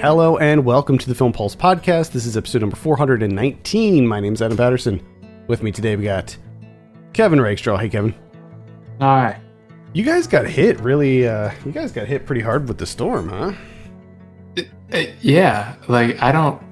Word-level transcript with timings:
Hello 0.00 0.38
and 0.38 0.64
welcome 0.64 0.96
to 0.96 1.08
the 1.08 1.14
Film 1.14 1.32
Pulse 1.32 1.56
podcast. 1.56 2.12
This 2.12 2.24
is 2.24 2.36
episode 2.36 2.60
number 2.60 2.76
419. 2.76 4.06
My 4.06 4.20
name's 4.20 4.40
Adam 4.40 4.56
Patterson. 4.56 5.04
With 5.48 5.64
me 5.64 5.72
today 5.72 5.96
we 5.96 6.04
got 6.04 6.36
Kevin 7.12 7.40
Rakestraw. 7.40 7.76
Hey, 7.76 7.88
Kevin. 7.88 8.14
Hi. 9.00 9.40
You 9.94 10.04
guys 10.04 10.28
got 10.28 10.46
hit 10.46 10.78
really, 10.78 11.26
uh, 11.26 11.50
you 11.64 11.72
guys 11.72 11.90
got 11.90 12.06
hit 12.06 12.26
pretty 12.26 12.42
hard 12.42 12.68
with 12.68 12.78
the 12.78 12.86
storm, 12.86 13.28
huh? 13.28 13.52
Uh, 14.92 15.02
yeah, 15.20 15.74
like 15.88 16.22
I 16.22 16.30
don't. 16.30 16.62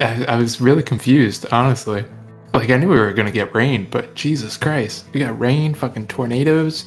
I, 0.00 0.24
I 0.24 0.36
was 0.36 0.58
really 0.58 0.82
confused, 0.82 1.44
honestly. 1.52 2.06
Like 2.54 2.70
I 2.70 2.78
knew 2.78 2.88
we 2.88 2.98
were 2.98 3.12
gonna 3.12 3.30
get 3.32 3.54
rain, 3.54 3.86
but 3.90 4.14
Jesus 4.14 4.56
Christ, 4.56 5.04
we 5.12 5.20
got 5.20 5.38
rain, 5.38 5.74
fucking 5.74 6.06
tornadoes, 6.06 6.86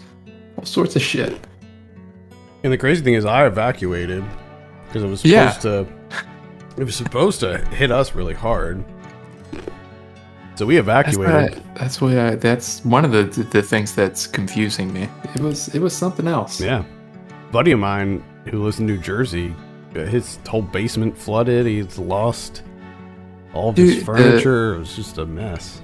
all 0.58 0.66
sorts 0.66 0.96
of 0.96 1.04
shit. 1.04 1.40
And 2.64 2.74
the 2.74 2.78
crazy 2.78 3.04
thing 3.04 3.14
is, 3.14 3.24
I 3.24 3.46
evacuated 3.46 4.24
because 4.90 5.04
it 5.04 5.08
was 5.08 5.22
supposed 5.22 5.64
Yeah. 5.66 5.84
to. 5.84 5.88
It 6.78 6.84
was 6.84 6.96
supposed 6.96 7.40
to 7.42 7.58
hit 7.70 7.92
us 7.92 8.16
really 8.16 8.34
hard. 8.34 8.84
So 10.56 10.66
we 10.66 10.76
That's 10.76 11.16
evacuated. 11.16 11.64
I, 11.76 11.78
that's 11.80 12.02
what. 12.02 12.18
I, 12.18 12.36
that's 12.36 12.84
one 12.84 13.06
of 13.06 13.12
the 13.12 13.24
the 13.44 13.62
things 13.62 13.96
that's 13.96 14.28
confusing 14.28 14.92
me. 14.92 15.08
It 15.36 15.42
was 15.42 15.74
it 15.76 15.80
was 15.82 15.96
something 15.96 16.28
else. 16.28 16.60
Yeah. 16.60 16.84
Buddy 17.52 17.72
of 17.72 17.80
mine 17.80 18.24
who 18.50 18.64
lives 18.64 18.80
in 18.80 18.86
New 18.86 18.98
Jersey, 18.98 19.56
uh, 19.96 20.00
his 20.06 20.38
whole 20.48 20.62
basement 20.62 21.18
flooded. 21.18 21.66
He's 21.66 21.98
lost 21.98 22.64
all 23.54 23.70
of 23.70 23.78
his 23.78 23.92
Dude, 23.96 24.02
the- 24.02 24.06
furniture. 24.06 24.76
it 24.76 24.80
was 24.80 24.96
just 24.96 25.18
a 25.18 25.26
mess. 25.26 25.82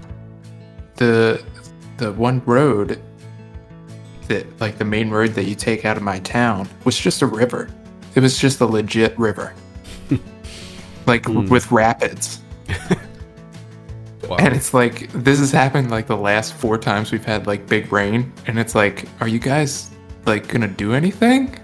The 0.95 1.43
the 1.97 2.11
one 2.13 2.41
road 2.45 3.01
that 4.27 4.59
like 4.59 4.77
the 4.77 4.85
main 4.85 5.09
road 5.09 5.31
that 5.31 5.45
you 5.45 5.55
take 5.55 5.85
out 5.85 5.97
of 5.97 6.03
my 6.03 6.19
town 6.19 6.67
was 6.83 6.97
just 6.97 7.21
a 7.21 7.25
river. 7.25 7.69
It 8.15 8.21
was 8.21 8.37
just 8.37 8.61
a 8.61 8.65
legit 8.65 9.17
river. 9.19 9.53
like 11.05 11.25
Hmm. 11.25 11.47
with 11.47 11.71
rapids. 11.71 12.39
Wow. 14.27 14.37
And 14.39 14.55
it's 14.55 14.73
like 14.73 15.11
this 15.11 15.37
has 15.37 15.51
happened 15.51 15.91
like 15.91 16.07
the 16.07 16.17
last 16.17 16.55
four 16.55 16.79
times 16.79 17.11
we've 17.11 17.23
had 17.25 17.45
like 17.45 17.67
big 17.67 17.91
rain, 17.93 18.33
and 18.47 18.57
it's 18.57 18.73
like, 18.73 19.07
are 19.21 19.27
you 19.27 19.37
guys 19.37 19.91
like 20.25 20.47
gonna 20.47 20.67
do 20.67 20.93
anything? 20.93 21.59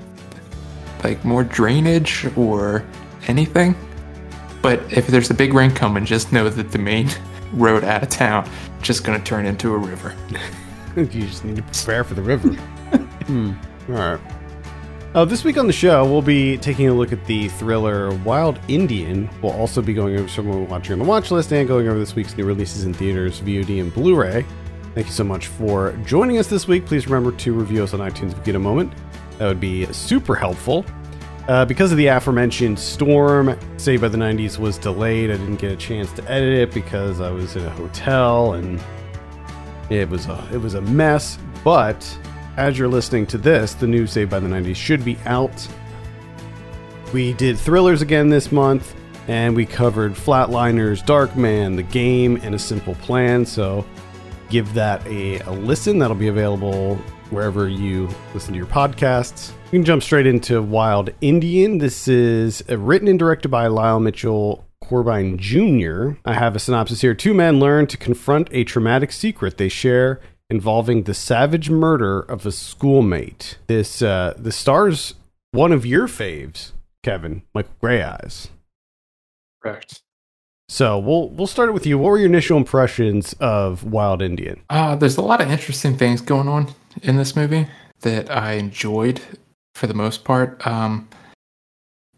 Like 1.04 1.26
more 1.26 1.44
drainage 1.44 2.28
or 2.38 2.86
anything? 3.28 3.74
But 4.62 4.80
if 4.94 5.08
there's 5.08 5.32
a 5.32 5.34
big 5.34 5.56
rain 5.56 5.72
coming, 5.72 6.06
just 6.06 6.32
know 6.32 6.50
that 6.50 6.72
the 6.72 6.78
main 6.78 7.10
road 7.54 7.84
out 7.84 8.04
of 8.04 8.10
town 8.10 8.48
just 8.84 9.04
gonna 9.04 9.20
turn 9.20 9.48
into 9.48 9.74
a 9.74 9.78
river. 9.80 10.16
you 10.96 11.06
just 11.06 11.44
need 11.44 11.56
to 11.56 11.64
prepare 11.64 12.04
for 12.04 12.14
the 12.14 12.22
river. 12.22 12.50
hmm. 13.26 13.54
All 13.90 13.96
right. 13.96 14.20
Uh, 15.14 15.26
this 15.26 15.44
week 15.44 15.58
on 15.58 15.68
the 15.68 15.74
show, 15.74 16.06
we'll 16.06 16.22
be 16.22 16.58
taking 16.60 16.88
a 16.88 16.94
look 16.94 17.12
at 17.12 17.26
the 17.26 17.50
thriller 17.50 18.16
Wild 18.20 18.58
Indian. 18.70 19.30
We'll 19.42 19.52
also 19.52 19.82
be 19.82 19.94
going 19.94 20.18
over 20.18 20.30
some 20.30 20.48
we're 20.48 20.64
watching 20.64 20.94
on 20.94 21.00
the 21.00 21.06
watch 21.06 21.32
list 21.32 21.52
and 21.52 21.68
going 21.68 21.90
over 21.90 22.00
this 22.00 22.16
week's 22.16 22.38
new 22.38 22.46
releases 22.46 22.86
in 22.86 22.94
theaters, 22.94 23.42
VOD, 23.42 23.82
and 23.82 23.94
Blu 23.94 24.16
ray. 24.16 24.46
Thank 24.96 25.08
you 25.08 25.14
so 25.14 25.26
much 25.26 25.48
for 25.48 25.92
joining 26.06 26.38
us 26.38 26.48
this 26.48 26.66
week. 26.66 26.86
Please 26.86 27.08
remember 27.08 27.38
to 27.40 27.52
review 27.52 27.84
us 27.84 27.94
on 27.94 28.00
iTunes 28.00 28.32
if 28.32 28.38
you 28.38 28.44
get 28.46 28.56
a 28.56 28.60
moment. 28.60 28.94
That 29.38 29.48
would 29.48 29.60
be 29.60 29.86
super 29.92 30.34
helpful. 30.34 30.86
Uh, 31.50 31.66
because 31.66 31.92
of 31.92 31.98
the 31.98 32.08
aforementioned 32.08 32.80
storm, 32.80 33.60
Saved 33.76 34.02
by 34.02 34.08
the 34.08 34.18
90s 34.18 34.60
was 34.60 34.78
delayed. 34.78 35.30
I 35.30 35.36
didn't 35.36 35.58
get 35.58 35.74
a 35.74 35.76
chance 35.76 36.10
to 36.14 36.32
edit 36.32 36.54
it 36.54 36.74
because 36.74 37.20
I 37.20 37.32
was 37.32 37.58
in 37.58 37.66
a 37.66 37.70
hotel 37.72 38.54
and 38.54 38.82
it 39.90 40.10
was 40.10 40.28
a 40.28 40.48
it 40.54 40.58
was 40.58 40.76
a 40.76 40.82
mess, 40.82 41.38
but 41.66 42.00
as 42.58 42.78
you're 42.78 42.88
listening 42.88 43.26
to 43.28 43.38
this, 43.38 43.74
the 43.74 43.88
new 43.88 44.08
Saved 44.08 44.30
by 44.30 44.40
the 44.40 44.48
90s 44.48 44.76
should 44.76 45.06
be 45.06 45.18
out. 45.26 45.68
We 47.14 47.34
did 47.34 47.58
thrillers 47.58 48.02
again 48.02 48.30
this 48.30 48.52
month, 48.52 48.96
and 49.28 49.56
we 49.56 49.66
covered 49.66 50.14
Flatliners, 50.14 51.04
Darkman, 51.06 51.76
The 51.76 51.84
Game, 51.84 52.40
and 52.44 52.56
A 52.56 52.60
Simple 52.60 52.96
Plan. 52.96 53.46
So 53.46 53.86
give 54.50 54.74
that 54.74 55.06
a, 55.08 55.40
a 55.40 55.52
listen. 55.52 56.00
That'll 56.00 56.16
be 56.16 56.28
available 56.28 56.96
wherever 57.30 57.68
you 57.68 58.10
listen 58.34 58.54
to 58.54 58.58
your 58.58 58.68
podcasts. 58.68 59.52
You 59.72 59.80
can 59.80 59.86
jump 59.86 60.04
straight 60.04 60.28
into 60.28 60.62
Wild 60.62 61.12
Indian. 61.22 61.78
This 61.78 62.08
is 62.08 62.64
uh, 62.70 62.78
written 62.78 63.08
and 63.08 63.18
directed 63.18 63.50
by 63.50 63.68
Lyle 63.68 64.00
Mitchell 64.00 64.66
Corbine 64.84 65.38
Jr. 65.38 66.12
I 66.26 66.34
have 66.34 66.56
a 66.56 66.60
synopsis 66.60 67.00
here. 67.00 67.14
Two 67.14 67.34
men 67.34 67.60
learn 67.60 67.88
to 67.88 67.98
confront 67.98 68.50
a 68.52 68.66
traumatic 68.66 69.14
secret 69.14 69.58
they 69.58 69.70
share 69.70 70.20
involving 70.52 71.04
the 71.04 71.14
savage 71.14 71.70
murder 71.70 72.20
of 72.20 72.46
a 72.46 72.52
schoolmate. 72.52 73.58
This 73.68 74.02
uh, 74.02 74.36
the 74.38 74.52
stars 74.52 75.16
one 75.52 75.72
of 75.72 75.86
your 75.86 76.08
faves, 76.08 76.72
Kevin, 77.04 77.44
Michael 77.54 77.74
Greyeyes. 77.82 78.50
Correct. 79.64 80.02
So 80.70 81.00
we'll 81.00 81.30
we'll 81.30 81.48
start 81.48 81.74
with 81.74 81.86
you. 81.86 81.98
What 81.98 82.10
were 82.10 82.18
your 82.18 82.28
initial 82.28 82.58
impressions 82.58 83.34
of 83.40 83.84
Wild 83.84 84.22
Indian? 84.22 84.62
Uh, 84.70 84.96
there's 84.96 85.18
a 85.18 85.22
lot 85.22 85.42
of 85.42 85.50
interesting 85.50 85.98
things 85.98 86.22
going 86.22 86.48
on 86.48 86.74
in 87.02 87.18
this 87.18 87.36
movie 87.36 87.68
that 88.02 88.30
I 88.30 88.54
enjoyed 88.54 89.22
for 89.76 89.88
the 89.88 89.94
most 89.94 90.24
part. 90.24 90.66
Um, 90.66 91.10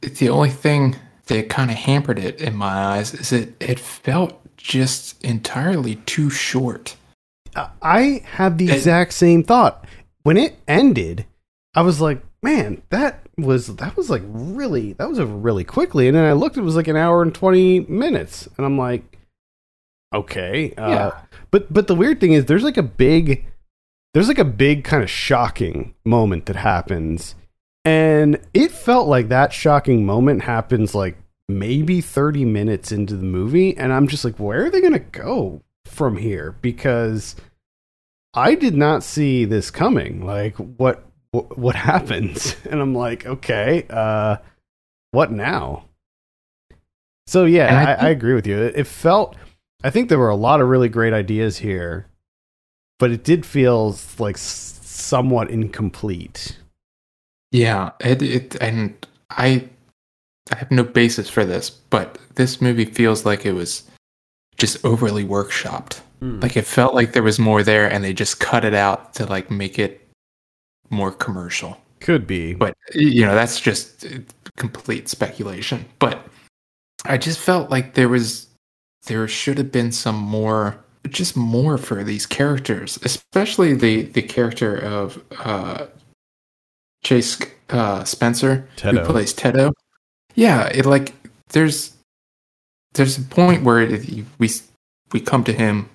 it's 0.01 0.19
the 0.19 0.29
only 0.29 0.49
thing 0.49 0.95
that 1.27 1.49
kind 1.49 1.71
of 1.71 1.77
hampered 1.77 2.19
it 2.19 2.41
in 2.41 2.55
my 2.55 2.73
eyes 2.73 3.13
is 3.13 3.31
it 3.31 3.55
it 3.59 3.79
felt 3.79 4.39
just 4.57 5.23
entirely 5.23 5.95
too 5.95 6.29
short. 6.29 6.95
I- 7.55 8.21
have 8.25 8.57
the 8.57 8.71
exact 8.71 9.13
same 9.13 9.43
thought. 9.43 9.85
When 10.23 10.37
it 10.37 10.55
ended, 10.67 11.25
I 11.75 11.81
was 11.81 11.99
like, 12.01 12.21
man, 12.41 12.81
that 12.89 13.19
was 13.37 13.75
that 13.77 13.97
was 13.97 14.09
like 14.09 14.21
really 14.25 14.93
that 14.93 15.09
was 15.09 15.19
over 15.19 15.35
really 15.35 15.63
quickly. 15.63 16.07
And 16.07 16.15
then 16.15 16.25
I 16.25 16.33
looked, 16.33 16.57
it 16.57 16.61
was 16.61 16.75
like 16.75 16.87
an 16.87 16.95
hour 16.95 17.21
and 17.21 17.33
twenty 17.33 17.81
minutes, 17.81 18.47
and 18.57 18.65
I'm 18.65 18.77
like, 18.77 19.17
okay, 20.13 20.73
uh, 20.77 20.89
Yeah. 20.89 21.11
But 21.51 21.71
but 21.73 21.87
the 21.87 21.95
weird 21.95 22.19
thing 22.19 22.33
is, 22.33 22.45
there's 22.45 22.63
like 22.63 22.77
a 22.77 22.83
big, 22.83 23.45
there's 24.13 24.27
like 24.27 24.39
a 24.39 24.45
big 24.45 24.83
kind 24.83 25.03
of 25.03 25.09
shocking 25.09 25.93
moment 26.05 26.45
that 26.47 26.55
happens, 26.55 27.35
and 27.85 28.39
it 28.53 28.71
felt 28.71 29.07
like 29.07 29.29
that 29.29 29.53
shocking 29.53 30.05
moment 30.05 30.43
happens 30.43 30.95
like 30.95 31.17
maybe 31.49 31.99
30 32.01 32.45
minutes 32.45 32.91
into 32.91 33.15
the 33.17 33.25
movie, 33.25 33.75
and 33.77 33.91
I'm 33.91 34.07
just 34.07 34.23
like, 34.25 34.39
where 34.39 34.65
are 34.65 34.69
they 34.69 34.81
gonna 34.81 34.99
go 34.99 35.61
from 35.85 36.17
here? 36.17 36.55
Because 36.61 37.35
I 38.33 38.55
did 38.55 38.75
not 38.75 39.03
see 39.03 39.45
this 39.45 39.71
coming. 39.71 40.25
Like 40.25 40.55
what 40.55 41.05
what, 41.31 41.57
what 41.57 41.75
happens? 41.75 42.55
And 42.69 42.81
I'm 42.81 42.95
like, 42.95 43.25
okay, 43.25 43.85
uh, 43.89 44.37
what 45.11 45.31
now? 45.31 45.85
So 47.27 47.45
yeah, 47.45 47.95
I 47.99 48.05
I, 48.05 48.07
I, 48.07 48.09
agree 48.09 48.33
with 48.33 48.47
you. 48.47 48.57
It, 48.57 48.75
it 48.77 48.87
felt. 48.87 49.35
I 49.83 49.89
think 49.89 50.09
there 50.09 50.19
were 50.19 50.29
a 50.29 50.35
lot 50.35 50.61
of 50.61 50.67
really 50.67 50.89
great 50.89 51.13
ideas 51.13 51.57
here, 51.57 52.07
but 52.99 53.11
it 53.11 53.23
did 53.23 53.45
feel 53.45 53.97
like 54.17 54.35
s- 54.35 54.79
somewhat 54.83 55.49
incomplete. 55.49 56.57
Yeah, 57.51 57.91
it, 57.99 58.21
it 58.21 58.55
and 58.61 59.05
I 59.29 59.69
I 60.51 60.57
have 60.57 60.71
no 60.71 60.83
basis 60.83 61.29
for 61.29 61.45
this, 61.45 61.69
but 61.69 62.17
this 62.35 62.61
movie 62.61 62.85
feels 62.85 63.25
like 63.25 63.45
it 63.45 63.53
was 63.53 63.83
just 64.57 64.83
overly 64.85 65.23
workshopped. 65.25 66.01
Like 66.21 66.55
it 66.55 66.65
felt 66.65 66.95
like 66.95 67.11
there 67.11 67.21
was 67.21 67.37
more 67.37 67.63
there 67.63 67.91
and 67.91 68.01
they 68.01 68.13
just 68.13 68.39
cut 68.39 68.63
it 68.63 68.73
out 68.73 69.13
to 69.15 69.25
like 69.25 69.51
make 69.51 69.77
it 69.77 70.09
more 70.89 71.11
commercial. 71.11 71.77
Could 71.99 72.25
be, 72.25 72.53
But 72.53 72.77
you 72.93 73.25
know, 73.25 73.35
that's 73.35 73.59
just 73.59 74.05
uh, 74.05 74.19
complete 74.55 75.09
speculation. 75.09 75.85
But 75.99 76.25
I 77.03 77.17
just 77.17 77.39
felt 77.39 77.69
like 77.69 77.95
there 77.95 78.07
was 78.07 78.47
there 79.07 79.27
should 79.27 79.57
have 79.57 79.69
been 79.71 79.91
some 79.91 80.15
more 80.15 80.77
just 81.09 81.35
more 81.35 81.77
for 81.77 82.05
these 82.05 82.25
characters, 82.25 82.97
especially 83.03 83.73
the 83.73 84.03
the 84.03 84.21
character 84.21 84.77
of 84.77 85.21
uh 85.39 85.87
Chaske 87.03 87.51
uh 87.69 88.05
Spencer 88.05 88.65
Tedo. 88.77 88.99
who 89.05 89.11
plays 89.11 89.33
Tedo. 89.33 89.73
Yeah, 90.35 90.67
it 90.67 90.85
like 90.85 91.13
there's 91.49 91.91
there's 92.93 93.17
a 93.17 93.21
point 93.21 93.63
where 93.63 93.81
it, 93.81 94.25
we 94.39 94.49
we 95.11 95.19
come 95.19 95.43
to 95.43 95.53
him 95.53 95.89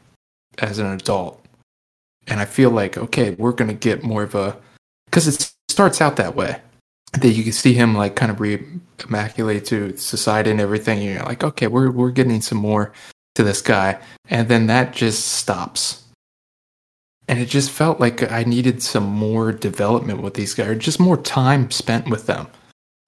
as 0.58 0.78
an 0.78 0.86
adult, 0.86 1.44
and 2.26 2.40
I 2.40 2.44
feel 2.44 2.70
like 2.70 2.98
okay, 2.98 3.30
we're 3.32 3.52
gonna 3.52 3.74
get 3.74 4.02
more 4.02 4.22
of 4.22 4.34
a 4.34 4.56
because 5.06 5.26
it 5.26 5.52
starts 5.68 6.00
out 6.00 6.16
that 6.16 6.34
way 6.34 6.60
that 7.12 7.30
you 7.30 7.42
can 7.42 7.52
see 7.52 7.72
him 7.72 7.94
like 7.94 8.16
kind 8.16 8.30
of 8.30 8.40
re 8.40 8.62
immaculate 9.06 9.64
to 9.66 9.96
society 9.96 10.50
and 10.50 10.60
everything. 10.60 10.98
And 10.98 11.14
you're 11.14 11.22
like, 11.22 11.44
okay, 11.44 11.66
we're 11.66 11.90
we're 11.90 12.10
getting 12.10 12.40
some 12.40 12.58
more 12.58 12.92
to 13.34 13.44
this 13.44 13.62
guy, 13.62 13.98
and 14.28 14.48
then 14.48 14.66
that 14.66 14.92
just 14.92 15.26
stops. 15.26 16.04
And 17.28 17.38
it 17.38 17.46
just 17.46 17.70
felt 17.70 18.00
like 18.00 18.32
I 18.32 18.44
needed 18.44 18.82
some 18.82 19.04
more 19.04 19.52
development 19.52 20.22
with 20.22 20.34
these 20.34 20.54
guys, 20.54 20.68
or 20.68 20.74
just 20.74 20.98
more 20.98 21.18
time 21.18 21.70
spent 21.70 22.08
with 22.08 22.26
them. 22.26 22.48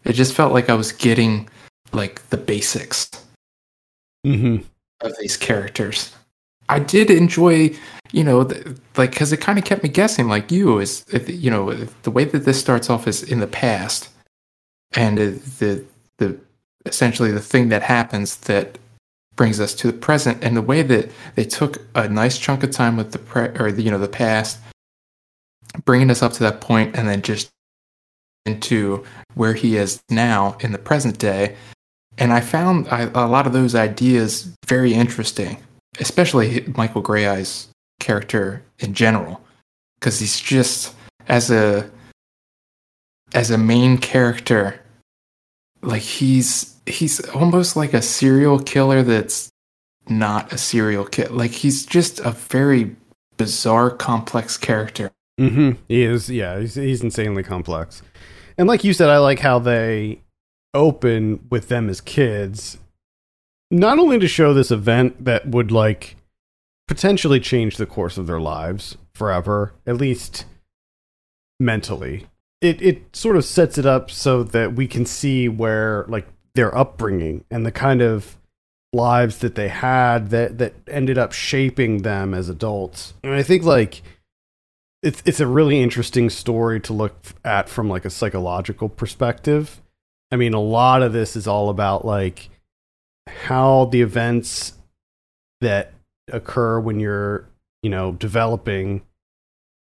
It 0.05 0.13
just 0.13 0.35
felt 0.35 0.53
like 0.53 0.69
I 0.69 0.75
was 0.75 0.93
getting 0.93 1.49
like 1.93 2.29
the 2.29 2.37
basics 2.37 3.11
hmm 4.25 4.57
of 5.01 5.15
these 5.19 5.37
characters. 5.37 6.15
I 6.69 6.79
did 6.79 7.11
enjoy, 7.11 7.75
you 8.13 8.23
know, 8.23 8.45
the, 8.45 8.79
like 8.97 9.13
because 9.13 9.33
it 9.33 9.39
kind 9.39 9.59
of 9.59 9.65
kept 9.65 9.83
me 9.83 9.89
guessing. 9.89 10.29
Like 10.29 10.53
you 10.53 10.79
is, 10.79 11.05
you 11.27 11.51
know, 11.51 11.73
the 12.03 12.11
way 12.11 12.25
that 12.25 12.45
this 12.45 12.61
starts 12.61 12.91
off 12.91 13.09
is 13.09 13.23
in 13.23 13.41
the 13.41 13.47
past, 13.47 14.11
and 14.93 15.19
the 15.19 15.85
the 16.19 16.39
essentially 16.87 17.31
the 17.31 17.41
thing 17.41 17.71
that 17.71 17.83
happens 17.83 18.37
that 18.37 18.79
brings 19.37 19.61
us 19.61 19.75
to 19.75 19.87
the 19.87 19.93
present 19.93 20.43
and 20.43 20.57
the 20.57 20.63
way 20.63 20.83
that 20.83 21.11
they 21.35 21.45
took 21.45 21.79
a 21.95 22.09
nice 22.09 22.39
chunk 22.39 22.63
of 22.63 22.71
time 22.71 22.97
with 22.97 23.13
the 23.13 23.19
pre- 23.19 23.49
or 23.59 23.73
the, 23.73 23.83
you 23.83 23.91
know 23.91 23.99
the 23.99 24.09
past 24.09 24.59
bringing 25.85 26.11
us 26.11 26.23
up 26.23 26.33
to 26.33 26.41
that 26.41 26.61
point 26.61 26.97
and 26.97 27.09
then 27.09 27.23
just 27.23 27.49
into 28.47 29.05
where 29.35 29.55
he 29.55 29.77
is 29.77 30.03
now 30.11 30.57
in 30.61 30.73
the 30.73 30.79
present 30.79 31.19
day 31.19 31.57
and 32.21 32.33
i 32.33 32.41
found 32.41 32.87
I, 32.89 33.03
a 33.15 33.27
lot 33.27 33.47
of 33.47 33.53
those 33.53 33.75
ideas 33.75 34.55
very 34.67 34.95
interesting 34.95 35.59
especially 35.99 36.65
Michael 36.77 37.03
Greyeyes's 37.03 37.69
character 37.99 38.63
in 38.79 38.95
general 38.95 39.43
because 39.99 40.21
he's 40.21 40.39
just 40.39 40.95
as 41.29 41.51
a 41.51 41.91
as 43.35 43.51
a 43.51 43.59
main 43.59 43.99
character 43.99 44.81
like 45.83 46.03
he's 46.03 46.77
he's 46.87 47.21
almost 47.31 47.75
like 47.75 47.93
a 47.93 48.03
serial 48.03 48.61
killer 48.61 49.03
that's 49.03 49.51
not 50.09 50.53
a 50.53 50.59
serial 50.59 51.05
killer 51.05 51.31
like 51.31 51.51
he's 51.51 51.85
just 51.85 52.21
a 52.21 52.31
very 52.31 52.95
bizarre 53.37 53.91
complex 53.91 54.57
character 54.57 55.11
Mm-hmm. 55.41 55.71
He 55.89 56.03
is, 56.03 56.29
yeah, 56.29 56.61
he's, 56.61 56.75
he's 56.75 57.03
insanely 57.03 57.43
complex. 57.43 58.03
And 58.59 58.69
like 58.69 58.85
you 58.85 58.93
said, 58.93 59.09
I 59.09 59.19
like 59.19 59.39
how 59.39 59.59
they 59.59 60.21
open 60.75 61.47
with 61.51 61.69
them 61.69 61.89
as 61.89 62.01
kids, 62.01 62.79
not 63.71 63.99
only 63.99 64.19
to 64.19 64.29
show 64.29 64.53
this 64.53 64.71
event 64.71 65.25
that 65.25 65.49
would 65.49 65.71
like 65.71 66.17
potentially 66.89 67.41
change 67.41 67.77
the 67.77 67.87
course 67.87 68.19
of 68.19 68.27
their 68.27 68.41
lives 68.41 68.97
forever, 69.15 69.73
at 69.87 69.97
least 69.97 70.45
mentally. 71.59 72.27
It 72.61 72.83
it 72.83 73.17
sort 73.17 73.37
of 73.37 73.45
sets 73.45 73.79
it 73.79 73.87
up 73.87 74.11
so 74.11 74.43
that 74.43 74.75
we 74.75 74.87
can 74.87 75.07
see 75.07 75.49
where 75.49 76.05
like 76.09 76.27
their 76.55 76.77
upbringing 76.77 77.45
and 77.51 77.65
the 77.65 77.73
kind 77.73 78.03
of 78.03 78.37
lives 78.93 79.39
that 79.39 79.55
they 79.55 79.69
had 79.69 80.31
that 80.31 80.59
that 80.59 80.75
ended 80.89 81.17
up 81.17 81.33
shaping 81.33 82.03
them 82.03 82.35
as 82.35 82.49
adults. 82.49 83.15
And 83.23 83.35
I 83.35 83.43
think 83.43 83.63
like 83.63 84.03
it's 85.03 85.23
it's 85.25 85.41
a 85.41 85.47
really 85.47 85.81
interesting 85.81 86.29
story 86.29 86.81
to 86.81 86.93
look 86.93 87.15
at 87.45 87.69
from 87.69 87.89
like 87.89 88.05
a 88.05 88.11
psychological 88.11 88.89
perspective. 88.89 89.81
I 90.33 90.37
mean, 90.37 90.55
a 90.55 90.61
lot 90.61 91.03
of 91.03 91.13
this 91.13 91.37
is 91.37 91.47
all 91.47 91.71
about 91.71 92.05
like 92.05 92.49
how 93.29 93.87
the 93.87 94.03
events 94.03 94.75
that 95.61 95.93
occur 96.33 96.81
when 96.81 97.01
you're, 97.01 97.49
you 97.83 97.91
know, 97.91 98.13
developing 98.13 99.03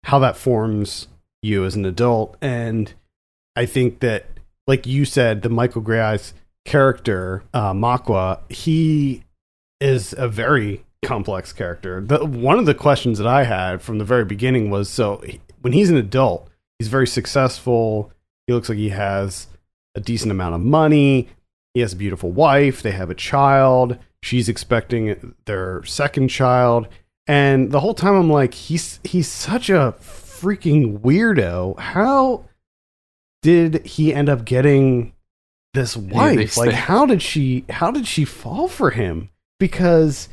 how 0.03 0.19
that 0.19 0.37
forms 0.37 1.07
you 1.41 1.65
as 1.65 1.75
an 1.75 1.85
adult 1.85 2.37
and 2.41 2.93
I 3.55 3.65
think 3.65 3.99
that 3.99 4.25
like 4.67 4.85
you 4.85 5.05
said 5.05 5.41
the 5.41 5.49
Michael 5.49 5.81
Gray's 5.81 6.33
character 6.65 7.43
uh 7.53 7.73
Makwa, 7.73 8.39
he 8.51 9.23
is 9.79 10.13
a 10.17 10.27
very 10.27 10.85
complex 11.03 11.51
character. 11.51 12.01
The, 12.01 12.23
one 12.23 12.59
of 12.59 12.65
the 12.65 12.75
questions 12.75 13.17
that 13.17 13.27
I 13.27 13.43
had 13.43 13.81
from 13.81 13.97
the 13.97 14.05
very 14.05 14.25
beginning 14.25 14.69
was 14.69 14.89
so 14.89 15.23
when 15.61 15.73
he's 15.73 15.89
an 15.89 15.97
adult, 15.97 16.47
he's 16.79 16.87
very 16.87 17.07
successful. 17.07 18.11
He 18.47 18.53
looks 18.53 18.69
like 18.69 18.77
he 18.77 18.89
has 18.89 19.47
a 19.95 19.99
decent 19.99 20.31
amount 20.31 20.55
of 20.55 20.61
money. 20.61 21.29
He 21.73 21.79
has 21.81 21.93
a 21.93 21.97
beautiful 21.97 22.31
wife. 22.31 22.81
They 22.81 22.91
have 22.91 23.09
a 23.09 23.15
child. 23.15 23.97
She's 24.23 24.49
expecting 24.49 25.35
their 25.45 25.83
second 25.83 26.27
child. 26.29 26.87
And 27.27 27.71
the 27.71 27.79
whole 27.79 27.93
time 27.93 28.15
I'm 28.15 28.29
like, 28.29 28.53
he's 28.53 28.99
he's 29.03 29.27
such 29.27 29.69
a 29.69 29.95
freaking 30.01 30.99
weirdo. 30.99 31.79
How 31.79 32.45
did 33.41 33.85
he 33.85 34.13
end 34.13 34.29
up 34.29 34.45
getting 34.45 35.13
this 35.73 35.95
wife? 35.95 36.57
Yeah, 36.57 36.63
like 36.63 36.73
how 36.73 37.05
did 37.05 37.21
she 37.21 37.65
how 37.69 37.91
did 37.91 38.07
she 38.07 38.25
fall 38.25 38.67
for 38.67 38.91
him? 38.91 39.29
Because 39.59 40.29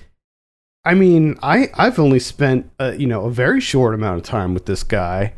I 0.84 0.94
mean, 0.94 1.38
I 1.42 1.70
I've 1.74 1.98
only 1.98 2.18
spent 2.18 2.70
uh, 2.80 2.94
you 2.96 3.06
know 3.06 3.26
a 3.26 3.30
very 3.30 3.60
short 3.60 3.94
amount 3.94 4.16
of 4.18 4.22
time 4.24 4.54
with 4.54 4.66
this 4.66 4.82
guy, 4.82 5.34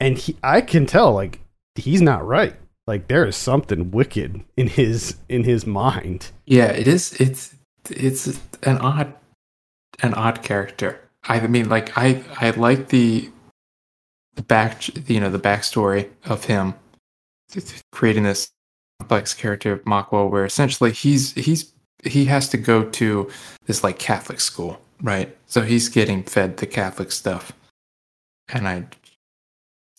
and 0.00 0.16
he 0.16 0.36
I 0.42 0.60
can 0.60 0.86
tell 0.86 1.12
like 1.12 1.40
he's 1.74 2.00
not 2.00 2.26
right. 2.26 2.54
Like 2.86 3.08
there 3.08 3.26
is 3.26 3.36
something 3.36 3.90
wicked 3.90 4.42
in 4.56 4.68
his 4.68 5.16
in 5.28 5.44
his 5.44 5.66
mind. 5.66 6.30
Yeah, 6.46 6.66
it 6.66 6.86
is. 6.86 7.14
It's 7.20 7.54
it's 7.90 8.26
an 8.62 8.78
odd 8.78 9.14
an 10.02 10.14
odd 10.14 10.42
character. 10.42 11.00
I 11.24 11.46
mean, 11.46 11.68
like 11.68 11.96
I 11.96 12.22
I 12.40 12.50
like 12.50 12.88
the 12.88 13.30
the 14.34 14.42
back 14.42 15.08
you 15.08 15.20
know 15.20 15.30
the 15.30 15.38
backstory 15.38 16.10
of 16.24 16.44
him 16.44 16.74
creating 17.92 18.24
this 18.24 18.50
complex 19.00 19.32
character 19.32 19.72
of 19.72 19.84
Makwa, 19.84 20.28
where 20.28 20.44
essentially 20.44 20.92
he's 20.92 21.32
he's 21.32 21.72
he 22.02 22.26
has 22.26 22.48
to 22.50 22.58
go 22.58 22.84
to 22.90 23.30
this 23.66 23.82
like 23.82 23.98
Catholic 23.98 24.40
school 24.40 24.78
Right. 25.02 25.36
So 25.46 25.60
he's 25.62 25.88
getting 25.88 26.22
fed 26.22 26.56
the 26.56 26.66
Catholic 26.66 27.12
stuff. 27.12 27.52
And 28.48 28.68
I 28.68 28.86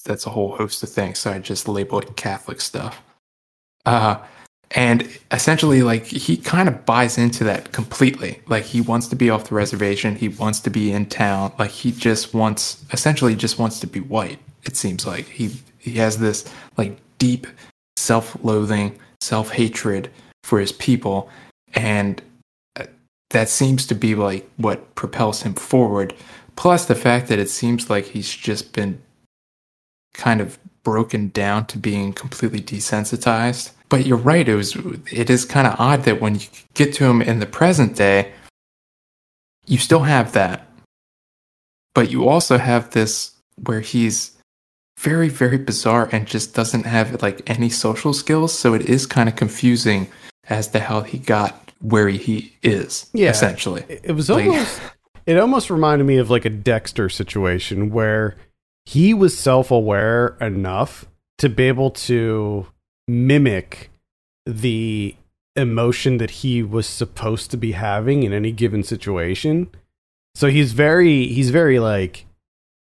that's 0.05 0.25
a 0.25 0.29
whole 0.29 0.55
host 0.55 0.81
of 0.83 0.89
things. 0.89 1.19
So 1.19 1.31
I 1.31 1.39
just 1.39 1.67
label 1.67 1.99
it 1.99 2.15
Catholic 2.15 2.61
stuff. 2.61 3.01
Uh 3.85 4.17
and 4.71 5.07
essentially 5.31 5.83
like 5.83 6.05
he 6.05 6.37
kind 6.37 6.67
of 6.67 6.85
buys 6.85 7.17
into 7.17 7.43
that 7.43 7.71
completely. 7.71 8.41
Like 8.47 8.63
he 8.63 8.81
wants 8.81 9.07
to 9.09 9.15
be 9.15 9.29
off 9.29 9.49
the 9.49 9.55
reservation, 9.55 10.15
he 10.15 10.29
wants 10.29 10.59
to 10.61 10.69
be 10.69 10.91
in 10.91 11.05
town, 11.07 11.53
like 11.59 11.71
he 11.71 11.91
just 11.91 12.33
wants 12.33 12.83
essentially 12.93 13.35
just 13.35 13.59
wants 13.59 13.79
to 13.81 13.87
be 13.87 13.99
white. 13.99 14.39
It 14.63 14.77
seems 14.77 15.05
like 15.05 15.27
he 15.27 15.51
he 15.77 15.93
has 15.95 16.17
this 16.17 16.45
like 16.77 16.97
deep 17.17 17.47
self-loathing, 17.97 18.99
self-hatred 19.21 20.09
for 20.43 20.59
his 20.59 20.71
people 20.71 21.29
and 21.73 22.21
that 23.29 23.49
seems 23.49 23.85
to 23.87 23.95
be 23.95 24.15
like 24.15 24.49
what 24.57 24.95
propels 24.95 25.41
him 25.41 25.53
forward. 25.53 26.13
Plus 26.55 26.85
the 26.85 26.95
fact 26.95 27.27
that 27.27 27.39
it 27.39 27.49
seems 27.49 27.89
like 27.89 28.05
he's 28.05 28.33
just 28.33 28.73
been 28.73 29.01
kind 30.17 30.41
of 30.41 30.57
broken 30.83 31.29
down 31.29 31.65
to 31.67 31.77
being 31.77 32.13
completely 32.13 32.61
desensitized. 32.61 33.71
But 33.89 34.05
you're 34.05 34.17
right, 34.17 34.47
it 34.47 34.55
was 34.55 34.75
it 35.11 35.29
is 35.29 35.45
kind 35.45 35.67
of 35.67 35.79
odd 35.79 36.03
that 36.03 36.21
when 36.21 36.35
you 36.35 36.47
get 36.73 36.93
to 36.95 37.05
him 37.05 37.21
in 37.21 37.39
the 37.39 37.45
present 37.45 37.95
day, 37.95 38.31
you 39.65 39.77
still 39.77 40.03
have 40.03 40.33
that. 40.33 40.67
But 41.93 42.11
you 42.11 42.27
also 42.27 42.57
have 42.57 42.91
this 42.91 43.31
where 43.63 43.81
he's 43.81 44.31
very, 44.99 45.29
very 45.29 45.57
bizarre 45.57 46.09
and 46.11 46.25
just 46.25 46.55
doesn't 46.55 46.85
have 46.85 47.21
like 47.21 47.47
any 47.49 47.69
social 47.69 48.13
skills. 48.13 48.57
So 48.57 48.73
it 48.73 48.89
is 48.89 49.05
kind 49.05 49.29
of 49.29 49.35
confusing 49.35 50.07
as 50.49 50.67
to 50.69 50.79
how 50.79 51.01
he 51.01 51.17
got 51.17 51.71
where 51.81 52.07
he 52.07 52.55
is. 52.63 53.09
Yeah, 53.13 53.29
essentially, 53.29 53.83
it 53.89 54.13
was 54.13 54.29
almost. 54.29 54.81
Like, 54.81 54.91
it 55.25 55.37
almost 55.37 55.71
reminded 55.71 56.05
me 56.05 56.17
of 56.17 56.29
like 56.29 56.45
a 56.45 56.49
Dexter 56.49 57.09
situation 57.09 57.89
where 57.89 58.35
he 58.85 59.13
was 59.13 59.37
self-aware 59.37 60.37
enough 60.39 61.05
to 61.37 61.49
be 61.49 61.63
able 61.63 61.91
to 61.91 62.67
mimic 63.07 63.91
the 64.45 65.15
emotion 65.55 66.17
that 66.17 66.31
he 66.31 66.61
was 66.61 66.85
supposed 66.85 67.49
to 67.51 67.57
be 67.57 67.71
having 67.71 68.23
in 68.23 68.33
any 68.33 68.51
given 68.51 68.83
situation. 68.83 69.69
So 70.35 70.47
he's 70.47 70.73
very 70.73 71.27
he's 71.27 71.49
very 71.49 71.79
like 71.79 72.25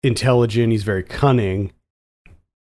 intelligent, 0.02 0.72
he's 0.72 0.82
very 0.82 1.02
cunning, 1.02 1.72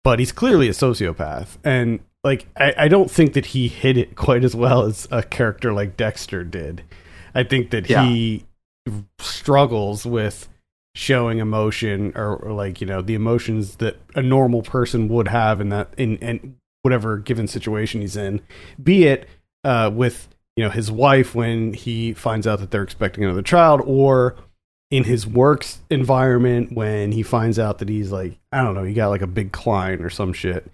but 0.04 0.20
he's 0.20 0.32
clearly 0.32 0.68
a 0.68 0.72
sociopath. 0.72 1.58
And 1.64 2.00
like 2.24 2.48
I, 2.58 2.74
I 2.78 2.88
don't 2.88 3.12
think 3.12 3.34
that 3.34 3.48
he 3.48 3.68
hid 3.68 3.98
it 3.98 4.16
quite 4.16 4.44
as 4.44 4.56
well 4.56 4.84
as 4.84 5.08
a 5.12 5.24
character 5.24 5.72
like 5.72 5.98
Dexter 5.98 6.44
did. 6.44 6.84
I 7.34 7.44
think 7.44 7.70
that 7.72 7.90
yeah. 7.90 8.04
he 8.04 8.46
struggles 9.20 10.06
with 10.06 10.50
showing 10.94 11.40
emotion 11.40 12.12
or, 12.16 12.36
or, 12.36 12.52
like 12.52 12.82
you 12.82 12.88
know 12.88 13.02
the 13.02 13.16
emotions 13.16 13.78
that 13.78 13.98
a 14.16 14.22
normal 14.22 14.62
person 14.62 15.08
would 15.08 15.28
have 15.28 15.62
in 15.62 15.70
that 15.70 15.94
in, 15.98 16.18
in 16.18 16.58
whatever 16.82 17.18
given 17.18 17.48
situation 17.48 18.02
he's 18.02 18.18
in 18.18 18.42
be 18.82 19.06
it 19.06 19.28
uh, 19.64 19.90
with 19.94 20.28
you 20.58 20.64
know 20.64 20.70
his 20.70 20.92
wife 20.92 21.34
when 21.34 21.74
he 21.74 22.14
finds 22.14 22.46
out 22.46 22.60
that 22.60 22.72
they're 22.72 22.84
expecting 22.84 23.24
another 23.24 23.42
child 23.42 23.82
or 23.86 24.36
in 24.90 25.06
his 25.06 25.26
works 25.26 25.80
environment 25.90 26.74
when 26.74 27.14
he 27.14 27.24
finds 27.24 27.58
out 27.58 27.78
that 27.78 27.88
he's 27.88 28.12
like 28.12 28.38
i 28.52 28.62
don't 28.62 28.76
know 28.76 28.84
he 28.84 28.94
got 28.94 29.08
like 29.08 29.22
a 29.22 29.28
big 29.28 29.54
client 29.54 30.04
or 30.04 30.10
some 30.10 30.34
shit 30.34 30.70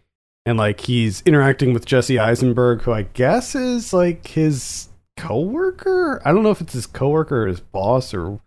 and 0.48 0.58
like 0.58 0.80
he's 0.80 1.22
interacting 1.26 1.74
with 1.74 1.86
Jesse 1.86 2.18
Eisenberg, 2.18 2.84
who 2.84 2.94
I 2.94 3.02
guess 3.02 3.54
is 3.54 3.92
like 3.92 4.26
his 4.28 4.88
coworker. 5.18 6.22
I 6.24 6.32
don't 6.32 6.42
know 6.42 6.52
if 6.52 6.62
it's 6.62 6.72
his 6.72 6.88
coworker 6.88 7.44
or 7.44 7.48
his 7.48 7.60
boss 7.60 8.14
or 8.14 8.40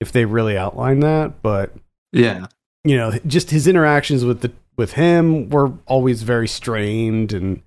if 0.00 0.10
they 0.12 0.24
really 0.24 0.56
outline 0.56 1.00
that, 1.00 1.42
but 1.42 1.72
yeah, 2.12 2.46
you 2.84 2.96
know, 2.96 3.12
just 3.26 3.50
his 3.50 3.66
interactions 3.66 4.24
with 4.24 4.40
the 4.40 4.52
with 4.76 4.92
him 4.92 5.50
were 5.50 5.72
always 5.86 6.22
very 6.22 6.48
strained 6.48 7.32
and 7.32 7.62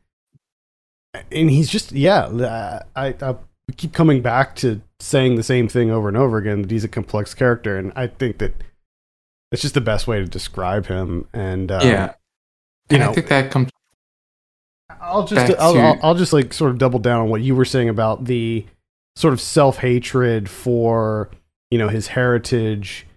and 1.32 1.50
he's 1.50 1.70
just 1.70 1.92
yeah, 1.92 2.82
I, 2.96 3.16
I 3.22 3.36
keep 3.78 3.94
coming 3.94 4.22
back 4.22 4.56
to 4.58 4.82
saying 5.00 5.36
the 5.36 5.44
same 5.44 5.68
thing 5.68 5.92
over 5.92 6.08
and 6.08 6.18
over 6.18 6.38
again 6.38 6.64
that 6.64 6.72
he's 6.72 6.84
a 6.84 6.90
complex 6.90 7.34
character, 7.34 7.78
and 7.78 7.94
I 7.96 8.08
think 8.08 8.40
that 8.40 8.54
it's 9.52 9.62
just 9.62 9.76
the 9.76 9.82
best 9.82 10.08
way 10.08 10.20
to 10.20 10.26
describe 10.26 10.88
him. 10.88 11.28
And 11.34 11.72
uh, 11.72 11.82
yeah, 11.84 12.14
you 12.90 12.98
know, 12.98 13.12
I 13.12 13.14
think 13.14 13.28
that 13.28 13.52
comes. 13.52 13.70
I'll 15.02 15.28
just 15.28 15.60
I'll, 15.60 15.78
I'll, 15.78 16.00
I'll 16.02 16.16
just 16.16 16.34
like 16.34 16.54
sort 16.54 16.72
of 16.72 16.78
double 16.78 17.00
down 17.00 17.22
on 17.22 17.30
what 17.30 17.42
you 17.42 17.56
were 17.56 17.66
saying 17.66 17.90
about 17.90 18.26
the 18.26 18.66
sort 19.16 19.34
of 19.34 19.42
self 19.42 19.78
hatred 19.78 20.50
for 20.50 21.30
you 21.74 21.80
know 21.80 21.90
his 21.90 22.08
heritage 22.08 23.08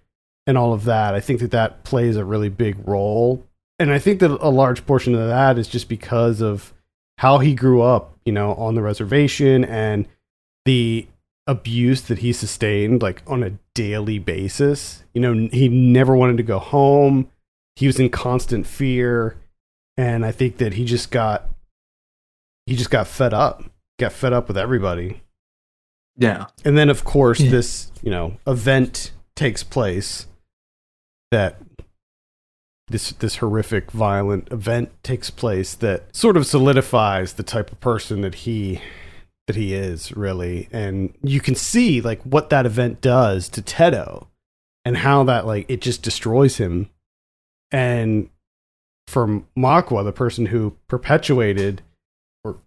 and 0.47 0.57
all 0.57 0.73
of 0.73 0.85
that. 0.85 1.13
I 1.13 1.19
think 1.19 1.39
that 1.41 1.51
that 1.51 1.83
plays 1.83 2.15
a 2.15 2.25
really 2.25 2.49
big 2.49 2.75
role, 2.87 3.45
and 3.77 3.91
I 3.91 3.99
think 3.99 4.19
that 4.21 4.31
a 4.31 4.49
large 4.49 4.85
portion 4.85 5.13
of 5.13 5.27
that 5.27 5.57
is 5.57 5.67
just 5.67 5.87
because 5.87 6.41
of 6.41 6.73
how 7.19 7.37
he 7.37 7.53
grew 7.53 7.81
up, 7.81 8.17
you 8.25 8.31
know, 8.31 8.53
on 8.55 8.75
the 8.75 8.81
reservation 8.81 9.63
and 9.63 10.07
the 10.65 11.07
abuse 11.47 12.01
that 12.01 12.19
he 12.19 12.33
sustained 12.33 13.01
like 13.01 13.21
on 13.27 13.43
a 13.43 13.57
daily 13.73 14.19
basis. 14.19 15.03
You 15.13 15.21
know, 15.21 15.49
he 15.51 15.69
never 15.69 16.15
wanted 16.15 16.37
to 16.37 16.43
go 16.43 16.59
home. 16.59 17.29
He 17.75 17.87
was 17.87 17.99
in 17.99 18.09
constant 18.09 18.67
fear 18.67 19.37
and 19.97 20.25
I 20.25 20.31
think 20.31 20.57
that 20.57 20.73
he 20.73 20.85
just 20.85 21.09
got 21.09 21.49
he 22.65 22.75
just 22.75 22.91
got 22.91 23.07
fed 23.07 23.33
up. 23.33 23.63
Got 23.97 24.13
fed 24.13 24.33
up 24.33 24.47
with 24.47 24.57
everybody. 24.57 25.21
Yeah. 26.17 26.47
And 26.65 26.77
then 26.77 26.89
of 26.89 27.03
course 27.03 27.39
Yeah. 27.39 27.51
this, 27.51 27.91
you 28.01 28.09
know, 28.11 28.37
event 28.47 29.11
takes 29.35 29.63
place 29.63 30.27
that 31.31 31.61
this 32.87 33.11
this 33.11 33.37
horrific 33.37 33.91
violent 33.91 34.51
event 34.51 34.91
takes 35.03 35.29
place 35.29 35.75
that 35.75 36.15
sort 36.15 36.37
of 36.37 36.45
solidifies 36.45 37.33
the 37.33 37.43
type 37.43 37.71
of 37.71 37.79
person 37.79 38.21
that 38.21 38.35
he 38.35 38.81
that 39.45 39.55
he 39.55 39.73
is 39.73 40.15
really 40.15 40.67
and 40.71 41.13
you 41.21 41.39
can 41.39 41.53
see 41.55 42.01
like 42.01 42.21
what 42.23 42.49
that 42.49 42.65
event 42.65 43.01
does 43.01 43.49
to 43.49 43.61
Tedo 43.61 44.27
and 44.85 44.97
how 44.97 45.23
that 45.25 45.45
like 45.45 45.65
it 45.69 45.81
just 45.81 46.01
destroys 46.01 46.57
him 46.57 46.89
and 47.71 48.29
for 49.07 49.43
Makwa 49.57 50.03
the 50.03 50.13
person 50.13 50.47
who 50.47 50.75
perpetuated 50.87 51.81
or 52.45 52.57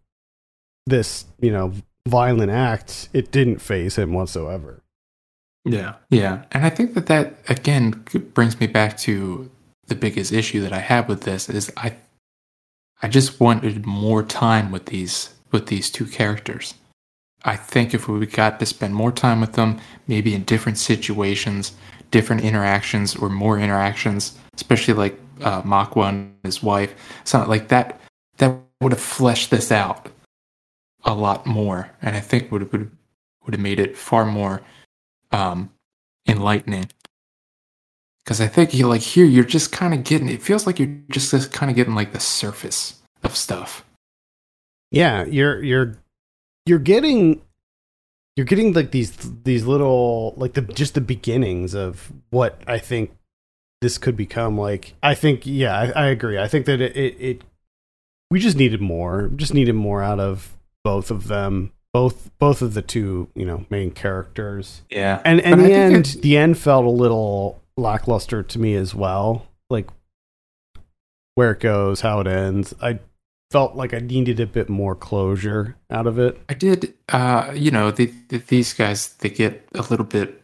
this 0.86 1.24
you 1.40 1.50
know 1.50 1.72
violent 2.08 2.50
act 2.50 3.08
it 3.12 3.30
didn't 3.30 3.60
phase 3.60 3.96
him 3.96 4.12
whatsoever 4.12 4.82
Yeah. 5.64 5.94
Yeah. 6.08 6.44
And 6.52 6.64
I 6.64 6.70
think 6.70 6.94
that 6.94 7.06
that 7.06 7.34
again 7.48 8.04
brings 8.34 8.58
me 8.58 8.66
back 8.66 8.96
to 8.98 9.50
the 9.86 9.94
biggest 9.94 10.32
issue 10.32 10.60
that 10.62 10.72
I 10.72 10.78
have 10.78 11.08
with 11.08 11.22
this 11.22 11.48
is 11.48 11.72
I 11.76 11.96
I 13.02 13.08
just 13.08 13.40
wanted 13.40 13.86
more 13.86 14.22
time 14.22 14.70
with 14.70 14.86
these 14.86 15.34
with 15.52 15.66
these 15.66 15.90
two 15.90 16.06
characters. 16.06 16.74
I 17.44 17.56
think 17.56 17.94
if 17.94 18.06
we 18.06 18.26
got 18.26 18.60
to 18.60 18.66
spend 18.66 18.94
more 18.94 19.10
time 19.12 19.40
with 19.40 19.54
them, 19.54 19.80
maybe 20.06 20.34
in 20.34 20.44
different 20.44 20.78
situations, 20.78 21.72
different 22.10 22.42
interactions 22.42 23.16
or 23.16 23.30
more 23.30 23.58
interactions, 23.58 24.38
especially 24.54 24.94
like 24.94 25.18
uh, 25.40 25.62
Makwa 25.62 26.10
and 26.10 26.34
his 26.44 26.62
wife, 26.62 26.94
something 27.24 27.48
like 27.48 27.68
that, 27.68 27.98
that 28.36 28.54
would 28.82 28.92
have 28.92 29.00
fleshed 29.00 29.50
this 29.50 29.72
out 29.72 30.10
a 31.04 31.14
lot 31.14 31.46
more, 31.46 31.90
and 32.02 32.16
I 32.16 32.20
think 32.20 32.50
would 32.52 32.70
would 32.72 32.90
would 33.44 33.54
have 33.54 33.60
made 33.60 33.80
it 33.80 33.96
far 33.96 34.24
more 34.26 34.62
um, 35.32 35.70
enlightening. 36.28 36.90
Because 38.24 38.40
I 38.40 38.46
think 38.46 38.74
you 38.74 38.86
like 38.86 39.00
here, 39.02 39.24
you're 39.24 39.44
just 39.44 39.72
kind 39.72 39.94
of 39.94 40.04
getting. 40.04 40.28
It 40.28 40.42
feels 40.42 40.66
like 40.66 40.78
you're 40.78 40.96
just 41.10 41.52
kind 41.52 41.70
of 41.70 41.76
getting 41.76 41.94
like 41.94 42.12
the 42.12 42.20
surface 42.20 43.00
of 43.22 43.36
stuff. 43.36 43.84
yeah 44.90 45.24
you're 45.24 45.62
you're 45.62 45.96
you're 46.66 46.78
getting 46.78 47.42
you're 48.36 48.46
getting 48.46 48.72
like 48.72 48.90
these 48.90 49.12
these 49.44 49.64
little 49.66 50.34
like 50.36 50.54
the 50.54 50.62
just 50.62 50.94
the 50.94 51.00
beginnings 51.00 51.74
of 51.74 52.12
what 52.30 52.60
i 52.66 52.78
think 52.78 53.12
this 53.80 53.98
could 53.98 54.16
become 54.16 54.58
like 54.58 54.94
i 55.02 55.14
think 55.14 55.42
yeah 55.46 55.76
i, 55.78 56.04
I 56.04 56.06
agree 56.08 56.38
i 56.38 56.48
think 56.48 56.66
that 56.66 56.80
it, 56.80 56.96
it 56.96 57.16
it 57.20 57.42
we 58.30 58.40
just 58.40 58.56
needed 58.56 58.80
more 58.80 59.30
just 59.36 59.54
needed 59.54 59.74
more 59.74 60.02
out 60.02 60.20
of 60.20 60.56
both 60.84 61.10
of 61.10 61.28
them 61.28 61.72
both 61.92 62.30
both 62.38 62.62
of 62.62 62.74
the 62.74 62.82
two 62.82 63.28
you 63.34 63.44
know 63.44 63.64
main 63.70 63.90
characters 63.90 64.82
Yeah, 64.90 65.20
and 65.24 65.40
and 65.40 65.60
But 65.60 65.66
the 65.66 65.72
end 65.74 66.06
it- 66.08 66.22
the 66.22 66.36
end 66.36 66.58
felt 66.58 66.84
a 66.84 66.90
little 66.90 67.60
lackluster 67.76 68.42
to 68.42 68.58
me 68.58 68.74
as 68.74 68.94
well 68.94 69.46
like 69.70 69.88
where 71.34 71.52
it 71.52 71.60
goes 71.60 72.00
how 72.02 72.20
it 72.20 72.26
ends 72.26 72.74
i 72.82 72.98
felt 73.50 73.74
like 73.74 73.92
i 73.94 73.98
needed 73.98 74.38
a 74.38 74.46
bit 74.46 74.68
more 74.68 74.94
closure 74.94 75.76
out 75.90 76.06
of 76.06 76.18
it 76.18 76.38
I 76.48 76.54
did. 76.54 76.94
Uh, 77.08 77.50
you 77.54 77.70
know, 77.72 77.90
the, 77.90 78.12
the, 78.28 78.38
these 78.38 78.72
guys 78.72 79.14
they 79.14 79.28
get 79.30 79.66
a 79.74 79.82
little 79.82 80.04
bit 80.04 80.42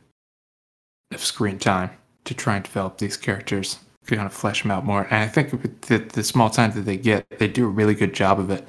of 1.12 1.20
screen 1.22 1.58
time 1.58 1.90
to 2.24 2.34
try 2.34 2.56
and 2.56 2.64
develop 2.64 2.98
these 2.98 3.16
characters, 3.16 3.78
kind 4.06 4.22
of 4.22 4.32
flesh 4.32 4.62
them 4.62 4.72
out 4.72 4.84
more. 4.84 5.04
And 5.04 5.14
I 5.22 5.28
think 5.28 5.52
with 5.52 5.82
the, 5.82 5.98
the 5.98 6.24
small 6.24 6.50
time 6.50 6.72
that 6.72 6.80
they 6.80 6.96
get, 6.96 7.24
they 7.38 7.46
do 7.46 7.66
a 7.66 7.68
really 7.68 7.94
good 7.94 8.12
job 8.14 8.40
of 8.40 8.50
it. 8.50 8.68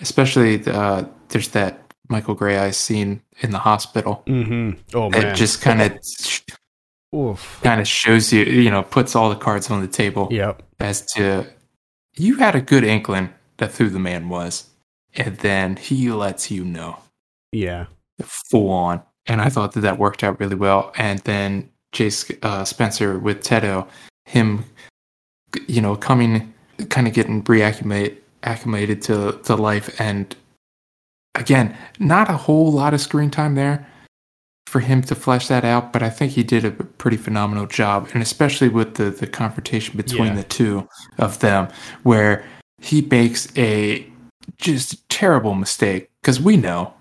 Especially, 0.00 0.56
the, 0.56 0.74
uh, 0.74 1.08
there's 1.28 1.48
that 1.48 1.92
Michael 2.08 2.36
Greyeyes 2.36 2.74
scene 2.74 3.22
in 3.40 3.50
the 3.50 3.58
hospital. 3.58 4.22
mm-hmm 4.26 4.80
oh 4.94 5.10
man 5.10 5.26
It 5.26 5.34
just 5.34 5.60
kind 5.60 5.80
of 5.82 5.98
kind 7.62 7.80
of 7.80 7.88
shows 7.88 8.32
you, 8.32 8.44
you 8.44 8.70
know, 8.70 8.82
puts 8.82 9.16
all 9.16 9.28
the 9.28 9.36
cards 9.36 9.70
on 9.70 9.80
the 9.80 9.88
table 9.88 10.28
yep 10.30 10.62
as 10.78 11.04
to 11.14 11.46
you 12.14 12.36
had 12.36 12.54
a 12.54 12.60
good 12.60 12.84
inkling 12.84 13.32
that 13.58 13.74
who 13.74 13.88
the 13.88 13.98
man 13.98 14.28
was, 14.28 14.68
and 15.14 15.36
then 15.38 15.76
he 15.76 16.10
lets 16.10 16.50
you 16.50 16.64
know 16.64 16.98
yeah 17.52 17.86
full 18.22 18.70
on. 18.70 19.02
And 19.26 19.40
I 19.42 19.50
thought 19.50 19.72
that 19.72 19.80
that 19.80 19.98
worked 19.98 20.24
out 20.24 20.40
really 20.40 20.56
well. 20.56 20.92
And 20.96 21.18
then 21.20 21.70
Chaske 21.92 22.38
uh, 22.42 22.64
Spencer 22.64 23.18
with 23.18 23.42
Tedo, 23.42 23.86
him, 24.24 24.64
you 25.66 25.82
know, 25.82 25.96
coming, 25.96 26.54
kind 26.88 27.06
of 27.06 27.12
getting 27.12 27.42
reacclimate 27.42 28.16
acclimated 28.42 29.02
to 29.02 29.38
to 29.44 29.54
life, 29.56 30.00
and 30.00 30.34
again, 31.34 31.76
not 31.98 32.28
a 32.30 32.36
whole 32.36 32.70
lot 32.72 32.94
of 32.94 33.00
screen 33.00 33.30
time 33.30 33.54
there 33.54 33.86
for 34.66 34.80
him 34.80 35.00
to 35.02 35.14
flesh 35.14 35.48
that 35.48 35.64
out. 35.64 35.92
But 35.92 36.02
I 36.02 36.10
think 36.10 36.32
he 36.32 36.42
did 36.42 36.64
a 36.64 36.70
pretty 36.70 37.16
phenomenal 37.16 37.66
job, 37.66 38.08
and 38.12 38.22
especially 38.22 38.68
with 38.68 38.94
the 38.94 39.10
the 39.10 39.26
confrontation 39.26 39.96
between 39.96 40.28
Yeah. 40.28 40.34
the 40.36 40.44
two 40.44 40.88
of 41.18 41.38
them, 41.40 41.68
where 42.02 42.44
he 42.80 43.02
makes 43.02 43.48
a 43.56 44.06
just 44.56 45.08
terrible 45.08 45.54
mistake 45.54 46.10
because 46.22 46.40
we 46.40 46.56
know 46.56 46.94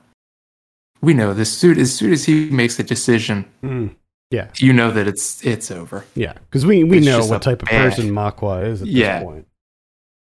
we 1.02 1.14
know 1.14 1.34
this 1.34 1.56
suit 1.56 1.78
as 1.78 1.94
soon 1.96 2.12
as 2.12 2.26
he 2.26 2.50
makes 2.50 2.78
a 2.80 2.84
decision 2.84 3.46
Mm. 3.64 3.96
yeah 4.32 4.50
you 4.58 4.74
know 4.74 4.92
that 4.92 5.08
it's 5.08 5.46
it's 5.46 5.72
over 5.72 6.04
yeah 6.16 6.34
because 6.34 6.66
we 6.66 6.84
we 6.84 6.98
It's 6.98 7.06
know 7.06 7.24
what 7.26 7.42
type 7.44 7.62
of 7.62 7.70
bad- 7.70 7.90
person 7.94 8.10
makwa 8.12 8.66
is 8.66 8.82
at 8.82 8.88
Yeah. 8.88 9.20
this 9.20 9.24
point 9.24 9.48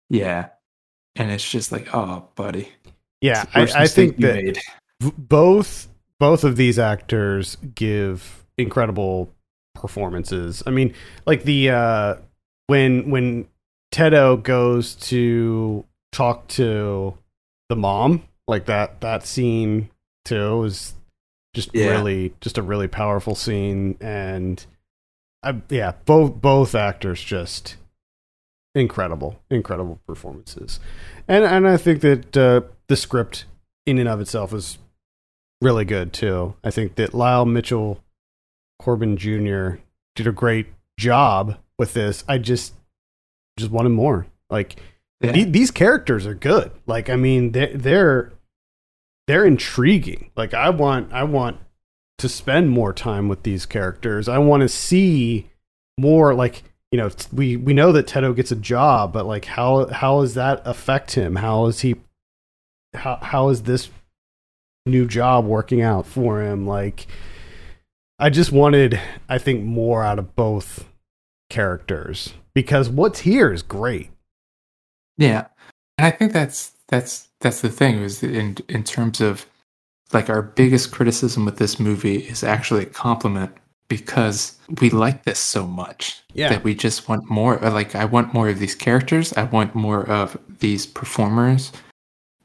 yeah 0.10 0.48
and 1.16 1.32
it's 1.32 1.50
just 1.50 1.72
like 1.72 1.94
oh 1.94 2.28
buddy 2.36 2.70
yeah 3.22 3.44
It's 3.44 3.54
the 3.54 3.60
worst 3.60 3.76
i, 3.76 3.84
I 3.84 3.88
think 3.88 4.18
that 4.18 4.44
made. 4.44 4.60
both 5.18 5.88
both 6.20 6.44
of 6.44 6.56
these 6.56 6.78
actors 6.78 7.58
give 7.74 8.46
incredible 8.58 9.34
performances. 9.74 10.62
I 10.68 10.70
mean, 10.70 10.94
like 11.26 11.44
the 11.44 11.72
uh 11.72 12.16
when 12.68 13.10
when 13.10 13.48
Tedo 13.92 14.42
goes 14.42 14.94
to 15.10 15.84
talk 16.12 16.48
to 16.50 17.18
the 17.70 17.76
mom, 17.76 18.24
like 18.48 18.66
that 18.68 19.02
that 19.02 19.26
scene 19.26 19.90
too 20.26 20.64
is 20.66 20.94
just 21.56 21.74
Yeah. 21.74 21.90
really 21.90 22.34
just 22.40 22.60
a 22.60 22.62
really 22.62 22.88
powerful 22.88 23.34
scene 23.34 23.98
and 24.00 24.64
I, 25.44 25.60
yeah, 25.70 25.94
both 26.06 26.36
both 26.40 26.76
actors 26.76 27.24
just 27.24 27.78
incredible, 28.76 29.40
incredible 29.50 30.00
performances. 30.08 30.80
And 31.28 31.44
and 31.44 31.68
I 31.68 31.78
think 31.78 32.02
that 32.02 32.38
uh, 32.38 32.62
the 32.88 32.96
script 32.96 33.46
in 33.86 33.98
and 33.98 34.08
of 34.10 34.20
itself 34.22 34.54
is 34.54 34.78
really 35.62 35.86
good 35.86 36.14
too. 36.14 36.56
I 36.64 36.72
think 36.72 36.96
that 36.96 37.14
Lyle 37.14 37.46
Mitchell 37.46 38.04
Corbine 38.80 39.18
Jr. 39.18 39.76
did 40.16 40.28
a 40.28 40.32
great 40.32 40.68
job 40.98 41.58
with 41.78 41.94
this. 41.94 42.24
I 42.28 42.38
just 42.38 42.74
just 43.58 43.72
wanted 43.72 43.90
more. 43.90 44.28
Like 44.50 44.80
Yeah. 45.22 45.32
the- 45.34 45.44
these 45.46 45.72
characters 45.72 46.26
are 46.26 46.34
good. 46.36 46.72
Like 46.86 47.10
I 47.10 47.16
mean, 47.16 47.52
they 47.52 47.74
they're 47.74 48.32
they're 49.28 49.46
intriguing. 49.46 50.32
Like 50.36 50.54
I 50.54 50.70
want 50.70 51.12
I 51.14 51.24
want 51.24 51.58
to 52.18 52.30
spend 52.30 52.70
more 52.70 52.94
time 52.94 53.28
with 53.28 53.44
these 53.44 53.66
characters. 53.66 54.28
I 54.30 54.38
want 54.38 54.62
to 54.62 54.70
see 54.70 55.50
more 55.98 56.34
like 56.34 56.64
you 56.92 56.98
know 56.98 57.10
we 57.32 57.56
we 57.56 57.74
know 57.74 57.92
that 57.94 58.08
Tedo 58.08 58.36
gets 58.36 58.52
a 58.52 58.56
job, 58.56 59.14
but 59.14 59.26
like 59.26 59.46
how 59.46 59.88
how 59.88 60.22
does 60.22 60.34
that 60.34 60.62
affect 60.66 61.16
him? 61.16 61.38
How 61.38 61.66
is 61.68 61.80
he 61.82 61.96
how 62.94 63.18
how 63.22 63.50
is 63.50 63.64
this 63.64 63.90
new 64.86 65.08
job 65.08 65.46
working 65.46 65.82
out 65.82 66.06
for 66.06 66.42
him? 66.42 66.68
Like 66.68 67.08
I 68.20 68.30
just 68.30 68.52
wanted 68.52 69.00
I 69.30 69.38
think 69.38 69.64
more 69.64 70.04
out 70.04 70.20
of 70.20 70.36
both 70.36 70.86
characters 71.50 72.34
because 72.54 72.90
what's 72.90 73.22
here 73.22 73.54
is 73.54 73.62
great. 73.62 74.10
Yeah, 75.18 75.48
and 75.98 76.08
I 76.08 76.12
think 76.12 76.34
that's 76.34 76.74
that's 76.90 77.30
that's 77.40 77.62
the 77.62 77.70
thing 77.70 78.00
is 78.02 78.22
in 78.22 78.58
in 78.68 78.84
terms 78.84 79.22
of 79.22 79.46
like 80.12 80.30
our 80.30 80.42
biggest 80.42 80.92
criticism 80.92 81.46
with 81.46 81.58
this 81.58 81.80
movie 81.80 82.18
is 82.18 82.44
actually 82.44 82.84
a 82.84 82.88
compliment 82.88 83.54
because 83.96 84.56
we 84.80 84.90
like 84.90 85.26
this 85.26 85.38
so 85.38 85.68
much 85.68 86.24
Yeah. 86.34 86.48
that 86.50 86.64
we 86.64 86.74
just 86.74 87.10
want 87.10 87.30
more. 87.30 87.62
uh, 87.64 87.70
Like 87.72 87.94
I 87.94 88.06
want 88.06 88.34
more 88.34 88.48
of 88.48 88.58
these 88.58 88.74
characters. 88.74 89.34
I 89.34 89.44
want 89.44 89.76
more 89.76 90.10
of 90.10 90.38
these 90.60 90.86
performers 90.86 91.74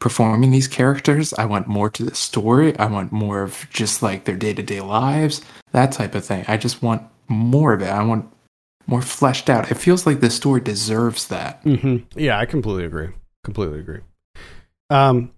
performing 0.01 0.51
these 0.51 0.67
characters. 0.69 1.33
I 1.35 1.45
want 1.45 1.69
more 1.69 1.89
to 1.91 2.03
the 2.05 2.15
story. 2.17 2.77
I 2.79 2.87
want 2.87 3.13
more 3.13 3.43
of 3.43 3.67
just 3.71 4.03
like 4.03 4.25
their 4.25 4.37
day 4.37 4.53
to 4.55 4.63
day 4.63 4.81
lives, 4.81 5.41
that 5.71 5.93
type 5.93 6.15
of 6.17 6.25
thing. 6.25 6.45
I 6.49 6.57
just 6.57 6.83
want 6.83 7.03
more 7.29 7.73
of 7.73 7.81
it. 7.81 7.89
I 7.89 8.03
want 8.03 8.27
more 8.89 9.03
fleshed 9.03 9.49
out. 9.49 9.71
It 9.71 9.77
feels 9.77 10.05
like 10.05 10.21
the 10.21 10.31
story 10.31 10.61
deserves 10.61 11.29
that. 11.29 11.63
Mm-hmm. 11.65 12.19
Yeah, 12.19 12.39
I 12.39 12.45
completely 12.47 12.85
agree. 12.85 13.11
Completely 13.45 13.79
agree. 13.79 14.01
Um, 14.91 15.31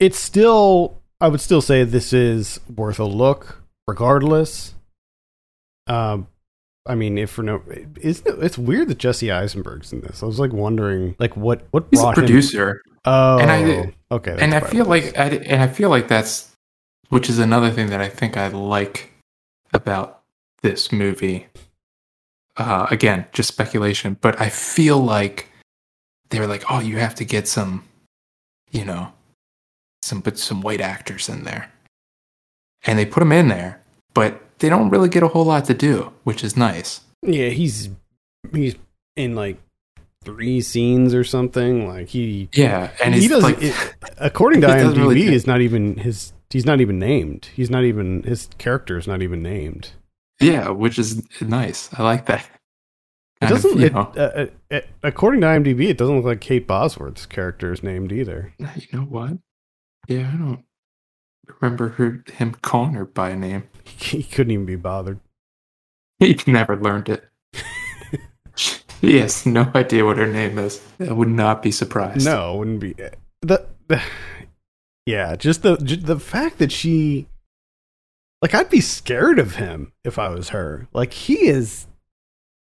it's 0.00 0.18
still, 0.18 1.00
I 1.20 1.28
would 1.28 1.40
still 1.40 1.62
say 1.62 1.84
this 1.84 2.12
is 2.12 2.58
worth 2.74 2.98
a 3.00 3.04
look, 3.04 3.62
regardless. 3.86 4.74
Um, 5.86 6.28
I 6.86 6.94
mean, 6.94 7.16
if 7.18 7.30
for 7.30 7.42
no, 7.42 7.62
isn't 8.00 8.26
it, 8.26 8.42
it's 8.42 8.58
weird 8.58 8.88
that 8.88 8.98
Jesse 8.98 9.30
Eisenberg's 9.30 9.92
in 9.92 10.00
this. 10.00 10.22
I 10.22 10.26
was 10.26 10.38
like 10.40 10.52
wondering, 10.52 11.14
like 11.18 11.36
what 11.36 11.66
what 11.70 11.86
He's 11.90 12.00
a 12.00 12.02
brought 12.02 12.18
him. 12.18 12.24
producer. 12.24 12.82
Oh, 13.04 13.38
And 13.38 13.50
I- 13.50 13.92
okay, 14.14 14.36
and 14.38 14.54
I 14.54 14.60
feel 14.60 14.84
like 14.84 15.16
I, 15.18 15.28
and 15.28 15.60
I 15.62 15.66
feel 15.68 15.90
like 15.90 16.08
that's 16.08 16.50
which 17.08 17.28
is 17.28 17.38
another 17.38 17.70
thing 17.70 17.88
that 17.88 18.00
I 18.00 18.08
think 18.08 18.36
I 18.36 18.48
like 18.48 19.10
about 19.72 20.22
this 20.62 20.90
movie. 20.92 21.46
Uh, 22.56 22.86
again, 22.90 23.26
just 23.32 23.48
speculation, 23.48 24.16
but 24.20 24.38
I 24.40 24.48
feel 24.50 24.98
like 24.98 25.48
they 26.30 26.38
were 26.38 26.46
like, 26.46 26.64
"Oh, 26.70 26.80
you 26.80 26.98
have 26.98 27.14
to 27.16 27.24
get 27.24 27.48
some, 27.48 27.84
you 28.70 28.84
know, 28.84 29.12
some 30.02 30.20
put 30.20 30.38
some 30.38 30.60
white 30.60 30.80
actors 30.82 31.28
in 31.30 31.44
there," 31.44 31.72
and 32.84 32.98
they 32.98 33.06
put 33.06 33.20
them 33.20 33.32
in 33.32 33.48
there, 33.48 33.80
but 34.14 34.41
they 34.62 34.70
don't 34.70 34.88
really 34.88 35.10
get 35.10 35.22
a 35.22 35.28
whole 35.28 35.44
lot 35.44 35.66
to 35.66 35.74
do, 35.74 36.12
which 36.24 36.42
is 36.42 36.56
nice. 36.56 37.02
yeah, 37.22 37.48
he's 37.50 37.90
he's 38.54 38.76
in 39.16 39.34
like 39.34 39.60
three 40.24 40.60
scenes 40.62 41.12
or 41.14 41.24
something. 41.24 41.86
Like 41.86 42.08
he 42.08 42.48
Yeah, 42.54 42.90
and 43.04 43.14
he 43.14 43.20
he's 43.22 43.30
doesn't. 43.30 43.52
like, 43.52 43.62
it- 43.62 43.94
according 44.18 44.62
to 44.62 44.68
IMDb, 44.68 44.96
really 44.96 45.22
is 45.34 45.46
not 45.46 45.60
even 45.60 45.96
his. 45.98 46.32
He's 46.50 46.64
not 46.66 46.80
even 46.80 46.98
named. 46.98 47.48
He's 47.54 47.70
not 47.70 47.84
even 47.84 48.22
his 48.24 48.48
character 48.58 48.96
is 48.98 49.06
not 49.06 49.20
even 49.22 49.42
named. 49.42 49.90
yeah, 50.40 50.68
which 50.70 50.98
is 50.98 51.22
nice. 51.42 51.88
I 51.94 52.02
like 52.02 52.26
that. 52.26 52.48
It 53.40 53.48
doesn't. 53.48 53.78
you 53.80 53.86
it, 53.86 53.94
uh, 53.96 54.00
uh, 54.16 54.46
uh, 54.70 54.80
according 55.02 55.40
to 55.40 55.46
IMDb, 55.48 55.88
it 55.88 55.98
doesn't 55.98 56.14
look 56.14 56.24
like 56.24 56.40
Kate 56.40 56.66
Bosworth's 56.68 57.26
character 57.26 57.72
is 57.72 57.82
named 57.82 58.12
either. 58.12 58.52
You 58.58 58.66
know 58.92 59.04
what? 59.04 59.38
Yeah, 60.06 60.30
I 60.32 60.36
don't 60.36 60.64
remember 61.60 61.88
her 61.88 62.22
him 62.32 62.52
calling 62.62 62.92
her 62.94 63.04
by 63.04 63.34
name. 63.34 63.64
He 64.12 64.22
couldn't 64.22 64.52
even 64.52 64.66
be 64.66 64.76
bothered. 64.76 65.20
He 66.18 66.38
never 66.46 66.76
learned 66.76 67.08
it. 67.08 67.24
he 69.00 69.18
has 69.18 69.46
no 69.46 69.70
idea 69.74 70.04
what 70.04 70.18
her 70.18 70.26
name 70.26 70.58
is. 70.58 70.80
I 71.00 71.12
would 71.12 71.28
not 71.28 71.62
be 71.62 71.70
surprised. 71.70 72.24
No, 72.24 72.54
it 72.54 72.58
wouldn't 72.58 72.80
be 72.80 72.94
uh, 73.02 73.10
the, 73.40 73.66
the 73.88 74.02
yeah. 75.06 75.34
Just 75.36 75.62
the 75.62 75.76
the 75.76 76.20
fact 76.20 76.58
that 76.58 76.70
she 76.70 77.26
like 78.40 78.54
I'd 78.54 78.70
be 78.70 78.80
scared 78.80 79.38
of 79.38 79.56
him 79.56 79.92
if 80.04 80.18
I 80.18 80.28
was 80.28 80.50
her. 80.50 80.88
Like 80.92 81.12
he 81.12 81.46
is, 81.46 81.86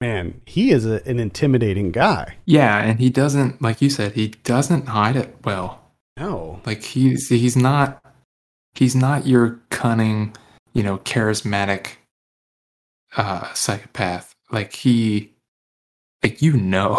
man. 0.00 0.40
He 0.44 0.70
is 0.70 0.84
a, 0.86 1.02
an 1.08 1.18
intimidating 1.18 1.90
guy. 1.92 2.36
Yeah, 2.44 2.78
and 2.78 3.00
he 3.00 3.10
doesn't 3.10 3.62
like 3.62 3.80
you 3.80 3.90
said, 3.90 4.12
he 4.12 4.28
doesn't 4.28 4.88
hide 4.88 5.16
it 5.16 5.36
well. 5.44 5.80
No, 6.18 6.60
Like 6.66 6.82
he's 6.82 7.28
he's 7.28 7.56
not 7.56 8.04
he's 8.74 8.94
not 8.94 9.26
your 9.26 9.60
cunning, 9.70 10.34
you 10.72 10.82
know, 10.82 10.98
charismatic 10.98 11.92
uh 13.16 13.52
psychopath. 13.54 14.34
Like 14.50 14.72
he 14.74 15.32
like 16.22 16.40
you 16.42 16.52
know 16.56 16.96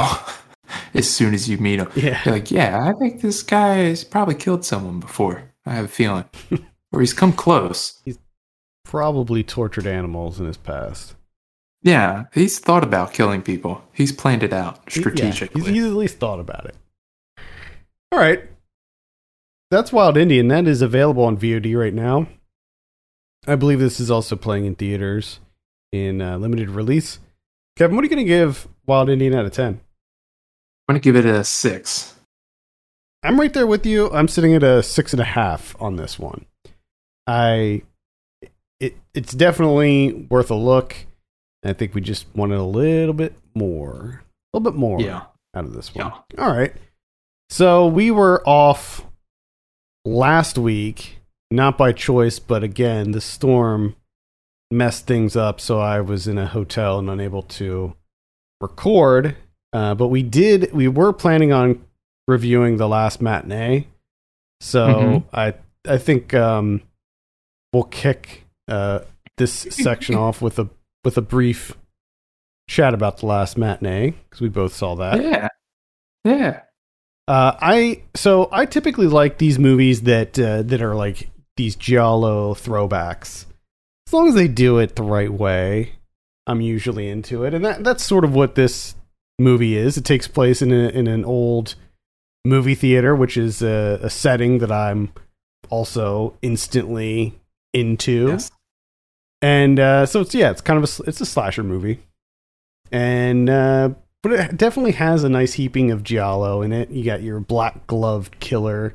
as 0.93 1.09
soon 1.09 1.33
as 1.33 1.49
you 1.49 1.57
meet 1.57 1.79
him. 1.79 1.89
yeah, 1.95 2.21
You're 2.25 2.33
like, 2.35 2.51
yeah, 2.51 2.87
I 2.87 2.93
think 2.99 3.21
this 3.21 3.43
guy 3.43 3.75
has 3.75 4.03
probably 4.03 4.35
killed 4.35 4.65
someone 4.65 4.99
before. 4.99 5.51
I 5.65 5.73
have 5.75 5.85
a 5.85 5.89
feeling. 5.89 6.25
or 6.91 6.99
he's 6.99 7.13
come 7.13 7.33
close. 7.33 8.01
He's 8.05 8.19
probably 8.83 9.43
tortured 9.43 9.87
animals 9.87 10.39
in 10.39 10.45
his 10.45 10.57
past. 10.57 11.15
Yeah, 11.81 12.25
he's 12.33 12.59
thought 12.59 12.83
about 12.83 13.13
killing 13.13 13.41
people. 13.41 13.83
He's 13.91 14.11
planned 14.11 14.43
it 14.43 14.53
out 14.53 14.77
He- 14.89 14.99
yeah, 14.99 15.01
strategically. 15.01 15.61
he's, 15.61 15.69
he's 15.69 15.85
at 15.85 15.91
least 15.93 16.17
thought 16.17 16.39
about 16.39 16.65
it. 16.65 16.75
All 18.11 18.19
right. 18.19 18.41
That's 19.71 19.91
Wild 19.91 20.17
Indian. 20.17 20.47
That 20.49 20.67
is 20.67 20.81
available 20.81 21.23
on 21.25 21.35
VOD 21.37 21.77
right 21.77 21.93
now. 21.93 22.27
I 23.47 23.55
believe 23.55 23.79
this 23.79 23.99
is 23.99 24.09
also 24.11 24.35
playing 24.35 24.65
in 24.65 24.75
theaters 24.75 25.39
in 25.91 26.21
uh, 26.21 26.37
limited 26.37 26.69
release. 26.69 27.19
Kevin, 27.75 27.95
what 27.95 28.03
are 28.03 28.05
you 28.07 28.15
going 28.15 28.25
to 28.25 28.29
give 28.29 28.67
Wild 28.85 29.09
Indian 29.09 29.33
out 29.33 29.45
of 29.45 29.51
10? 29.51 29.65
I'm 30.87 30.93
going 30.93 31.01
to 31.01 31.03
give 31.03 31.15
it 31.15 31.25
a 31.25 31.43
six. 31.43 32.15
I'm 33.23 33.39
right 33.39 33.53
there 33.53 33.67
with 33.67 33.85
you. 33.85 34.11
I'm 34.11 34.27
sitting 34.27 34.53
at 34.53 34.63
a 34.63 34.83
six 34.83 35.13
and 35.13 35.21
a 35.21 35.25
half 35.25 35.75
on 35.81 35.95
this 35.95 36.19
one. 36.19 36.45
I, 37.25 37.83
it, 38.79 38.97
it's 39.13 39.33
definitely 39.33 40.27
worth 40.29 40.51
a 40.51 40.55
look. 40.55 40.95
I 41.63 41.71
think 41.73 41.95
we 41.95 42.01
just 42.01 42.25
wanted 42.35 42.57
a 42.57 42.63
little 42.63 43.13
bit 43.13 43.33
more, 43.55 44.23
a 44.53 44.57
little 44.57 44.71
bit 44.71 44.77
more 44.77 44.99
Yeah. 44.99 45.21
out 45.55 45.63
of 45.65 45.73
this 45.73 45.95
one. 45.95 46.11
Yeah. 46.37 46.43
All 46.45 46.53
right. 46.53 46.73
So 47.49 47.87
we 47.87 48.11
were 48.11 48.41
off 48.47 49.05
last 50.03 50.57
week, 50.57 51.19
not 51.53 51.77
by 51.77 51.91
choice, 51.91 52.39
but 52.39 52.63
again, 52.63 53.11
the 53.11 53.21
storm 53.21 53.95
messed 54.71 55.05
things 55.05 55.35
up. 55.35 55.61
So 55.61 55.79
I 55.79 56.01
was 56.01 56.27
in 56.27 56.37
a 56.37 56.47
hotel 56.47 56.97
and 56.99 57.09
unable 57.09 57.43
to 57.43 57.95
record. 58.59 59.35
Uh, 59.71 59.93
but 59.95 60.07
we 60.07 60.23
did, 60.23 60.71
we 60.73 60.87
were 60.87 61.13
planning 61.13 61.51
on 61.53 61.83
reviewing 62.27 62.77
the 62.77 62.87
last 62.87 63.21
matinee. 63.21 63.87
So 64.61 64.87
Mhm. 64.87 65.23
I, 65.33 65.53
I 65.87 65.97
think 65.97 66.33
um, 66.33 66.81
we'll 67.71 67.83
kick 67.83 68.45
uh, 68.67 68.99
this 69.37 69.51
section 69.53 70.15
off 70.25 70.41
with 70.41 70.57
a 70.59 70.69
with 71.03 71.17
a 71.17 71.21
brief 71.21 71.77
chat 72.69 72.93
about 72.93 73.17
the 73.17 73.25
last 73.25 73.57
matinee 73.57 74.11
because 74.11 74.39
we 74.41 74.47
both 74.47 74.73
saw 74.73 74.95
that. 74.95 75.21
Yeah. 75.21 75.47
Yeah. 76.23 76.61
Uh, 77.27 77.57
I 77.59 78.03
so 78.15 78.47
I 78.51 78.65
typically 78.65 79.07
like 79.07 79.37
these 79.37 79.59
movies 79.59 80.03
that 80.03 80.39
uh, 80.39 80.61
that 80.61 80.81
are 80.81 80.95
like 80.95 81.29
these 81.57 81.75
giallo 81.75 82.53
throwbacks. 82.53 83.45
As 84.07 84.13
long 84.13 84.27
as 84.27 84.35
they 84.35 84.47
do 84.47 84.77
it 84.79 84.95
the 84.95 85.03
right 85.03 85.31
way, 85.31 85.93
I'm 86.47 86.61
usually 86.61 87.09
into 87.09 87.43
it, 87.45 87.53
and 87.53 87.63
that 87.65 87.83
that's 87.83 88.03
sort 88.03 88.23
of 88.25 88.33
what 88.35 88.55
this 88.55 88.95
movie 89.39 89.77
is. 89.77 89.97
It 89.97 90.05
takes 90.05 90.27
place 90.27 90.61
in 90.61 90.71
a, 90.71 90.89
in 90.89 91.07
an 91.07 91.23
old 91.25 91.75
movie 92.45 92.75
theater, 92.75 93.15
which 93.15 93.37
is 93.37 93.61
a, 93.61 93.99
a 94.03 94.09
setting 94.09 94.59
that 94.59 94.71
I'm 94.71 95.11
also 95.69 96.37
instantly 96.41 97.33
into 97.73 98.27
Yes. 98.27 98.51
and 99.41 99.79
uh, 99.79 100.05
so 100.05 100.21
it's 100.21 100.35
yeah, 100.35 100.51
it's 100.51 100.61
kind 100.61 100.83
of 100.83 100.99
a 100.99 101.03
it's 101.03 101.21
a 101.21 101.25
slasher 101.25 101.63
movie, 101.63 101.99
and 102.91 103.49
uh, 103.49 103.89
but 104.21 104.31
it 104.33 104.57
definitely 104.57 104.91
has 104.93 105.23
a 105.23 105.29
nice 105.29 105.53
heaping 105.53 105.91
of 105.91 106.03
giallo 106.03 106.61
in 106.61 106.71
it. 106.73 106.89
You 106.91 107.03
got 107.03 107.23
your 107.23 107.39
black 107.39 107.87
gloved 107.87 108.39
killer. 108.39 108.93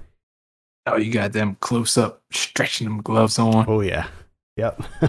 Oh, 0.93 0.97
you 0.97 1.13
got 1.13 1.33
them 1.33 1.57
close 1.61 1.97
up, 1.97 2.23
stretching 2.33 2.87
them 2.89 3.03
gloves 3.03 3.39
on. 3.39 3.65
Oh 3.69 3.81
yeah, 3.81 4.07
yep. 4.57 4.83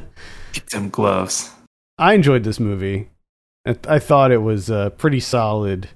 Get 0.54 0.70
them 0.72 0.90
gloves. 0.90 1.52
I 1.98 2.14
enjoyed 2.14 2.44
this 2.44 2.60
movie. 2.60 3.10
I, 3.66 4.00
thought 4.00 4.32
it 4.32 4.42
was 4.42 4.70
a 4.70 4.92
pretty 4.98 5.20
solid 5.20 5.90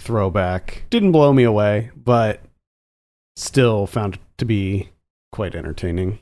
throwback. 0.00 0.84
Didn't 0.88 1.12
blow 1.12 1.32
me 1.32 1.42
away, 1.42 1.90
but 1.96 2.40
still 3.36 3.86
found 3.86 4.14
it 4.14 4.20
to 4.38 4.44
be 4.44 4.90
quite 5.30 5.54
entertaining. 5.54 6.20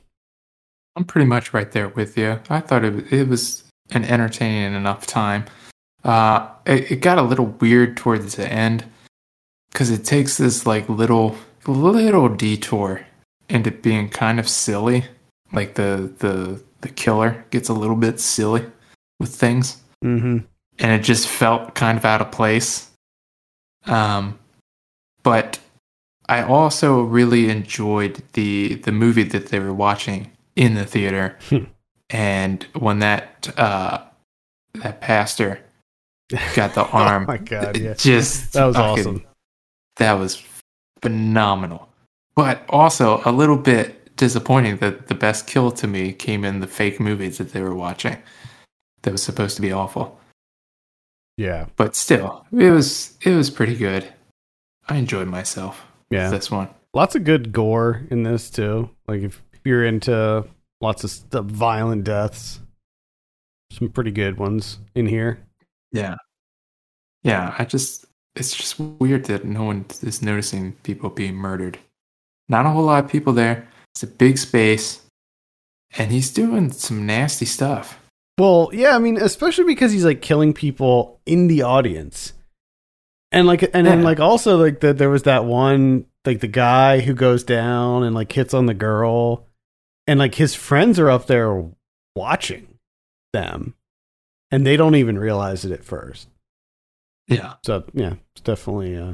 I'm 0.95 1.05
pretty 1.05 1.27
much 1.27 1.53
right 1.53 1.71
there 1.71 1.89
with 1.89 2.17
you. 2.17 2.39
I 2.49 2.59
thought 2.59 2.83
it, 2.83 3.13
it 3.13 3.27
was 3.27 3.63
an 3.91 4.03
entertaining 4.03 4.73
enough 4.73 5.07
time. 5.07 5.45
Uh, 6.03 6.49
it, 6.65 6.91
it 6.91 6.95
got 6.97 7.17
a 7.17 7.23
little 7.23 7.45
weird 7.45 7.95
towards 7.95 8.35
the 8.35 8.51
end 8.51 8.83
because 9.71 9.91
it 9.91 10.03
takes 10.03 10.37
this 10.37 10.65
like 10.65 10.89
little 10.89 11.37
little 11.67 12.29
detour 12.29 13.05
into 13.49 13.71
being 13.71 14.09
kind 14.09 14.39
of 14.39 14.47
silly. 14.49 15.05
Like 15.51 15.75
the 15.75 16.11
the 16.19 16.61
the 16.81 16.89
killer 16.89 17.43
gets 17.51 17.69
a 17.69 17.73
little 17.73 17.95
bit 17.95 18.19
silly 18.19 18.65
with 19.19 19.33
things. 19.35 19.77
Mm-hmm. 20.03 20.37
and 20.79 20.91
it 20.91 21.03
just 21.03 21.27
felt 21.27 21.75
kind 21.75 21.95
of 21.97 22.05
out 22.05 22.21
of 22.21 22.31
place. 22.31 22.89
Um, 23.85 24.39
but 25.21 25.59
I 26.27 26.41
also 26.41 27.01
really 27.01 27.49
enjoyed 27.49 28.23
the 28.33 28.75
the 28.75 28.91
movie 28.91 29.23
that 29.23 29.47
they 29.49 29.59
were 29.59 29.73
watching 29.73 30.31
in 30.55 30.73
the 30.73 30.85
theater, 30.85 31.37
Hmm. 31.49 31.65
and 32.09 32.63
when 32.73 32.99
that 32.99 33.53
uh, 33.59 34.01
that 34.75 35.01
pastor 35.01 35.59
got 36.55 36.73
the 36.73 36.85
arm, 36.85 37.23
oh 37.23 37.27
my 37.33 37.37
god, 37.37 37.77
yeah, 37.77 37.93
just 37.93 38.53
that 38.53 38.65
was 38.65 38.75
awesome. 38.75 39.23
That 39.97 40.13
was 40.13 40.35
phenomenal, 41.01 41.89
but 42.35 42.63
also 42.69 43.21
a 43.25 43.31
little 43.31 43.57
bit 43.57 44.15
disappointing 44.17 44.77
that 44.77 45.07
the 45.07 45.15
best 45.15 45.47
kill 45.47 45.71
to 45.71 45.87
me 45.87 46.13
came 46.13 46.45
in 46.45 46.59
the 46.59 46.67
fake 46.67 46.99
movies 46.99 47.37
that 47.39 47.53
they 47.53 47.61
were 47.61 47.75
watching. 47.75 48.17
That 49.03 49.11
was 49.11 49.23
supposed 49.23 49.55
to 49.55 49.61
be 49.63 49.71
awful 49.71 50.19
Yeah, 51.37 51.65
but 51.75 51.95
still, 51.95 52.45
it 52.51 52.69
was 52.69 53.17
it 53.21 53.35
was 53.35 53.49
pretty 53.49 53.75
good. 53.75 54.07
I 54.87 54.97
enjoyed 54.97 55.27
myself 55.27 55.85
yeah. 56.11 56.29
this 56.29 56.51
one. 56.51 56.69
Lots 56.93 57.15
of 57.15 57.23
good 57.23 57.51
gore 57.51 58.05
in 58.11 58.23
this 58.23 58.49
too. 58.49 58.89
Like 59.07 59.21
if 59.21 59.41
you're 59.63 59.85
into 59.85 60.45
lots 60.81 61.03
of 61.03 61.09
st- 61.09 61.45
violent 61.45 62.03
deaths, 62.03 62.59
some 63.71 63.89
pretty 63.89 64.11
good 64.11 64.37
ones 64.37 64.79
in 64.93 65.07
here. 65.07 65.39
Yeah. 65.91 66.15
Yeah, 67.23 67.55
I 67.57 67.65
just 67.65 68.05
it's 68.35 68.55
just 68.55 68.79
weird 68.79 69.25
that 69.25 69.45
no 69.45 69.63
one 69.63 69.85
is 70.01 70.21
noticing 70.21 70.73
people 70.83 71.09
being 71.09 71.35
murdered. 71.35 71.77
Not 72.49 72.65
a 72.65 72.69
whole 72.69 72.83
lot 72.83 73.03
of 73.05 73.11
people 73.11 73.33
there. 73.33 73.67
It's 73.93 74.03
a 74.03 74.07
big 74.07 74.37
space. 74.37 75.01
And 75.97 76.11
he's 76.11 76.31
doing 76.31 76.71
some 76.71 77.05
nasty 77.05 77.45
stuff. 77.45 77.99
Well, 78.39 78.69
yeah, 78.73 78.95
I 78.95 78.99
mean, 78.99 79.17
especially 79.17 79.65
because 79.65 79.91
he's 79.91 80.05
like 80.05 80.21
killing 80.21 80.53
people 80.53 81.19
in 81.25 81.47
the 81.47 81.61
audience, 81.63 82.33
and 83.31 83.45
like, 83.45 83.61
and 83.73 83.85
then 83.85 83.99
Yeah. 83.99 84.05
like 84.05 84.19
also 84.19 84.57
like 84.57 84.79
that 84.79 84.97
there 84.97 85.09
was 85.09 85.23
that 85.23 85.45
one 85.45 86.05
like 86.25 86.39
the 86.39 86.47
guy 86.47 87.01
who 87.01 87.13
goes 87.13 87.43
down 87.43 88.03
and 88.03 88.15
like 88.15 88.31
hits 88.31 88.53
on 88.53 88.65
the 88.67 88.73
girl, 88.73 89.45
and 90.07 90.17
like 90.17 90.35
his 90.35 90.55
friends 90.55 90.97
are 90.97 91.09
up 91.09 91.27
there 91.27 91.69
watching 92.15 92.67
them, 93.33 93.75
and 94.49 94.65
they 94.65 94.77
don't 94.77 94.95
even 94.95 95.19
realize 95.19 95.65
it 95.65 95.71
at 95.71 95.83
first. 95.83 96.27
Yeah. 97.31 97.53
So 97.65 97.83
yeah, 97.93 98.13
it's 98.33 98.41
definitely 98.41 98.97
uh, 98.97 99.13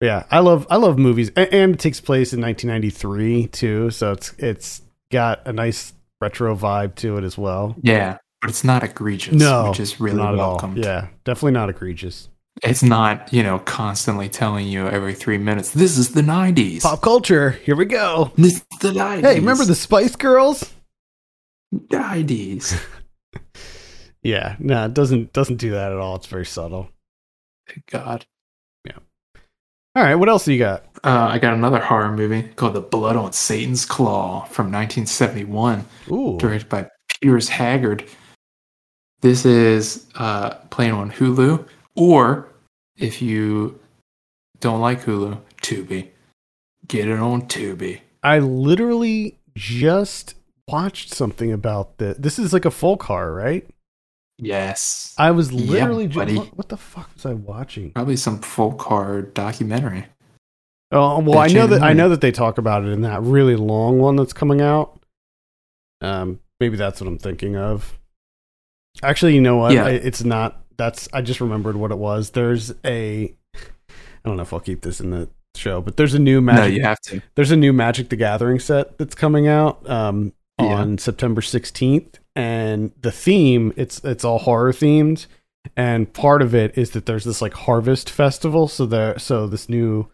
yeah. 0.00 0.24
I 0.30 0.40
love 0.40 0.66
I 0.70 0.76
love 0.76 0.98
movies, 0.98 1.30
and, 1.36 1.52
and 1.52 1.74
it 1.74 1.80
takes 1.80 2.00
place 2.00 2.32
in 2.32 2.40
1993 2.40 3.46
too, 3.48 3.90
so 3.90 4.12
it's 4.12 4.34
it's 4.38 4.82
got 5.10 5.46
a 5.46 5.52
nice 5.52 5.94
retro 6.20 6.56
vibe 6.56 6.94
to 6.96 7.16
it 7.18 7.24
as 7.24 7.38
well. 7.38 7.76
Yeah. 7.82 8.18
But 8.40 8.50
it's 8.50 8.64
not 8.64 8.82
egregious, 8.82 9.34
No, 9.34 9.70
which 9.70 9.80
is 9.80 10.00
really 10.00 10.18
not 10.18 10.36
welcome. 10.36 10.72
at 10.72 10.78
all. 10.78 10.84
Yeah, 10.84 11.06
definitely 11.24 11.52
not 11.52 11.70
egregious. 11.70 12.28
It's 12.62 12.82
not, 12.82 13.32
you 13.32 13.42
know, 13.42 13.58
constantly 13.60 14.28
telling 14.28 14.68
you 14.68 14.86
every 14.86 15.14
three 15.14 15.38
minutes, 15.38 15.70
this 15.70 15.96
is 15.96 16.10
the 16.12 16.20
90s. 16.20 16.82
Pop 16.82 17.00
culture. 17.00 17.50
Here 17.50 17.74
we 17.74 17.84
go. 17.86 18.32
This 18.36 18.56
is 18.56 18.78
the 18.80 18.90
90s. 18.92 19.22
Hey, 19.22 19.34
remember 19.40 19.64
the 19.64 19.74
Spice 19.74 20.14
Girls? 20.16 20.72
90s? 21.74 22.80
Yeah, 24.22 24.56
no, 24.58 24.86
it 24.86 24.94
doesn't 24.94 25.34
doesn't 25.34 25.56
do 25.56 25.72
that 25.72 25.92
at 25.92 25.98
all. 25.98 26.16
It's 26.16 26.24
very 26.28 26.46
subtle. 26.46 26.88
Thank 27.68 27.86
God. 27.86 28.26
Yeah. 28.84 28.98
All 29.96 30.02
right, 30.02 30.14
what 30.14 30.28
else 30.28 30.44
do 30.44 30.52
you 30.52 30.58
got? 30.58 30.84
Uh, 31.02 31.28
I 31.30 31.38
got 31.38 31.54
another 31.54 31.80
horror 31.80 32.12
movie 32.12 32.42
called 32.42 32.74
The 32.74 32.80
Blood 32.80 33.16
on 33.16 33.32
Satan's 33.32 33.84
Claw 33.84 34.44
from 34.44 34.72
1971. 34.72 35.84
Ooh, 36.10 36.38
directed 36.38 36.68
by 36.68 36.88
Piers 37.20 37.48
Haggard. 37.48 38.04
This 39.20 39.46
is 39.46 40.06
uh, 40.16 40.54
playing 40.70 40.92
on 40.92 41.10
Hulu, 41.10 41.66
or 41.96 42.48
if 42.96 43.22
you 43.22 43.78
don't 44.60 44.80
like 44.80 45.02
Hulu, 45.04 45.38
Tubi. 45.62 46.08
Get 46.86 47.08
it 47.08 47.18
on 47.18 47.42
Tubi. 47.42 48.00
I 48.22 48.38
literally 48.38 49.38
just 49.54 50.34
watched 50.68 51.14
something 51.14 51.52
about 51.52 51.98
this. 51.98 52.16
This 52.18 52.38
is 52.38 52.52
like 52.52 52.64
a 52.64 52.70
folk 52.70 53.02
horror, 53.04 53.34
right? 53.34 53.66
Yes. 54.38 55.14
I 55.16 55.30
was 55.30 55.50
Yeah, 55.52 55.70
literally 55.70 56.06
just 56.08 56.34
what, 56.36 56.56
what 56.56 56.68
the 56.68 56.76
fuck 56.76 57.10
was 57.14 57.24
I 57.24 57.34
watching? 57.34 57.92
Probably 57.92 58.16
some 58.16 58.40
folk 58.40 58.80
horror 58.82 59.22
documentary. 59.22 60.06
Oh 60.90 61.18
well, 61.20 61.38
I 61.38 61.48
know 61.48 61.66
that 61.66 61.82
I 61.82 61.92
know 61.92 62.08
that 62.10 62.20
they 62.20 62.30
talk 62.32 62.58
about 62.58 62.84
it 62.84 62.88
in 62.88 63.00
that 63.02 63.22
really 63.22 63.56
long 63.56 63.98
one 63.98 64.16
that's 64.16 64.32
coming 64.32 64.60
out. 64.60 65.00
Um, 66.00 66.40
maybe 66.60 66.76
that's 66.76 67.00
what 67.00 67.08
I'm 67.08 67.18
thinking 67.18 67.56
of. 67.56 67.98
Actually, 69.02 69.34
you 69.34 69.40
know 69.40 69.56
what? 69.56 69.72
Yeah. 69.72 69.86
I, 69.86 69.90
it's 69.90 70.22
not. 70.22 70.60
That's 70.76 71.08
I 71.12 71.20
just 71.22 71.40
remembered 71.40 71.76
what 71.76 71.90
it 71.90 71.98
was. 71.98 72.30
There's 72.30 72.72
a. 72.84 73.34
I 73.54 74.28
don't 74.28 74.36
know 74.36 74.42
if 74.42 74.52
I'll 74.52 74.60
keep 74.60 74.82
this 74.82 75.00
in 75.00 75.10
the 75.10 75.28
show, 75.56 75.80
but 75.80 75.96
there's 75.96 76.14
a 76.14 76.18
new 76.18 76.40
magic. 76.40 76.60
No, 76.60 76.66
you 76.66 76.82
have 76.82 77.00
to. 77.02 77.22
there's 77.34 77.50
a 77.50 77.56
new 77.56 77.72
Magic 77.72 78.08
the 78.08 78.16
Gathering 78.16 78.58
set 78.58 78.96
that's 78.98 79.14
coming 79.14 79.46
out 79.48 79.88
um, 79.88 80.32
Yeah. 80.60 80.66
on 80.66 80.98
September 80.98 81.40
16th, 81.40 82.14
and 82.36 82.92
the 83.02 83.12
theme 83.12 83.72
it's 83.76 84.00
it's 84.04 84.24
all 84.24 84.38
horror 84.38 84.72
themed, 84.72 85.26
and 85.76 86.12
part 86.12 86.42
of 86.42 86.54
it 86.54 86.76
is 86.76 86.90
that 86.90 87.06
there's 87.06 87.24
this 87.24 87.40
like 87.42 87.54
harvest 87.54 88.10
festival. 88.10 88.68
So 88.68 88.86
there, 88.86 89.18
so 89.18 89.46
this 89.46 89.68
new 89.68 90.08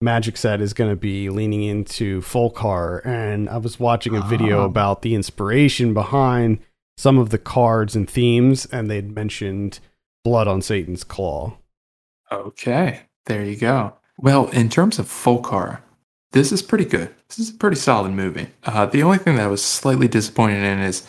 Magic 0.00 0.36
set 0.36 0.60
is 0.60 0.74
going 0.74 0.90
to 0.90 0.96
be 0.96 1.28
leaning 1.28 1.64
into 1.64 2.22
folk 2.22 2.56
horror, 2.58 3.02
and 3.04 3.48
I 3.48 3.56
was 3.56 3.80
watching 3.80 4.14
a 4.14 4.22
video 4.22 4.62
Ah. 4.62 4.66
about 4.66 5.02
the 5.02 5.14
inspiration 5.16 5.92
behind 5.92 6.60
some 6.96 7.18
of 7.18 7.30
the 7.30 7.38
cards 7.38 7.96
and 7.96 8.08
themes, 8.08 8.64
and 8.66 8.88
they'd 8.88 9.12
mentioned 9.12 9.80
blood 10.24 10.46
on 10.46 10.62
Satan's 10.62 11.02
claw. 11.02 11.56
Okay, 12.30 13.00
there 13.26 13.44
you 13.44 13.56
go. 13.56 13.94
Well, 14.18 14.48
in 14.50 14.68
terms 14.68 14.98
of 15.00 15.08
folk 15.08 15.46
horror, 15.46 15.80
this 16.32 16.52
is 16.52 16.62
pretty 16.62 16.84
good. 16.84 17.12
This 17.28 17.38
is 17.40 17.50
a 17.50 17.54
pretty 17.54 17.76
solid 17.76 18.12
movie. 18.12 18.48
Uh, 18.64 18.86
the 18.86 19.02
only 19.02 19.18
thing 19.18 19.36
that 19.36 19.44
I 19.44 19.48
was 19.48 19.64
slightly 19.64 20.06
disappointed 20.08 20.62
in 20.62 20.78
is 20.80 21.06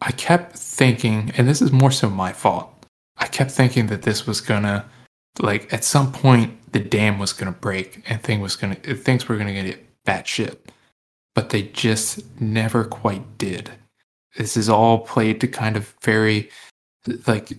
I 0.00 0.12
kept 0.12 0.56
thinking, 0.56 1.32
and 1.36 1.48
this 1.48 1.62
is 1.62 1.72
more 1.72 1.90
so 1.90 2.10
my 2.10 2.32
fault. 2.32 2.70
I 3.16 3.26
kept 3.26 3.50
thinking 3.50 3.86
that 3.86 4.02
this 4.02 4.26
was 4.26 4.40
gonna, 4.40 4.84
like, 5.40 5.72
at 5.72 5.84
some 5.84 6.12
point 6.12 6.72
the 6.72 6.80
dam 6.80 7.18
was 7.18 7.32
gonna 7.32 7.52
break 7.52 8.02
and 8.10 8.22
thing 8.22 8.40
was 8.40 8.56
gonna 8.56 8.74
things 8.74 9.28
were 9.28 9.36
gonna 9.36 9.52
get 9.52 10.04
batshit, 10.04 10.58
but 11.34 11.50
they 11.50 11.62
just 11.62 12.22
never 12.40 12.84
quite 12.84 13.38
did. 13.38 13.70
This 14.36 14.56
is 14.56 14.68
all 14.68 14.98
played 14.98 15.40
to 15.40 15.48
kind 15.48 15.76
of 15.76 15.94
very, 16.02 16.50
like, 17.26 17.52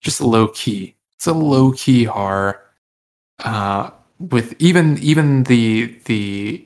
just 0.00 0.20
low 0.20 0.48
key. 0.48 0.94
It's 1.16 1.26
a 1.26 1.32
low 1.32 1.72
key 1.72 2.04
horror. 2.04 2.60
Uh, 3.40 3.90
with 4.20 4.54
even 4.60 4.98
even 4.98 5.44
the 5.44 5.98
the 6.04 6.64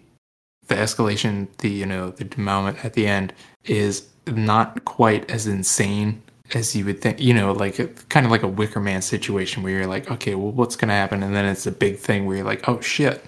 the 0.66 0.74
escalation, 0.74 1.48
the 1.58 1.70
you 1.70 1.86
know 1.86 2.10
the 2.10 2.28
moment 2.40 2.84
at 2.84 2.92
the 2.92 3.06
end 3.06 3.32
is 3.64 4.08
not 4.36 4.84
quite 4.84 5.30
as 5.30 5.46
insane 5.46 6.22
as 6.54 6.74
you 6.74 6.84
would 6.84 7.00
think. 7.00 7.20
You 7.20 7.34
know, 7.34 7.52
like 7.52 8.08
kind 8.08 8.26
of 8.26 8.32
like 8.32 8.42
a 8.42 8.48
Wicker 8.48 8.80
Man 8.80 9.02
situation 9.02 9.62
where 9.62 9.72
you're 9.72 9.86
like, 9.86 10.10
okay, 10.10 10.34
well, 10.34 10.52
what's 10.52 10.76
gonna 10.76 10.94
happen? 10.94 11.22
And 11.22 11.34
then 11.34 11.44
it's 11.44 11.66
a 11.66 11.72
big 11.72 11.98
thing 11.98 12.26
where 12.26 12.36
you're 12.36 12.46
like, 12.46 12.68
oh 12.68 12.80
shit, 12.80 13.24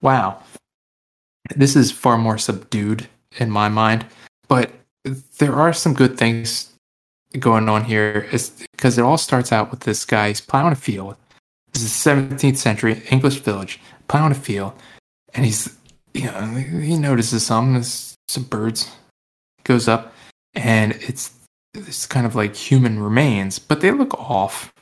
wow. 0.00 0.42
This 1.56 1.76
is 1.76 1.90
far 1.90 2.18
more 2.18 2.38
subdued 2.38 3.08
in 3.38 3.50
my 3.50 3.68
mind, 3.68 4.06
but 4.48 4.70
there 5.38 5.54
are 5.54 5.72
some 5.72 5.94
good 5.94 6.16
things 6.16 6.72
going 7.38 7.68
on 7.68 7.84
here 7.84 8.26
because 8.30 8.98
it 8.98 9.02
all 9.02 9.18
starts 9.18 9.52
out 9.52 9.70
with 9.70 9.80
this 9.80 10.04
guy 10.04 10.32
plowing 10.34 10.72
a 10.72 10.76
field. 10.76 11.16
This 11.72 11.82
is 11.82 11.90
17th 11.90 12.58
century 12.58 13.02
English 13.10 13.40
village, 13.40 13.80
plowing 14.08 14.32
a 14.32 14.36
field, 14.36 14.72
and 15.34 15.44
he's 15.44 15.76
you 16.14 16.26
know 16.26 16.40
he 16.46 16.96
notices 16.96 17.46
something. 17.46 17.82
Some 18.28 18.44
birds. 18.44 18.90
Goes 19.64 19.86
up, 19.86 20.12
and 20.54 20.92
it's 21.00 21.32
it's 21.74 22.06
kind 22.06 22.26
of 22.26 22.34
like 22.34 22.54
human 22.54 23.02
remains, 23.02 23.58
but 23.58 23.80
they 23.80 23.90
look 23.90 24.14
off. 24.18 24.72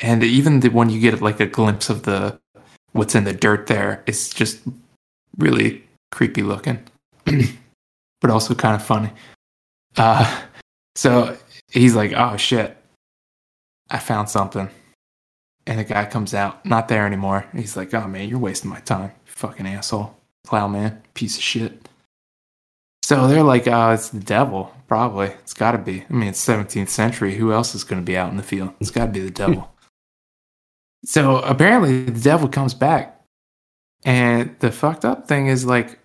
And 0.00 0.22
even 0.22 0.60
the, 0.60 0.68
when 0.70 0.90
you 0.90 1.00
get 1.00 1.20
like 1.20 1.40
a 1.40 1.46
glimpse 1.46 1.90
of 1.90 2.02
the 2.02 2.40
what's 2.92 3.14
in 3.14 3.24
the 3.24 3.32
dirt 3.32 3.66
there, 3.66 4.02
it's 4.06 4.30
just 4.30 4.60
really 5.38 5.84
creepy 6.10 6.42
looking, 6.42 6.82
but 8.20 8.30
also 8.30 8.54
kind 8.54 8.74
of 8.74 8.82
funny. 8.82 9.10
Uh, 9.96 10.42
so 10.96 11.36
he's 11.70 11.94
like, 11.94 12.12
"Oh 12.14 12.36
shit, 12.36 12.76
I 13.90 13.98
found 13.98 14.28
something." 14.28 14.68
And 15.66 15.78
the 15.78 15.84
guy 15.84 16.06
comes 16.06 16.34
out, 16.34 16.64
not 16.64 16.88
there 16.88 17.06
anymore. 17.06 17.46
He's 17.54 17.76
like, 17.76 17.94
"Oh 17.94 18.08
man, 18.08 18.28
you're 18.28 18.38
wasting 18.38 18.70
my 18.70 18.80
time, 18.80 19.12
fucking 19.26 19.66
asshole, 19.66 20.16
clown 20.46 20.72
plowman, 20.72 21.02
piece 21.14 21.36
of 21.36 21.42
shit." 21.42 21.88
So 23.04 23.28
they're 23.28 23.42
like, 23.42 23.68
"Oh, 23.68 23.90
it's 23.90 24.08
the 24.08 24.20
devil, 24.20 24.74
probably. 24.90 25.28
It's 25.28 25.54
got 25.54 25.72
to 25.72 25.78
be. 25.78 26.04
I 26.10 26.12
mean, 26.12 26.28
it's 26.28 26.44
17th 26.44 26.88
century. 26.88 27.36
Who 27.36 27.52
else 27.52 27.76
is 27.76 27.84
going 27.84 28.02
to 28.02 28.04
be 28.04 28.16
out 28.16 28.32
in 28.32 28.36
the 28.36 28.42
field? 28.42 28.74
It's 28.80 28.90
got 28.90 29.06
to 29.06 29.12
be 29.12 29.20
the 29.20 29.30
devil." 29.30 29.72
so 31.04 31.36
apparently, 31.36 32.06
the 32.06 32.20
devil 32.20 32.48
comes 32.48 32.74
back, 32.74 33.22
and 34.04 34.56
the 34.58 34.72
fucked 34.72 35.04
up 35.04 35.28
thing 35.28 35.46
is 35.46 35.64
like 35.64 36.00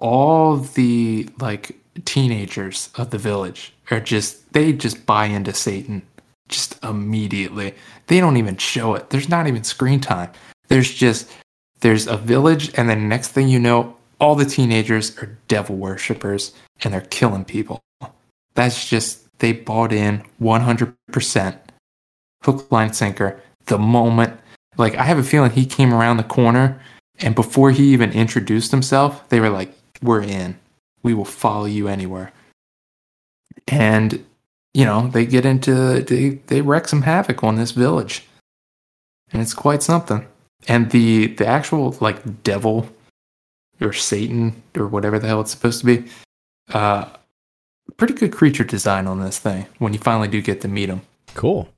all 0.00 0.56
the 0.56 1.28
like 1.40 1.78
teenagers 2.04 2.90
of 2.96 3.10
the 3.10 3.18
village 3.18 3.72
are 3.90 4.00
just 4.00 4.52
they 4.52 4.72
just 4.72 5.06
buy 5.06 5.26
into 5.26 5.54
Satan 5.54 6.02
just 6.48 6.82
immediately. 6.82 7.72
They 8.08 8.18
don't 8.18 8.36
even 8.36 8.56
show 8.56 8.94
it. 8.94 9.10
There's 9.10 9.28
not 9.28 9.46
even 9.46 9.62
screen 9.62 10.00
time. 10.00 10.32
There's 10.66 10.92
just 10.92 11.30
there's 11.80 12.08
a 12.08 12.16
village 12.16 12.72
and 12.76 12.90
then 12.90 13.08
next 13.08 13.28
thing 13.28 13.48
you 13.48 13.60
know 13.60 13.96
all 14.20 14.34
the 14.34 14.44
teenagers 14.44 15.16
are 15.18 15.38
devil 15.46 15.76
worshippers 15.76 16.52
and 16.82 16.92
they're 16.92 17.02
killing 17.02 17.44
people. 17.44 17.80
That's 18.58 18.88
just 18.88 19.38
they 19.38 19.52
bought 19.52 19.92
in 19.92 20.24
100% 20.42 21.58
hook 22.42 22.72
line 22.72 22.92
sinker 22.92 23.40
the 23.66 23.78
moment 23.78 24.40
like 24.76 24.96
I 24.96 25.04
have 25.04 25.18
a 25.18 25.22
feeling 25.22 25.52
he 25.52 25.64
came 25.64 25.94
around 25.94 26.16
the 26.16 26.24
corner 26.24 26.80
and 27.20 27.36
before 27.36 27.70
he 27.70 27.92
even 27.92 28.10
introduced 28.10 28.72
himself 28.72 29.28
they 29.28 29.38
were 29.38 29.48
like 29.48 29.72
we're 30.02 30.22
in. 30.22 30.58
We 31.04 31.14
will 31.14 31.24
follow 31.24 31.66
you 31.66 31.86
anywhere. 31.86 32.32
And 33.68 34.24
you 34.74 34.84
know, 34.84 35.06
they 35.06 35.24
get 35.24 35.46
into 35.46 36.02
they 36.02 36.40
they 36.48 36.60
wreck 36.60 36.88
some 36.88 37.02
havoc 37.02 37.44
on 37.44 37.54
this 37.54 37.70
village. 37.70 38.26
And 39.30 39.40
it's 39.40 39.54
quite 39.54 39.84
something. 39.84 40.26
and 40.66 40.90
the 40.90 41.28
the 41.28 41.46
actual 41.46 41.96
like 42.00 42.42
devil 42.42 42.88
or 43.80 43.92
Satan 43.92 44.60
or 44.76 44.88
whatever 44.88 45.20
the 45.20 45.28
hell 45.28 45.42
it's 45.42 45.52
supposed 45.52 45.78
to 45.78 45.86
be. 45.86 46.10
Uh, 46.74 47.04
pretty 47.96 48.14
good 48.14 48.32
creature 48.32 48.64
design 48.64 49.06
on 49.06 49.20
this 49.20 49.38
thing 49.38 49.66
when 49.78 49.92
you 49.92 49.98
finally 49.98 50.28
do 50.28 50.40
get 50.42 50.60
to 50.62 50.68
meet 50.68 50.86
them. 50.86 51.02
Cool. 51.34 51.68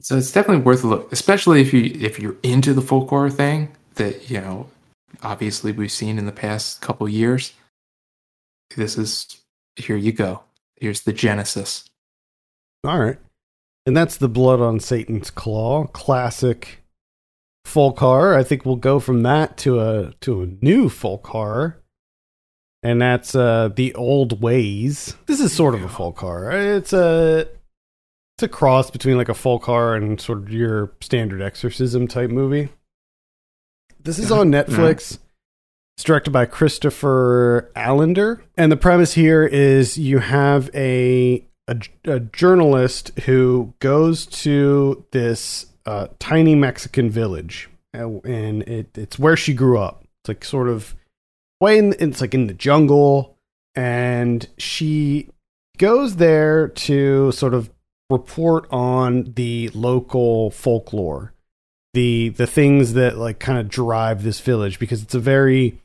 So 0.00 0.16
it's 0.16 0.32
definitely 0.32 0.62
worth 0.62 0.84
a 0.84 0.86
look, 0.86 1.12
especially 1.12 1.60
if 1.60 1.72
you 1.72 1.84
if 2.00 2.18
you're 2.18 2.36
into 2.42 2.74
the 2.74 2.82
folk 2.82 3.08
horror 3.08 3.30
thing 3.30 3.72
that 3.94 4.30
you 4.30 4.40
know, 4.40 4.68
obviously 5.22 5.72
we've 5.72 5.92
seen 5.92 6.18
in 6.18 6.26
the 6.26 6.32
past 6.32 6.80
couple 6.80 7.08
years. 7.08 7.52
This 8.76 8.96
is 8.96 9.40
here 9.76 9.96
you 9.96 10.12
go. 10.12 10.42
Here's 10.76 11.02
the 11.02 11.12
genesis. 11.12 11.84
All 12.84 12.98
right. 12.98 13.18
And 13.86 13.96
that's 13.96 14.16
the 14.16 14.28
Blood 14.28 14.60
on 14.60 14.78
Satan's 14.80 15.30
Claw, 15.30 15.86
classic 15.86 16.82
folk 17.64 17.98
horror. 17.98 18.36
I 18.36 18.42
think 18.42 18.64
we'll 18.64 18.76
go 18.76 19.00
from 19.00 19.22
that 19.22 19.56
to 19.58 19.80
a 19.80 20.12
to 20.20 20.42
a 20.42 20.46
new 20.60 20.88
folk 20.88 21.26
horror. 21.26 21.79
And 22.82 23.00
that's 23.00 23.34
uh 23.34 23.68
The 23.74 23.94
Old 23.94 24.42
Ways. 24.42 25.16
This 25.26 25.40
is 25.40 25.52
sort 25.52 25.74
of 25.74 25.82
a 25.82 25.88
folk 25.88 26.18
horror. 26.18 26.50
It's 26.50 26.92
a 26.92 27.48
it's 28.36 28.42
a 28.42 28.48
cross 28.48 28.90
between 28.90 29.18
like 29.18 29.28
a 29.28 29.34
folk 29.34 29.64
horror 29.64 29.94
and 29.96 30.18
sort 30.20 30.38
of 30.38 30.50
your 30.50 30.92
standard 31.02 31.42
exorcism 31.42 32.08
type 32.08 32.30
movie. 32.30 32.70
This 34.02 34.18
is 34.18 34.32
on 34.32 34.50
Netflix. 34.50 35.18
It's 35.96 36.04
directed 36.04 36.30
by 36.30 36.46
Christopher 36.46 37.70
Alender, 37.76 38.40
and 38.56 38.72
the 38.72 38.78
premise 38.78 39.12
here 39.12 39.44
is 39.44 39.98
you 39.98 40.20
have 40.20 40.70
a 40.74 41.44
a, 41.68 41.76
a 42.04 42.20
journalist 42.20 43.10
who 43.26 43.74
goes 43.80 44.24
to 44.26 45.04
this 45.10 45.66
uh, 45.84 46.06
tiny 46.18 46.54
Mexican 46.54 47.10
village, 47.10 47.68
and 47.92 48.62
it, 48.62 48.96
it's 48.96 49.18
where 49.18 49.36
she 49.36 49.52
grew 49.52 49.78
up. 49.78 50.04
It's 50.22 50.28
like 50.28 50.44
sort 50.44 50.68
of 50.68 50.94
way 51.60 51.78
in 51.78 51.94
it's 51.98 52.20
like 52.20 52.34
in 52.34 52.46
the 52.46 52.54
jungle, 52.54 53.36
and 53.74 54.48
she 54.58 55.28
goes 55.78 56.16
there 56.16 56.68
to 56.68 57.32
sort 57.32 57.54
of 57.54 57.70
report 58.10 58.66
on 58.70 59.32
the 59.34 59.70
local 59.70 60.50
folklore 60.50 61.32
the 61.94 62.28
the 62.30 62.46
things 62.46 62.92
that 62.94 63.16
like 63.16 63.38
kind 63.38 63.58
of 63.58 63.68
drive 63.68 64.22
this 64.22 64.40
village 64.40 64.78
because 64.78 65.02
it's 65.02 65.14
a 65.14 65.20
very 65.20 65.80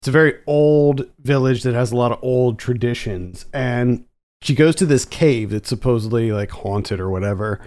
it's 0.00 0.08
a 0.08 0.12
very 0.12 0.34
old 0.46 1.08
village 1.20 1.62
that 1.62 1.74
has 1.74 1.92
a 1.92 1.96
lot 1.96 2.12
of 2.12 2.18
old 2.22 2.58
traditions 2.58 3.46
and 3.52 4.04
she 4.40 4.54
goes 4.54 4.74
to 4.74 4.86
this 4.86 5.04
cave 5.04 5.50
that's 5.50 5.68
supposedly 5.68 6.32
like 6.32 6.50
haunted 6.50 7.00
or 7.00 7.10
whatever 7.10 7.60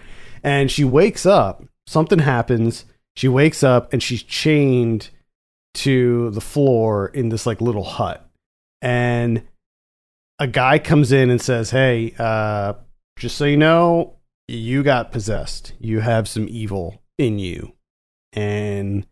and 0.43 0.71
she 0.71 0.83
wakes 0.83 1.25
up 1.25 1.63
something 1.87 2.19
happens 2.19 2.85
she 3.15 3.27
wakes 3.27 3.63
up 3.63 3.91
and 3.91 4.03
she's 4.03 4.23
chained 4.23 5.09
to 5.75 6.29
the 6.31 6.41
floor 6.41 7.07
in 7.07 7.29
this 7.29 7.45
like 7.45 7.61
little 7.61 7.83
hut. 7.83 8.27
And 8.81 9.43
a 10.39 10.47
guy 10.47 10.79
comes 10.79 11.11
in 11.11 11.29
and 11.29 11.41
says 11.41 11.69
hey 11.71 12.13
uh 12.19 12.73
just 13.17 13.37
so 13.37 13.45
you 13.45 13.57
know 13.57 14.15
you 14.47 14.83
got 14.83 15.11
possessed. 15.11 15.73
You 15.79 16.01
have 16.01 16.27
some 16.27 16.47
evil 16.49 17.01
in 17.17 17.39
you. 17.39 17.73
And 18.33 19.05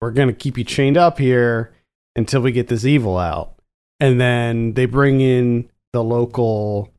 we're 0.00 0.10
going 0.10 0.28
to 0.28 0.34
keep 0.34 0.56
you 0.56 0.64
chained 0.64 0.96
up 0.96 1.18
here 1.18 1.74
until 2.16 2.40
we 2.40 2.52
get 2.52 2.68
this 2.68 2.84
evil 2.84 3.18
out. 3.18 3.54
And 4.00 4.20
then 4.20 4.74
they 4.74 4.86
bring 4.86 5.20
in 5.20 5.68
the 5.92 6.02
local 6.02 6.90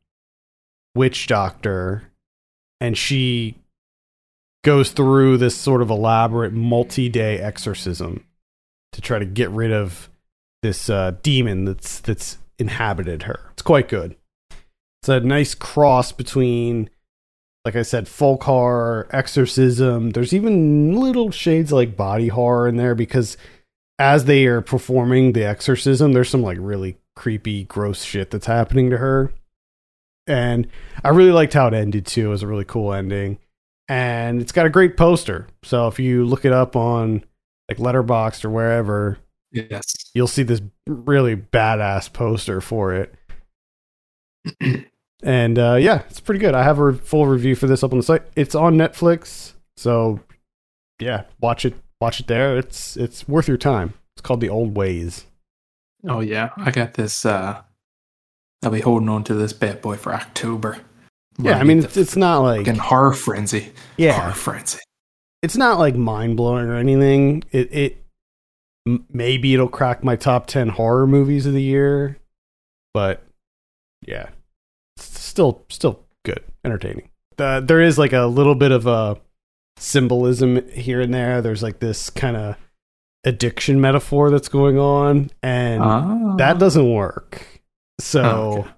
witch 0.94 1.28
doctor, 1.28 2.12
and 2.80 2.98
she 2.98 3.56
goes 4.64 4.92
through 4.92 5.38
this 5.38 5.56
sort 5.56 5.82
of 5.82 5.90
elaborate 5.90 6.54
multi 6.54 7.10
day 7.10 7.40
exorcism 7.40 8.24
to 8.94 9.02
try 9.02 9.20
to 9.20 9.26
get 9.26 9.50
rid 9.52 9.72
of 9.72 10.10
this 10.62 10.90
uh, 10.90 11.16
demon 11.24 11.66
that's 11.66 12.00
that's 12.00 12.38
inhabited 12.60 13.24
her. 13.24 13.40
It's 13.54 13.62
quite 13.62 13.90
good. 13.90 14.16
It's 15.02 15.10
a 15.10 15.20
nice 15.20 15.56
cross 15.56 16.12
between 16.12 16.90
like 17.64 17.76
I 17.76 17.84
said, 17.84 18.08
folk 18.08 18.44
horror, 18.44 19.08
exorcism. 19.12 20.12
There's 20.12 20.34
even 20.34 20.96
little 21.00 21.30
shades 21.30 21.72
like 21.72 21.96
body 21.96 22.28
horror 22.28 22.68
in 22.68 22.76
there 22.76 22.96
because 22.96 23.38
as 24.00 24.26
they 24.26 24.46
are 24.48 24.62
performing 24.62 25.34
the 25.34 25.46
exorcism, 25.46 26.14
there's 26.14 26.30
some 26.30 26.42
like 26.42 26.58
really 26.60 26.98
creepy, 27.16 27.64
gross 27.66 28.04
shit 28.04 28.32
that's 28.32 28.48
happening 28.48 28.90
to 28.90 28.98
her. 28.98 29.32
And 30.26 30.68
I 31.04 31.10
really 31.10 31.32
liked 31.32 31.54
how 31.54 31.68
it 31.68 31.74
ended 31.74 32.06
too. 32.08 32.28
It 32.28 32.30
was 32.30 32.44
a 32.44 32.48
really 32.48 32.66
cool 32.66 32.94
ending. 32.94 33.38
And 33.88 34.42
it's 34.42 34.52
got 34.52 34.66
a 34.66 34.70
great 34.70 34.98
poster. 34.98 35.48
So 35.64 35.88
if 35.88 36.00
you 36.00 36.26
look 36.26 36.46
it 36.46 36.54
up 36.54 36.76
on 36.76 37.24
like 37.80 37.96
Letterboxd 37.96 38.46
or 38.46 38.50
wherever, 38.50 39.18
yes, 39.52 39.94
you'll 40.14 40.28
see 40.28 40.44
this 40.44 40.62
really 40.88 41.36
badass 41.36 42.12
poster 42.12 42.62
for 42.62 42.94
it. 42.94 43.16
And 45.24 45.60
uh, 45.60 45.76
yeah, 45.76 46.02
it's 46.10 46.20
pretty 46.20 46.40
good. 46.40 46.56
I 46.56 46.64
have 46.64 46.80
a 46.80 46.94
full 46.94 47.28
review 47.28 47.56
for 47.56 47.68
this 47.68 47.84
up 47.84 47.92
on 47.92 48.00
the 48.00 48.04
site. 48.04 48.24
It's 48.36 48.56
on 48.56 48.76
Netflix, 48.76 49.54
so 49.78 50.20
yeah, 51.00 51.26
watch 51.40 51.64
it. 51.64 51.76
Watch 52.00 52.20
it 52.20 52.26
there. 52.28 52.58
It's 52.58 52.98
it's 52.98 53.28
worth 53.28 53.48
your 53.48 53.58
time. 53.58 53.94
It's 54.16 54.24
called 54.24 54.42
The 54.42 54.50
Old 54.50 54.76
Ways. 54.76 55.28
Oh 56.08 56.22
yeah, 56.22 56.50
I 56.58 56.72
got 56.72 56.96
this. 56.96 57.24
uh 57.24 57.62
I'll 58.64 58.72
be 58.72 58.82
holding 58.82 59.10
on 59.10 59.24
to 59.26 59.36
this 59.36 59.54
bad 59.54 59.82
boy 59.82 59.96
for 59.98 60.12
October. 60.12 60.80
Yeah, 61.38 61.60
I 61.60 61.64
mean 61.64 61.84
it's, 61.84 61.98
it's 61.98 62.16
not 62.16 62.40
like 62.40 62.66
fucking 62.66 62.80
horror 62.80 63.14
frenzy. 63.14 63.74
Yeah, 63.98 64.20
horror 64.20 64.34
frenzy. 64.34 64.80
It's 65.44 65.58
not 65.58 65.80
like 65.80 65.96
mind 65.96 66.38
blowing 66.38 66.68
or 66.68 66.76
anything. 66.76 67.44
It 67.52 67.74
it 67.74 68.04
maybe 69.12 69.54
it'll 69.54 69.68
crack 69.68 70.04
my 70.04 70.16
top 70.16 70.48
ten 70.48 70.70
horror 70.70 71.08
movies 71.08 71.46
of 71.46 71.54
the 71.54 71.62
year, 71.64 72.18
but 72.94 73.24
yeah, 74.06 74.30
still 74.98 75.64
still 75.70 76.04
good, 76.24 76.44
entertaining. 76.64 77.10
Uh, 77.38 77.60
there 77.60 77.82
is 77.82 77.98
like 77.98 78.14
a 78.14 78.26
little 78.26 78.54
bit 78.56 78.72
of 78.72 78.86
a 78.86 79.18
symbolism 79.78 80.68
here 80.70 81.02
and 81.02 81.14
there. 81.14 81.42
There's 81.42 81.64
like 81.64 81.80
this 81.80 82.10
kind 82.12 82.38
of 82.38 82.56
addiction 83.24 83.82
metaphor 83.82 84.30
that's 84.30 84.48
going 84.50 84.78
on, 84.78 85.32
and 85.42 85.82
Ah. 85.84 86.36
that 86.38 86.60
doesn't 86.60 86.92
work. 86.92 87.62
So 88.00 88.22
Oh, 88.24 88.58
okay. 88.60 88.70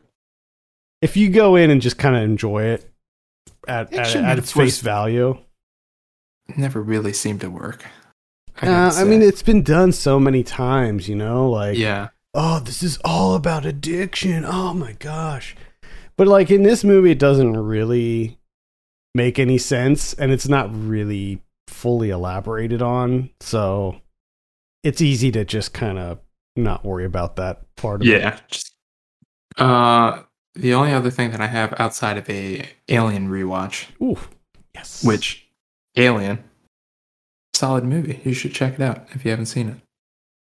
if 1.02 1.18
you 1.18 1.30
go 1.30 1.56
in 1.58 1.70
and 1.72 1.82
just 1.82 1.98
kind 1.98 2.16
of 2.16 2.24
enjoy 2.24 2.64
it 2.64 2.90
at 3.68 3.94
at, 3.94 4.16
at 4.16 4.38
its 4.38 4.52
face 4.54 4.80
value, 4.80 5.38
never 6.56 6.82
really 6.82 7.14
seemed 7.14 7.42
to 7.42 7.50
work. 7.50 7.86
I 8.62 8.68
uh, 8.68 8.94
I 8.96 9.04
mean, 9.04 9.22
it's 9.22 9.44
been 9.44 9.64
done 9.64 9.92
so 9.92 10.20
many 10.20 10.44
times, 10.44 11.10
you 11.10 11.16
know, 11.16 11.50
like 11.50 11.78
yeah, 11.78 12.10
oh, 12.34 12.60
this 12.60 12.84
is 12.84 13.00
all 13.04 13.36
about 13.36 13.66
addiction. 13.66 14.46
Oh 14.46 14.74
my 14.74 14.94
gosh. 14.94 15.56
But 16.16 16.28
like 16.28 16.52
in 16.52 16.64
this 16.64 16.84
movie, 16.84 17.12
it 17.12 17.20
doesn't 17.20 17.58
really 17.58 18.38
make 19.16 19.40
any 19.40 19.58
sense 19.58 20.14
and 20.14 20.32
it's 20.32 20.48
not 20.48 20.70
really 20.74 21.42
fully 21.68 22.10
elaborated 22.10 22.82
on. 22.82 23.30
So 23.40 24.02
it's 24.84 25.02
easy 25.02 25.32
to 25.32 25.46
just 25.46 25.74
kind 25.74 25.98
of 25.98 26.20
not 26.56 26.86
worry 26.86 27.06
about 27.06 27.36
that 27.38 27.64
part 27.76 28.02
of 28.02 28.08
it. 28.08 28.22
yeah. 28.22 28.40
Uh, 29.58 30.24
the 30.56 30.74
only 30.74 30.94
other 30.94 31.10
thing 31.10 31.32
that 31.32 31.42
I 31.42 31.48
have 31.48 31.74
outside 31.80 32.18
of 32.18 32.30
a 32.30 32.68
Alien 32.90 33.30
rewatch, 33.30 33.86
Ooh, 34.02 34.20
yes. 34.76 35.04
which 35.04 35.43
Alien, 35.96 36.44
solid 37.54 37.84
movie. 37.84 38.20
You 38.24 38.34
should 38.34 38.54
check 38.54 38.74
it 38.76 38.82
out 38.82 39.08
if 39.12 39.24
you 39.26 39.32
haven't 39.32 39.46
seen 39.48 39.70
it. 39.70 39.78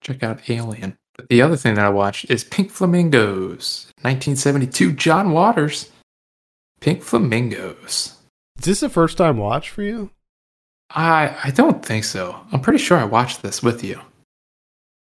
Check 0.03 0.23
out 0.23 0.49
Alien. 0.51 0.97
But 1.17 1.29
the 1.29 1.43
other 1.43 1.57
thing 1.57 1.75
that 1.75 1.85
I 1.85 1.91
watched 1.91 2.31
is 2.31 2.43
Pink 2.45 2.71
Flamingos, 2.71 3.93
1972. 4.01 4.93
John 4.95 5.33
Waters. 5.33 5.91
Pink 6.81 7.03
Flamingos. 7.03 8.17
is 8.59 8.65
this 8.65 8.83
a 8.83 8.89
first 8.89 9.19
time 9.19 9.37
watch 9.37 9.71
for 9.71 9.83
you? 9.83 10.11
I 10.91 11.37
I 11.45 11.51
don't 11.51 11.85
think 11.85 12.05
so. 12.05 12.41
I'm 12.51 12.61
pretty 12.61 12.79
sure 12.81 12.99
I 12.99 13.05
watched 13.05 13.43
this 13.43 13.63
with 13.63 13.85
you. 13.85 14.01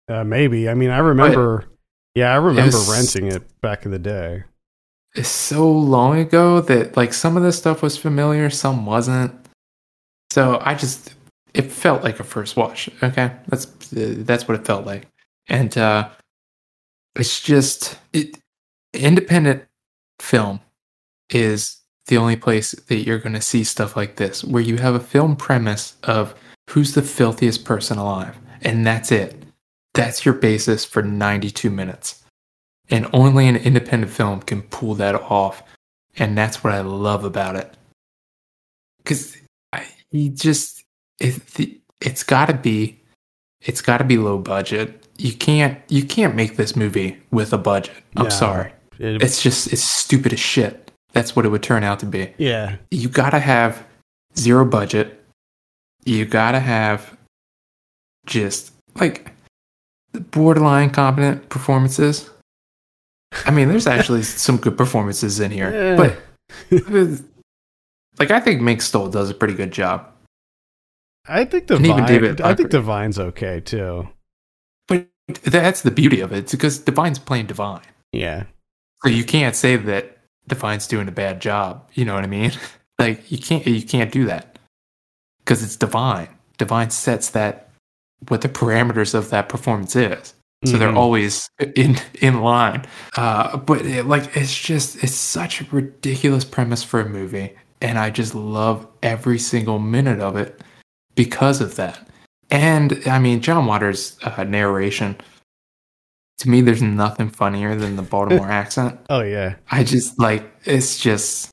Uh, 0.08 0.24
maybe. 0.24 0.70
I 0.70 0.74
mean, 0.76 0.90
I 0.92 1.00
remember. 1.00 1.66
Yeah, 2.14 2.32
I 2.32 2.36
remember 2.36 2.78
was- 2.78 2.90
renting 3.16 3.32
it 3.32 3.44
back 3.62 3.86
in 3.86 3.92
the 3.92 4.00
day. 4.00 4.44
It's 5.16 5.30
so 5.30 5.72
long 5.72 6.20
ago 6.20 6.60
that 6.62 6.98
like 6.98 7.14
some 7.14 7.38
of 7.38 7.44
this 7.44 7.58
stuff 7.58 7.82
was 7.82 7.98
familiar, 7.98 8.50
some 8.50 8.86
wasn't. 8.86 9.34
So 10.36 10.60
I 10.62 10.76
just 10.76 11.14
it 11.54 11.72
felt 11.72 12.04
like 12.04 12.20
a 12.20 12.26
first 12.26 12.58
watch. 12.58 12.90
Okay, 13.02 13.32
that's 13.48 13.68
that's 13.94 14.50
what 14.50 14.60
it 14.60 14.66
felt 14.66 14.86
like, 14.86 15.08
and 15.48 15.78
uh 15.78 16.10
it's 17.16 17.40
just 17.40 17.98
it 18.12 18.38
independent 18.92 19.64
film 20.20 20.60
is 21.30 21.78
the 22.08 22.18
only 22.18 22.36
place 22.36 22.72
that 22.72 23.06
you're 23.06 23.18
going 23.18 23.32
to 23.32 23.40
see 23.40 23.64
stuff 23.64 23.96
like 23.96 24.18
this 24.18 24.44
where 24.44 24.62
you 24.62 24.76
have 24.76 24.94
a 24.94 25.00
film 25.00 25.38
premise 25.38 25.96
of 26.04 26.36
who's 26.70 26.96
the 26.96 27.02
filthiest 27.02 27.64
person 27.64 27.98
alive 27.98 28.36
and 28.62 28.86
that's 28.86 29.14
it. 29.14 29.42
That's 29.94 30.26
your 30.26 30.34
basis 30.34 30.84
for 30.84 31.02
92 31.02 31.70
minutes. 31.70 32.26
And 32.90 33.08
only 33.14 33.48
an 33.48 33.56
independent 33.56 34.12
film 34.12 34.42
can 34.42 34.64
pull 34.64 34.96
that 34.96 35.16
off 35.16 35.64
and 36.18 36.38
that's 36.38 36.62
what 36.62 36.74
i 36.74 36.82
love 36.82 37.24
about 37.24 37.56
it. 37.56 37.78
Because 38.98 39.38
he 40.16 40.30
just 40.30 40.84
it, 41.20 41.40
it's 42.02 42.24
got 42.24 42.48
to 42.48 42.54
be 42.54 43.00
it's 43.62 43.82
got 43.82 43.98
to 44.00 44.04
be 44.04 44.18
low 44.18 44.38
budget. 44.38 45.06
You 45.18 45.34
can't 45.34 45.80
you 45.90 46.04
can't 46.04 46.36
make 46.36 46.56
this 46.58 46.76
movie 46.76 47.18
with 47.32 47.54
a 47.54 47.58
budget. 47.58 47.96
I'm 48.18 48.26
No. 48.26 48.30
sorry. 48.30 48.72
It- 49.00 49.22
It's 49.22 49.42
just 49.42 49.72
it's 49.74 49.84
stupid 49.84 50.34
as 50.34 50.40
shit. 50.40 50.92
That's 51.14 51.36
what 51.36 51.46
it 51.46 51.50
would 51.50 51.64
turn 51.64 51.84
out 51.84 52.00
to 52.00 52.06
be. 52.06 52.34
yeah. 52.38 52.76
You 52.92 53.08
got 53.10 53.30
to 53.30 53.40
have 53.40 53.86
zero 54.38 54.66
budget. 54.66 55.24
You 56.06 56.26
got 56.26 56.52
to 56.52 56.60
have 56.60 57.18
just 58.26 58.72
like 58.96 59.32
borderline 60.32 60.90
competent 60.90 61.48
performances. 61.50 62.30
I 63.46 63.52
mean, 63.52 63.70
there's 63.70 63.88
actually 63.88 64.24
some 64.48 64.58
good 64.58 64.78
performances 64.78 65.40
in 65.40 65.52
here, 65.52 65.72
Eh. 65.74 65.96
but 65.96 66.18
like 68.20 68.32
I 68.32 68.40
think 68.40 68.62
Mink 68.62 68.82
Stole 68.82 69.10
does 69.10 69.30
a 69.30 69.34
pretty 69.34 69.54
good 69.54 69.72
job. 69.72 70.08
I 71.28 71.46
think 71.46 71.70
And 71.72 71.86
even 71.86 72.06
Divine. 72.06 72.08
David 72.08 72.42
I 72.42 72.50
think 72.50 72.68
Ackroyd. 72.68 72.72
Divine's 72.72 73.20
okay 73.20 73.60
too. 73.60 74.08
But 74.88 75.08
that's 75.44 75.82
the 75.82 75.92
beauty 75.92 76.20
of 76.22 76.32
it. 76.32 76.38
It's 76.40 76.52
because 76.52 76.80
Divine's 76.80 77.20
playing 77.20 77.48
Divine. 77.48 77.82
Yeah. 78.12 78.44
So 79.04 79.10
you 79.10 79.24
can't 79.24 79.56
say 79.56 79.76
that 79.76 80.20
Divine's 80.48 80.88
doing 80.88 81.08
a 81.08 81.12
bad 81.12 81.42
job. 81.42 81.90
You 81.94 82.06
know 82.06 82.14
what 82.16 82.24
I 82.24 82.28
mean? 82.28 82.52
Like 82.98 83.30
you 83.30 83.38
can't 83.38 83.68
you 83.68 83.82
can't 83.84 84.10
do 84.10 84.24
that 84.28 84.58
because 85.40 85.62
it's 85.62 85.76
Divine. 85.76 86.30
Divine 86.58 86.92
sets 86.92 87.30
that 87.32 87.70
what 88.30 88.40
the 88.42 88.48
parameters 88.48 89.14
of 89.14 89.30
that 89.32 89.50
performance 89.50 89.98
is. 89.98 90.34
So 90.64 90.78
they're 90.78 90.94
Mhm. 90.94 90.96
always 90.96 91.50
in 91.76 91.98
in 92.22 92.40
line. 92.40 92.86
Uh, 93.18 93.58
but 93.58 93.82
it, 93.86 94.06
like 94.06 94.34
it's 94.38 94.58
just 94.58 95.04
it's 95.04 95.14
such 95.14 95.60
a 95.60 95.66
ridiculous 95.72 96.46
premise 96.46 96.84
for 96.86 97.02
a 97.02 97.10
movie, 97.10 97.54
and 97.82 97.98
I 97.98 98.10
just 98.10 98.36
love 98.36 98.88
every 99.04 99.40
single 99.40 99.80
minute 99.80 100.20
of 100.20 100.36
it 100.36 100.62
because 101.16 101.62
of 101.62 101.76
that. 101.76 102.08
And 102.52 103.02
I 103.08 103.20
mean, 103.20 103.42
John 103.42 103.66
Waters' 103.66 104.18
uh, 104.24 104.44
narration. 104.44 105.18
To 106.40 106.50
me, 106.50 106.62
there's 106.62 106.82
nothing 106.82 107.30
funnier 107.30 107.76
than 107.76 107.96
the 107.96 108.02
Baltimore 108.02 108.50
accent. 108.62 109.00
Oh 109.10 109.22
yeah. 109.22 109.56
I 109.72 109.84
just 109.84 110.20
like 110.20 110.44
it's 110.66 110.98
just 111.00 111.50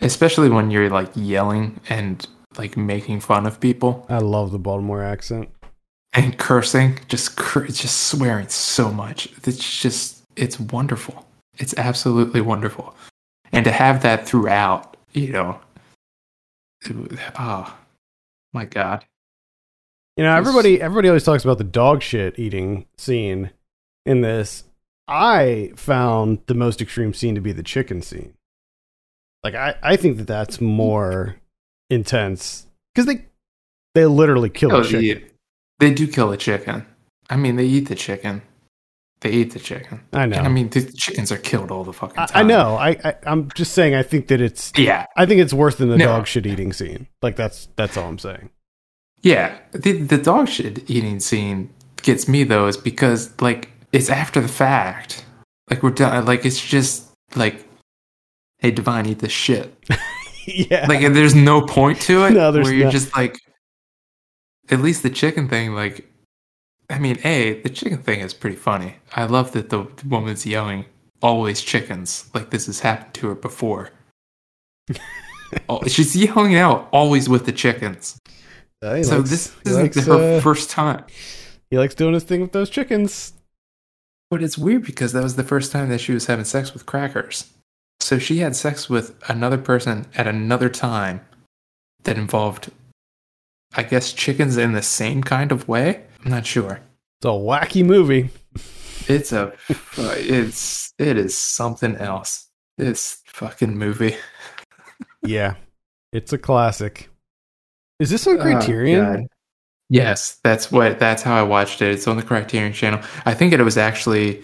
especially 0.00 0.48
when 0.48 0.70
you're 0.70 0.90
like 0.90 1.10
yelling 1.14 1.80
and 1.88 2.26
like 2.58 2.76
making 2.76 3.20
fun 3.20 3.46
of 3.46 3.60
people 3.60 4.04
I 4.08 4.18
love 4.18 4.52
the 4.52 4.58
Baltimore 4.58 5.02
accent. 5.02 5.48
and 6.12 6.36
cursing, 6.38 6.98
just 7.08 7.36
cur- 7.36 7.66
just 7.66 8.08
swearing 8.08 8.48
so 8.48 8.92
much. 8.92 9.28
It's 9.44 9.80
just 9.82 10.22
it's 10.36 10.58
wonderful. 10.58 11.26
It's 11.58 11.74
absolutely 11.76 12.40
wonderful. 12.40 12.94
And 13.52 13.64
to 13.64 13.72
have 13.72 14.02
that 14.02 14.26
throughout, 14.26 14.91
you 15.12 15.28
know, 15.28 15.60
it- 16.84 17.18
oh 17.38 17.76
my 18.52 18.64
god. 18.64 19.04
You 20.16 20.24
know, 20.24 20.36
everybody 20.36 20.80
everybody 20.80 21.08
always 21.08 21.24
talks 21.24 21.44
about 21.44 21.58
the 21.58 21.64
dog 21.64 22.02
shit 22.02 22.38
eating 22.38 22.86
scene 22.98 23.50
in 24.04 24.20
this. 24.20 24.64
I 25.08 25.72
found 25.76 26.40
the 26.46 26.54
most 26.54 26.80
extreme 26.82 27.14
scene 27.14 27.34
to 27.34 27.40
be 27.40 27.52
the 27.52 27.62
chicken 27.62 28.02
scene. 28.02 28.34
Like 29.42 29.54
I, 29.54 29.74
I 29.82 29.96
think 29.96 30.18
that 30.18 30.26
that's 30.26 30.60
more 30.60 31.36
intense 31.90 32.66
because 32.94 33.06
they 33.06 33.24
they 33.94 34.06
literally 34.06 34.50
kill 34.50 34.72
Oh, 34.72 34.82
the 34.82 34.88
chicken. 34.88 35.04
yeah. 35.04 35.28
They 35.80 35.92
do 35.92 36.06
kill 36.06 36.30
the 36.30 36.36
chicken. 36.36 36.86
I 37.28 37.36
mean, 37.36 37.56
they 37.56 37.64
eat 37.64 37.88
the 37.88 37.94
chicken. 37.94 38.42
They 39.22 39.30
eat 39.30 39.52
the 39.52 39.58
chicken. 39.60 40.00
I 40.12 40.26
know. 40.26 40.36
I 40.38 40.48
mean, 40.48 40.68
the 40.70 40.82
chickens 40.82 41.30
are 41.32 41.38
killed 41.38 41.70
all 41.70 41.84
the 41.84 41.92
fucking 41.92 42.16
time. 42.16 42.28
I 42.34 42.42
know. 42.42 42.74
I, 42.76 42.90
I 43.04 43.14
I'm 43.24 43.50
just 43.54 43.72
saying. 43.72 43.94
I 43.94 44.02
think 44.02 44.26
that 44.28 44.40
it's 44.40 44.72
Yeah, 44.76 45.06
I 45.16 45.26
think 45.26 45.40
it's 45.40 45.52
worse 45.54 45.76
than 45.76 45.88
the 45.90 45.96
No. 45.96 46.06
dog 46.06 46.26
shit 46.26 46.44
eating 46.44 46.72
scene. 46.72 47.06
Like 47.22 47.36
that's 47.36 47.68
that's 47.76 47.96
all 47.96 48.08
I'm 48.08 48.18
saying. 48.18 48.50
Yeah, 49.22 49.56
the 49.72 49.92
the 49.92 50.18
dog 50.18 50.48
shit 50.48 50.90
eating 50.90 51.20
scene 51.20 51.70
gets 52.02 52.26
me 52.28 52.42
though, 52.42 52.66
is 52.66 52.76
because 52.76 53.40
like 53.40 53.70
it's 53.92 54.10
after 54.10 54.40
the 54.40 54.48
fact. 54.48 55.24
Like 55.70 55.82
we're 55.84 55.90
done. 55.90 56.24
Like 56.24 56.44
it's 56.44 56.60
just 56.60 57.08
like, 57.36 57.64
hey, 58.58 58.72
Divine, 58.72 59.06
eat 59.06 59.20
this 59.20 59.30
shit. 59.32 59.72
yeah. 60.46 60.86
Like 60.88 61.00
there's 61.12 61.36
no 61.36 61.64
point 61.64 62.00
to 62.02 62.24
it. 62.24 62.32
No, 62.32 62.50
there's 62.50 62.64
where 62.64 62.74
you're 62.74 62.84
not. 62.86 62.92
just 62.92 63.16
like, 63.16 63.36
at 64.70 64.80
least 64.80 65.04
the 65.04 65.10
chicken 65.10 65.48
thing. 65.48 65.74
Like, 65.74 66.08
I 66.92 66.98
mean, 66.98 67.18
a 67.24 67.60
the 67.62 67.70
chicken 67.70 67.98
thing 67.98 68.20
is 68.20 68.34
pretty 68.34 68.56
funny. 68.56 68.96
I 69.16 69.24
love 69.24 69.52
that 69.52 69.70
the 69.70 69.86
woman's 70.06 70.44
yelling 70.44 70.84
always 71.22 71.62
chickens. 71.62 72.30
Like 72.34 72.50
this 72.50 72.66
has 72.66 72.80
happened 72.80 73.14
to 73.14 73.28
her 73.28 73.34
before. 73.34 73.90
oh, 75.70 75.82
she's 75.86 76.14
yelling 76.14 76.54
out 76.54 76.88
always 76.92 77.30
with 77.30 77.46
the 77.46 77.52
chickens. 77.52 78.18
Uh, 78.82 79.02
so 79.02 79.18
likes- 79.18 79.30
this 79.30 79.56
isn't 79.64 79.82
likes, 79.82 80.06
her 80.06 80.36
uh, 80.36 80.40
first 80.40 80.68
time. 80.68 81.04
he 81.70 81.78
likes 81.78 81.94
doing 81.94 82.12
his 82.12 82.24
thing 82.24 82.42
with 82.42 82.52
those 82.52 82.68
chickens. 82.68 83.32
But 84.30 84.42
it's 84.42 84.58
weird 84.58 84.84
because 84.84 85.12
that 85.12 85.22
was 85.22 85.36
the 85.36 85.44
first 85.44 85.72
time 85.72 85.88
that 85.88 86.00
she 86.00 86.12
was 86.12 86.26
having 86.26 86.44
sex 86.44 86.74
with 86.74 86.84
crackers. 86.86 87.50
So 88.00 88.18
she 88.18 88.38
had 88.38 88.56
sex 88.56 88.90
with 88.90 89.14
another 89.28 89.58
person 89.58 90.06
at 90.14 90.26
another 90.26 90.68
time 90.68 91.20
that 92.02 92.18
involved, 92.18 92.70
I 93.74 93.82
guess, 93.82 94.12
chickens 94.12 94.56
in 94.56 94.72
the 94.72 94.82
same 94.82 95.22
kind 95.22 95.52
of 95.52 95.68
way. 95.68 96.04
I'm 96.24 96.30
not 96.30 96.46
sure. 96.46 96.80
It's 97.18 97.24
a 97.24 97.28
wacky 97.28 97.84
movie. 97.84 98.30
It's 99.08 99.32
a, 99.32 99.52
it's, 99.98 100.92
it 100.98 101.16
is 101.18 101.36
something 101.36 101.96
else. 101.96 102.48
This 102.78 103.20
fucking 103.26 103.76
movie. 103.76 104.16
Yeah, 105.22 105.54
it's 106.12 106.32
a 106.32 106.38
classic. 106.38 107.08
Is 108.00 108.10
this 108.10 108.26
on 108.26 108.38
Oh, 108.38 108.42
Criterion? 108.42 109.28
Yes, 109.88 110.40
that's 110.42 110.72
what. 110.72 110.98
That's 110.98 111.22
how 111.22 111.36
I 111.36 111.42
watched 111.42 111.82
it. 111.82 111.92
It's 111.92 112.08
on 112.08 112.16
the 112.16 112.22
Criterion 112.22 112.72
channel. 112.72 113.00
I 113.26 113.34
think 113.34 113.52
it 113.52 113.60
was 113.60 113.76
actually. 113.76 114.42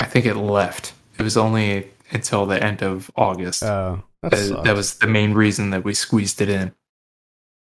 I 0.00 0.04
think 0.04 0.26
it 0.26 0.34
left. 0.34 0.92
It 1.18 1.22
was 1.22 1.36
only 1.36 1.90
until 2.10 2.44
the 2.44 2.62
end 2.62 2.82
of 2.82 3.10
August. 3.16 3.62
Oh, 3.62 4.02
that, 4.22 4.32
that, 4.32 4.64
that 4.64 4.76
was 4.76 4.98
the 4.98 5.06
main 5.06 5.32
reason 5.32 5.70
that 5.70 5.84
we 5.84 5.94
squeezed 5.94 6.40
it 6.40 6.48
in. 6.48 6.74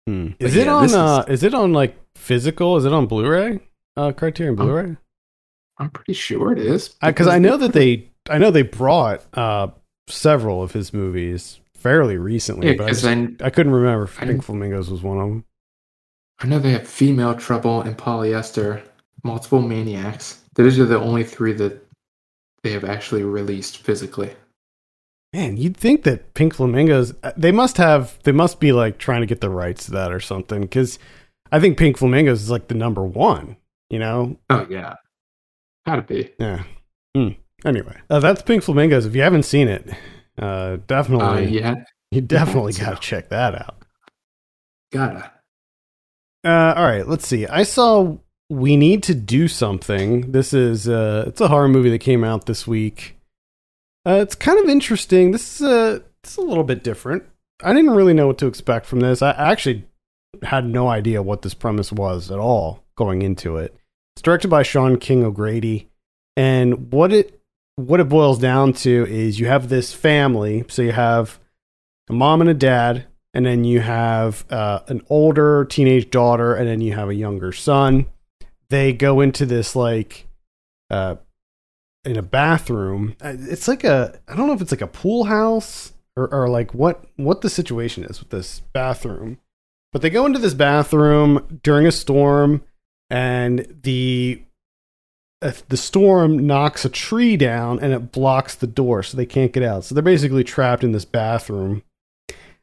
Hmm. 0.08 0.30
but 0.40 0.48
Is 0.48 0.56
it 0.56 0.66
yeah, 0.66 0.74
on? 0.76 0.84
this 0.84 0.92
is- 0.92 0.98
uh, 0.98 1.26
is 1.28 1.44
it 1.44 1.54
on 1.54 1.74
like 1.74 1.96
physical? 2.16 2.78
Is 2.78 2.86
it 2.86 2.94
on 2.94 3.06
Blu-ray? 3.08 3.60
Uh, 3.96 4.12
Criterion 4.12 4.56
Blu-ray? 4.56 4.98
I'm 5.78 5.90
pretty 5.90 6.14
sure 6.14 6.52
it 6.52 6.60
is 6.60 6.90
Because 7.02 7.28
I 7.28 7.40
know 7.40 7.58
that 7.58 7.74
they, 7.80 8.10
I 8.30 8.38
know 8.38 8.52
they 8.52 8.62
brought 8.64 9.24
uh 9.38 9.68
several 10.08 10.62
of 10.62 10.72
his 10.74 10.94
movies 10.94 11.60
fairly 11.76 12.18
recently, 12.18 12.68
Yeah, 12.68 12.76
but 12.78 12.86
I, 12.88 12.90
just- 12.90 13.06
I, 13.06 13.28
I 13.42 13.50
couldn't 13.50 13.74
remember 13.74 14.04
if 14.04 14.22
I 14.22 14.26
think 14.26 14.44
Flamingos 14.44 14.90
was 14.90 15.02
one 15.02 15.18
of 15.20 15.28
them. 15.30 15.46
I 16.40 16.48
know 16.48 16.60
they 16.60 16.72
have 16.72 16.88
female 16.88 17.36
trouble 17.36 17.82
and 17.82 17.98
polyester, 17.98 18.82
multiple 19.24 19.62
maniacs. 19.62 20.42
Those 20.56 20.78
are 20.80 20.86
the 20.86 21.00
only 21.00 21.24
three 21.24 21.54
that 21.54 21.86
they 22.64 22.72
have 22.72 22.84
actually 22.84 23.24
released 23.24 23.78
physically. 23.78 24.32
Man, 25.34 25.58
you'd 25.58 25.76
think 25.76 26.04
that 26.04 26.34
Pink 26.36 26.54
Flamingos, 26.54 27.14
uh, 27.24 27.32
they 27.36 27.52
must 27.52 27.78
have, 27.78 28.20
they 28.24 28.32
must 28.32 28.60
be 28.60 28.72
like 28.72 29.00
trying 29.00 29.22
to 29.22 29.26
get 29.28 29.42
the 29.42 29.50
rights 29.50 29.86
to 29.86 29.92
that 29.92 30.12
or 30.12 30.20
something. 30.20 30.62
Because 30.62 31.00
I 31.52 31.60
think 31.60 31.78
Pink 31.78 31.98
Flamingos 31.98 32.44
is 32.44 32.52
like 32.52 32.68
the 32.68 32.76
number 32.76 33.04
one. 33.04 33.58
You 33.90 34.00
know, 34.00 34.38
Oh 34.50 34.66
yeah, 34.70 34.96
gotta 35.86 36.02
be. 36.04 36.32
Yeah. 36.40 36.64
Hmm. 37.16 37.30
Anyway, 37.66 37.96
uh, 38.10 38.20
that's 38.20 38.42
Pink 38.42 38.64
Flamingos. 38.64 39.06
If 39.06 39.16
you 39.16 39.22
haven't 39.22 39.44
seen 39.44 39.68
it, 39.68 39.88
uh, 40.38 40.78
definitely, 40.88 41.46
Uh, 41.46 41.50
yeah, 41.50 41.76
you 42.12 42.22
definitely 42.38 42.72
so. 42.74 42.86
got 42.86 43.02
to 43.02 43.08
check 43.08 43.30
that 43.30 43.56
out. 43.56 43.78
gotta. 44.92 45.32
Uh, 46.46 46.74
all 46.76 46.84
right, 46.84 47.08
let's 47.08 47.28
see. 47.28 47.48
I 47.48 47.64
saw 47.64 48.18
We 48.50 48.76
Need 48.78 49.02
to 49.04 49.16
Do 49.16 49.48
Something. 49.48 50.32
This 50.32 50.54
is 50.54 50.90
uh, 50.90 51.26
it's 51.28 51.40
a 51.42 51.48
horror 51.48 51.70
movie 51.70 51.90
that 51.92 52.00
came 52.00 52.24
out 52.24 52.46
this 52.48 52.68
week. 52.68 53.18
Uh, 54.06 54.20
it's 54.22 54.36
kind 54.36 54.60
of 54.60 54.70
interesting. 54.70 55.32
This 55.32 55.62
is 55.62 55.68
uh, 55.68 56.00
it's 56.24 56.38
a 56.38 56.42
little 56.42 56.64
bit 56.64 56.84
different. 56.84 57.24
I 57.64 57.74
didn't 57.74 57.92
really 57.92 58.14
know 58.14 58.28
what 58.28 58.38
to 58.40 58.48
expect 58.48 58.86
from 58.86 59.00
this. 59.00 59.22
I 59.22 59.32
actually 59.32 59.88
had 60.42 60.66
no 60.66 60.90
idea 60.90 61.22
what 61.22 61.42
this 61.42 61.54
premise 61.54 61.92
was 61.92 62.30
at 62.32 62.40
all 62.40 62.84
going 62.96 63.22
into 63.22 63.58
it. 63.58 63.76
It's 64.16 64.22
directed 64.22 64.50
by 64.50 64.64
Sean 64.64 64.98
King 64.98 65.24
O'Grady, 65.24 65.90
and 66.36 66.92
what 66.92 67.14
it 67.14 67.40
what 67.76 68.00
it 68.00 68.10
boils 68.10 68.40
down 68.40 68.74
to 68.74 69.08
is 69.10 69.40
you 69.40 69.48
have 69.48 69.70
this 69.70 69.94
family. 69.94 70.66
So 70.68 70.82
you 70.82 70.92
have 70.92 71.40
a 72.10 72.14
mom 72.14 72.42
and 72.42 72.50
a 72.50 72.54
dad, 72.54 73.06
and 73.34 73.46
then 73.46 73.64
you 73.64 73.80
have 73.80 74.46
uh, 74.52 74.82
an 74.88 75.02
older 75.10 75.66
teenage 75.66 76.12
daughter, 76.12 76.54
and 76.54 76.68
then 76.68 76.82
you 76.82 76.94
have 76.94 77.10
a 77.10 77.16
younger 77.16 77.54
son. 77.54 78.08
They 78.70 78.92
go 78.92 79.22
into 79.22 79.46
this 79.46 79.76
like 79.76 80.28
uh, 80.90 81.16
in 82.06 82.18
a 82.18 82.22
bathroom. 82.22 83.16
Uh, 83.22 83.36
It's 83.38 83.68
like 83.68 83.84
a 83.84 84.20
I 84.28 84.36
don't 84.36 84.48
know 84.48 84.54
if 84.54 84.62
it's 84.62 84.72
like 84.72 84.82
a 84.82 84.88
pool 84.88 85.26
house 85.26 85.94
or, 86.16 86.28
or 86.34 86.50
like 86.50 86.74
what 86.74 87.06
what 87.16 87.42
the 87.42 87.50
situation 87.50 88.04
is 88.04 88.20
with 88.20 88.30
this 88.30 88.62
bathroom. 88.74 89.40
But 89.92 90.02
they 90.02 90.10
go 90.10 90.26
into 90.26 90.40
this 90.40 90.56
bathroom 90.56 91.60
during 91.62 91.86
a 91.86 91.92
storm, 91.92 92.64
and 93.10 93.80
the 93.84 94.42
uh, 95.42 95.52
the 95.70 95.78
storm 95.78 96.48
knocks 96.48 96.84
a 96.84 96.90
tree 96.90 97.38
down 97.38 97.80
and 97.80 97.94
it 97.94 98.12
blocks 98.12 98.56
the 98.56 98.66
door, 98.68 99.04
so 99.04 99.16
they 99.16 99.26
can't 99.26 99.54
get 99.54 99.62
out. 99.62 99.84
So 99.84 99.94
they're 99.94 100.02
basically 100.02 100.44
trapped 100.44 100.84
in 100.84 100.94
this 100.94 101.06
bathroom, 101.06 101.84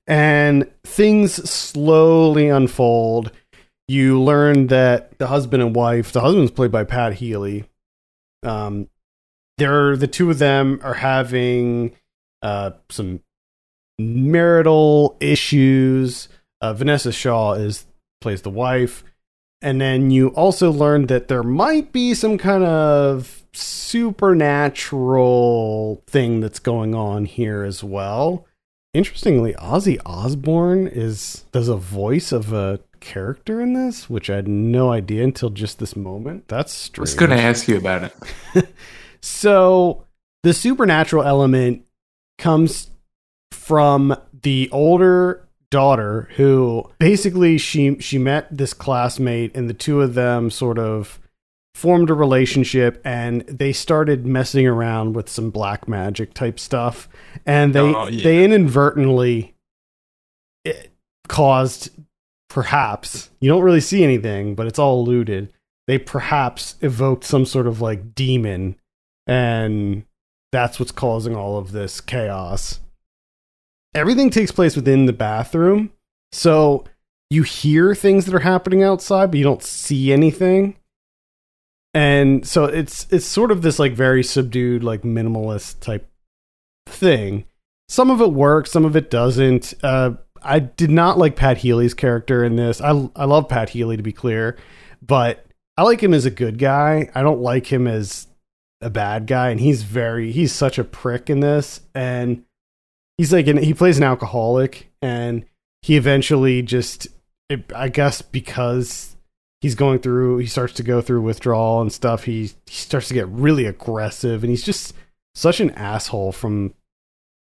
and 0.06 0.68
things 0.82 1.48
slowly 1.48 2.48
unfold. 2.48 3.30
you 3.86 4.22
learn 4.22 4.68
that 4.68 5.18
the 5.18 5.26
husband 5.26 5.62
and 5.62 5.74
wife, 5.74 6.12
the 6.12 6.20
husband's 6.20 6.52
played 6.52 6.70
by 6.70 6.84
Pat 6.84 7.14
Healy. 7.14 7.64
Um, 8.44 8.88
they're 9.60 9.96
the 9.96 10.08
two 10.08 10.30
of 10.30 10.38
them 10.38 10.80
are 10.82 10.94
having 10.94 11.92
uh, 12.42 12.70
some 12.88 13.20
marital 13.98 15.18
issues. 15.20 16.30
Uh, 16.62 16.72
Vanessa 16.72 17.12
Shaw 17.12 17.52
is 17.52 17.84
plays 18.20 18.42
the 18.42 18.50
wife, 18.50 19.04
and 19.62 19.80
then 19.80 20.10
you 20.10 20.28
also 20.28 20.72
learn 20.72 21.06
that 21.06 21.28
there 21.28 21.42
might 21.42 21.92
be 21.92 22.14
some 22.14 22.38
kind 22.38 22.64
of 22.64 23.44
supernatural 23.52 26.02
thing 26.06 26.40
that's 26.40 26.58
going 26.58 26.94
on 26.94 27.26
here 27.26 27.62
as 27.62 27.84
well. 27.84 28.46
Interestingly, 28.94 29.52
Ozzy 29.54 29.98
Osbourne 30.06 30.88
is 30.88 31.44
does 31.52 31.68
a 31.68 31.76
voice 31.76 32.32
of 32.32 32.52
a 32.52 32.80
character 33.00 33.60
in 33.60 33.74
this, 33.74 34.08
which 34.08 34.30
I 34.30 34.36
had 34.36 34.48
no 34.48 34.90
idea 34.90 35.22
until 35.22 35.50
just 35.50 35.78
this 35.78 35.94
moment. 35.96 36.48
That's 36.48 36.72
strange. 36.72 36.98
I 36.98 37.02
was 37.02 37.14
going 37.14 37.30
to 37.30 37.40
ask 37.40 37.68
you 37.68 37.76
about 37.76 38.04
it. 38.04 38.14
So 39.22 40.06
the 40.42 40.54
supernatural 40.54 41.24
element 41.24 41.84
comes 42.38 42.90
from 43.52 44.16
the 44.42 44.68
older 44.72 45.46
daughter 45.70 46.28
who 46.36 46.90
basically 46.98 47.56
she 47.58 47.98
she 48.00 48.18
met 48.18 48.48
this 48.56 48.72
classmate 48.74 49.54
and 49.54 49.68
the 49.70 49.74
two 49.74 50.00
of 50.00 50.14
them 50.14 50.50
sort 50.50 50.78
of 50.78 51.20
formed 51.76 52.10
a 52.10 52.14
relationship 52.14 53.00
and 53.04 53.42
they 53.42 53.72
started 53.72 54.26
messing 54.26 54.66
around 54.66 55.14
with 55.14 55.28
some 55.28 55.50
black 55.50 55.86
magic 55.86 56.34
type 56.34 56.58
stuff 56.58 57.08
and 57.46 57.72
they 57.72 57.80
Oh, 57.80 58.08
yeah. 58.08 58.24
they 58.24 58.44
inadvertently 58.44 59.54
it 60.64 60.90
caused 61.28 61.90
perhaps 62.48 63.30
you 63.40 63.48
don't 63.48 63.62
really 63.62 63.80
see 63.80 64.02
anything 64.02 64.56
but 64.56 64.66
it's 64.66 64.78
all 64.78 65.00
alluded 65.00 65.52
they 65.86 65.98
perhaps 65.98 66.74
evoked 66.80 67.22
some 67.24 67.46
sort 67.46 67.68
of 67.68 67.80
like 67.80 68.14
demon 68.16 68.74
and 69.30 70.02
that's 70.50 70.80
what's 70.80 70.90
causing 70.90 71.36
all 71.36 71.56
of 71.56 71.70
this 71.70 72.00
chaos. 72.00 72.80
Everything 73.94 74.28
takes 74.28 74.50
place 74.50 74.74
within 74.74 75.06
the 75.06 75.12
bathroom. 75.12 75.92
So 76.32 76.84
you 77.30 77.44
hear 77.44 77.94
things 77.94 78.26
that 78.26 78.34
are 78.34 78.40
happening 78.40 78.82
outside 78.82 79.30
but 79.30 79.38
you 79.38 79.44
don't 79.44 79.62
see 79.62 80.12
anything. 80.12 80.76
And 81.94 82.46
so 82.46 82.64
it's 82.64 83.06
it's 83.10 83.26
sort 83.26 83.52
of 83.52 83.62
this 83.62 83.78
like 83.78 83.92
very 83.92 84.24
subdued 84.24 84.82
like 84.82 85.02
minimalist 85.02 85.78
type 85.80 86.08
thing. 86.86 87.46
Some 87.88 88.10
of 88.10 88.20
it 88.20 88.32
works 88.32 88.72
some 88.72 88.84
of 88.84 88.96
it 88.96 89.10
doesn't. 89.10 89.74
Uh 89.82 90.14
i 90.42 90.58
did 90.58 90.90
not 90.90 91.18
like 91.18 91.36
pat 91.36 91.58
healy's 91.58 91.94
character 91.94 92.42
in 92.42 92.56
this. 92.56 92.80
I 92.80 93.08
i 93.14 93.24
love 93.26 93.48
pat 93.48 93.70
healy 93.70 93.96
to 93.96 94.02
be 94.02 94.12
clear 94.12 94.58
but 95.02 95.46
i 95.76 95.82
like 95.82 96.02
him 96.02 96.14
as 96.14 96.26
a 96.26 96.30
good 96.32 96.58
guy. 96.58 97.10
I 97.14 97.22
don't 97.22 97.40
like 97.40 97.72
him 97.72 97.86
as 97.86 98.26
a 98.80 98.90
bad 98.90 99.26
guy 99.26 99.50
and 99.50 99.60
he's 99.60 99.82
very 99.82 100.32
he's 100.32 100.52
such 100.52 100.78
a 100.78 100.84
prick 100.84 101.28
in 101.28 101.40
this 101.40 101.80
and 101.94 102.44
he's 103.18 103.32
like 103.32 103.46
an, 103.46 103.58
he 103.58 103.74
plays 103.74 103.98
an 103.98 104.04
alcoholic 104.04 104.90
and 105.02 105.44
he 105.82 105.96
eventually 105.96 106.62
just 106.62 107.06
it, 107.48 107.70
i 107.74 107.88
guess 107.88 108.22
because 108.22 109.16
he's 109.60 109.74
going 109.74 109.98
through 109.98 110.38
he 110.38 110.46
starts 110.46 110.72
to 110.72 110.82
go 110.82 111.00
through 111.02 111.20
withdrawal 111.20 111.82
and 111.82 111.92
stuff 111.92 112.24
he 112.24 112.44
he 112.66 112.74
starts 112.74 113.08
to 113.08 113.14
get 113.14 113.28
really 113.28 113.66
aggressive 113.66 114.42
and 114.42 114.50
he's 114.50 114.64
just 114.64 114.94
such 115.34 115.60
an 115.60 115.70
asshole 115.72 116.32
from 116.32 116.72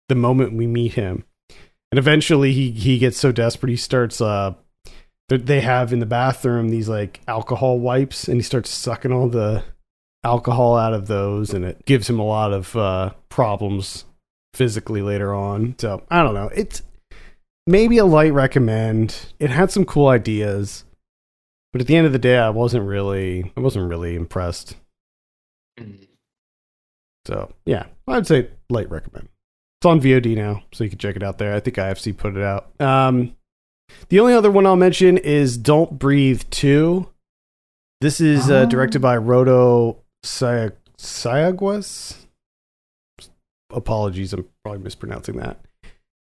the 0.09 0.15
moment 0.15 0.53
we 0.53 0.67
meet 0.67 0.93
him. 0.93 1.23
And 1.91 1.99
eventually 1.99 2.51
he 2.53 2.71
he 2.71 2.97
gets 2.97 3.17
so 3.17 3.31
desperate 3.31 3.69
he 3.69 3.75
starts 3.75 4.21
uh 4.21 4.53
they- 5.29 5.37
they 5.37 5.61
have 5.61 5.93
in 5.93 5.99
the 5.99 6.05
bathroom 6.05 6.69
these 6.69 6.89
like 6.89 7.21
alcohol 7.27 7.79
wipes 7.79 8.27
and 8.27 8.37
he 8.37 8.41
starts 8.43 8.69
sucking 8.69 9.11
all 9.11 9.27
the 9.29 9.63
alcohol 10.23 10.75
out 10.77 10.93
of 10.93 11.07
those 11.07 11.53
and 11.53 11.65
it 11.65 11.85
gives 11.85 12.09
him 12.09 12.19
a 12.19 12.25
lot 12.25 12.53
of 12.53 12.75
uh 12.77 13.11
problems 13.29 14.05
physically 14.53 15.01
later 15.01 15.33
on. 15.33 15.75
So 15.79 16.03
i 16.09 16.21
don't 16.23 16.33
know. 16.35 16.49
It's 16.55 16.81
maybe 17.67 17.97
a 17.97 18.05
light 18.05 18.33
recommend. 18.33 19.33
It 19.39 19.49
had 19.49 19.71
some 19.71 19.85
cool 19.85 20.07
ideas 20.07 20.85
but 21.71 21.81
at 21.81 21.87
the 21.87 21.95
end 21.95 22.05
of 22.05 22.13
the 22.13 22.19
day 22.19 22.37
i 22.37 22.49
wasn't 22.49 22.85
really 22.85 23.51
i 23.57 23.59
wasn't 23.59 23.89
really 23.89 24.15
impressed. 24.15 24.75
So 27.27 27.53
yeah 27.65 27.85
i'd 28.07 28.27
say 28.27 28.49
light 28.69 28.89
recommend. 28.89 29.29
It's 29.79 29.85
on 29.85 29.99
vod 30.01 30.35
now 30.35 30.63
so 30.73 30.83
you 30.83 30.89
can 30.89 30.99
check 30.99 31.15
it 31.15 31.23
out 31.23 31.37
there. 31.37 31.53
I 31.53 31.59
think 31.59 31.77
ifc 31.77 32.15
put 32.17 32.37
it 32.37 32.43
out. 32.43 32.69
Um 32.79 33.35
the 34.09 34.19
only 34.19 34.33
other 34.33 34.49
one 34.51 34.65
i'll 34.65 34.75
mention 34.75 35.17
is 35.17 35.57
don't 35.57 35.99
breathe 35.99 36.43
2 36.49 37.09
this 38.01 38.19
is 38.19 38.49
uh, 38.49 38.61
Oh. 38.61 38.65
directed 38.69 39.01
by 39.01 39.15
rodo 39.17 39.97
Saya- 40.23 40.71
sayagues 40.97 42.15
apologies 43.71 44.33
i'm 44.33 44.45
probably 44.63 44.83
mispronouncing 44.83 45.37
that. 45.37 45.59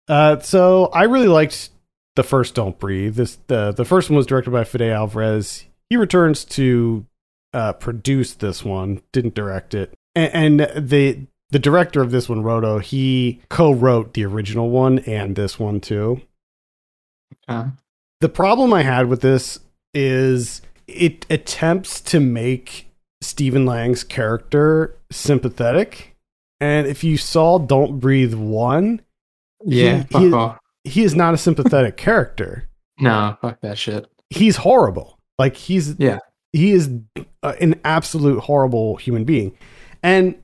Uh, 0.08 0.38
so 0.40 0.86
i 0.86 1.04
really 1.04 1.28
liked 1.28 1.70
the 2.16 2.22
first 2.22 2.54
don't 2.54 2.78
breathe. 2.78 3.14
This 3.14 3.38
the, 3.46 3.72
the 3.72 3.84
first 3.84 4.10
one 4.10 4.16
was 4.16 4.26
directed 4.26 4.50
by 4.50 4.64
fede 4.64 4.82
alvarez. 4.82 5.66
He 5.88 5.96
returns 5.96 6.44
to 6.46 7.06
uh, 7.52 7.74
produce 7.74 8.34
this 8.34 8.64
one 8.64 9.02
didn't 9.12 9.34
direct 9.34 9.74
it. 9.74 9.94
And, 10.14 10.60
and 10.60 10.88
the 10.88 11.26
the 11.50 11.58
director 11.60 12.02
of 12.02 12.10
this 12.10 12.28
one 12.28 12.42
rodo 12.42 12.82
he 12.82 13.40
co-wrote 13.48 14.14
the 14.14 14.24
original 14.24 14.70
one 14.70 14.98
and 15.00 15.36
this 15.36 15.58
one 15.58 15.80
too. 15.80 16.22
Uh, 17.46 17.68
the 18.20 18.28
problem 18.28 18.72
I 18.72 18.82
had 18.82 19.06
with 19.06 19.20
this 19.20 19.60
is 19.94 20.62
it 20.88 21.26
attempts 21.30 22.00
to 22.00 22.18
make 22.18 22.85
Stephen 23.26 23.66
Lang's 23.66 24.04
character 24.04 24.96
sympathetic. 25.10 26.16
And 26.60 26.86
if 26.86 27.04
you 27.04 27.16
saw 27.16 27.58
Don't 27.58 27.98
Breathe 28.00 28.34
1, 28.34 29.00
yeah, 29.64 30.04
He- 30.10 30.30
he- 30.30 30.50
he 30.84 31.02
is 31.02 31.14
not 31.14 31.34
a 31.34 31.38
sympathetic 31.38 31.96
character. 32.06 32.68
No, 33.00 33.36
fuck 33.42 33.60
that 33.60 33.76
shit. 33.78 34.06
He's 34.30 34.56
horrible. 34.56 35.18
Like 35.38 35.56
he's 35.56 35.96
Yeah. 35.98 36.20
he 36.52 36.70
is 36.72 36.90
uh, 37.42 37.52
an 37.60 37.78
absolute 37.84 38.40
horrible 38.40 38.96
human 38.96 39.24
being. 39.24 39.56
And 40.02 40.36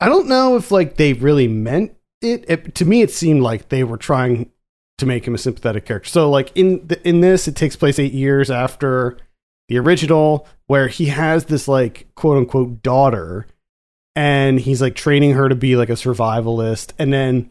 I 0.00 0.08
don't 0.08 0.28
know 0.28 0.56
if 0.56 0.70
like 0.70 0.96
they 0.96 1.12
really 1.12 1.48
meant 1.48 1.92
it. 2.22 2.44
it 2.48 2.74
to 2.76 2.84
me 2.84 3.02
it 3.02 3.10
seemed 3.10 3.42
like 3.42 3.68
they 3.68 3.84
were 3.84 3.96
trying 3.98 4.50
to 4.98 5.06
make 5.06 5.26
him 5.26 5.34
a 5.34 5.38
sympathetic 5.38 5.84
character. 5.84 6.08
So 6.08 6.30
like 6.30 6.50
in 6.54 6.86
the, 6.86 7.06
in 7.06 7.20
this 7.20 7.46
it 7.48 7.56
takes 7.56 7.76
place 7.76 7.98
8 7.98 8.12
years 8.12 8.50
after 8.50 9.18
the 9.68 9.78
original 9.78 10.46
where 10.72 10.88
he 10.88 11.04
has 11.04 11.44
this 11.44 11.68
like 11.68 12.06
quote 12.14 12.38
unquote 12.38 12.82
daughter 12.82 13.46
and 14.16 14.58
he's 14.58 14.80
like 14.80 14.94
training 14.94 15.32
her 15.32 15.46
to 15.46 15.54
be 15.54 15.76
like 15.76 15.90
a 15.90 15.92
survivalist 15.92 16.94
and 16.98 17.12
then 17.12 17.50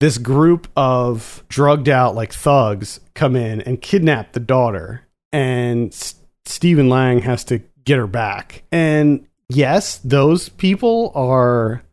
this 0.00 0.18
group 0.18 0.66
of 0.76 1.44
drugged 1.48 1.88
out 1.88 2.16
like 2.16 2.32
thugs 2.32 2.98
come 3.14 3.36
in 3.36 3.60
and 3.60 3.80
kidnap 3.80 4.32
the 4.32 4.40
daughter 4.40 5.06
and 5.32 5.92
S- 5.92 6.16
Stephen 6.44 6.88
Lang 6.88 7.20
has 7.20 7.44
to 7.44 7.62
get 7.84 7.98
her 7.98 8.08
back. 8.08 8.64
And 8.72 9.28
yes, 9.48 9.98
those 9.98 10.48
people 10.48 11.12
are 11.14 11.84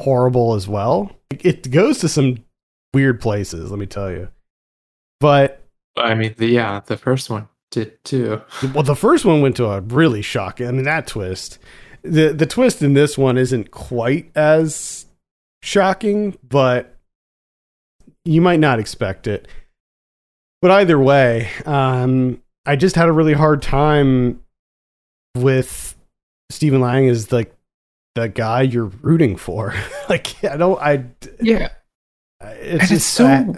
horrible 0.00 0.54
as 0.54 0.68
well. 0.68 1.10
It 1.30 1.72
goes 1.72 1.98
to 1.98 2.08
some 2.08 2.44
weird 2.92 3.20
places, 3.20 3.68
let 3.68 3.80
me 3.80 3.86
tell 3.86 4.12
you. 4.12 4.28
But 5.18 5.60
I 5.96 6.14
mean, 6.14 6.36
the, 6.38 6.46
yeah, 6.46 6.82
the 6.86 6.96
first 6.96 7.30
one 7.30 7.48
did 7.74 8.02
too. 8.04 8.40
well, 8.72 8.82
the 8.82 8.96
first 8.96 9.24
one 9.24 9.42
went 9.42 9.56
to 9.56 9.66
a 9.66 9.80
really 9.80 10.22
shocking. 10.22 10.66
I 10.66 10.70
mean, 10.70 10.84
that 10.84 11.06
twist. 11.06 11.58
the 12.02 12.32
The 12.32 12.46
twist 12.46 12.80
in 12.82 12.94
this 12.94 13.18
one 13.18 13.36
isn't 13.36 13.70
quite 13.70 14.30
as 14.34 15.06
shocking, 15.62 16.38
but 16.48 16.96
you 18.24 18.40
might 18.40 18.60
not 18.60 18.78
expect 18.78 19.26
it. 19.26 19.48
But 20.62 20.70
either 20.70 20.98
way, 20.98 21.50
um, 21.66 22.40
I 22.64 22.76
just 22.76 22.96
had 22.96 23.08
a 23.08 23.12
really 23.12 23.34
hard 23.34 23.60
time 23.60 24.40
with 25.36 25.94
Stephen 26.50 26.80
Lang 26.80 27.08
as 27.08 27.30
like 27.32 27.54
the 28.14 28.28
guy 28.28 28.62
you're 28.62 28.86
rooting 29.02 29.36
for. 29.36 29.74
like, 30.08 30.42
I 30.44 30.56
don't. 30.56 30.80
I. 30.80 31.04
Yeah, 31.42 31.68
It's 32.40 32.70
and 32.70 32.80
just 32.80 32.92
it's 32.92 33.04
so. 33.04 33.26
I- 33.26 33.54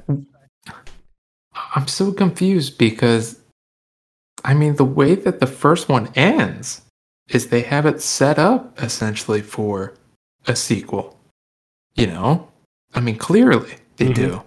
I'm 1.75 1.87
so 1.89 2.13
confused 2.13 2.77
because, 2.79 3.39
I 4.45 4.55
mean, 4.55 4.77
the 4.77 4.85
way 4.85 5.15
that 5.15 5.41
the 5.41 5.47
first 5.47 5.89
one 5.89 6.09
ends 6.15 6.83
is 7.29 7.49
they 7.49 7.63
have 7.63 7.87
it 7.87 8.01
set 8.03 8.39
up 8.39 8.81
essentially 8.81 9.43
for 9.43 9.95
a 10.47 10.55
sequel. 10.55 11.19
You 11.95 12.07
know, 12.09 12.49
I 12.95 13.01
mean, 13.01 13.17
clearly 13.17 13.75
they 13.97 14.07
Mhm. 14.09 14.15
do, 14.15 14.43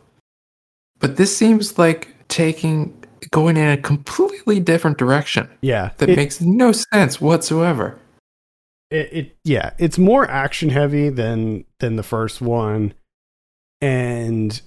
but 1.00 1.18
this 1.18 1.36
seems 1.36 1.78
like 1.78 2.16
taking 2.28 2.96
going 3.32 3.58
in 3.58 3.68
a 3.68 3.78
completely 3.78 4.60
different 4.62 4.98
direction 4.98 5.50
yeah, 5.62 5.92
that 5.98 6.10
it- 6.10 6.16
makes 6.16 6.40
no 6.40 6.72
sense 6.72 7.20
whatsoever. 7.20 8.00
it, 8.92 9.10
it 9.14 9.38
yeah 9.44 9.72
it's 9.78 9.98
more 10.00 10.28
action 10.32 10.70
heavy 10.70 11.10
than 11.10 11.64
than 11.80 11.96
the 11.96 12.02
first 12.04 12.42
one 12.42 12.92
and 13.82 14.62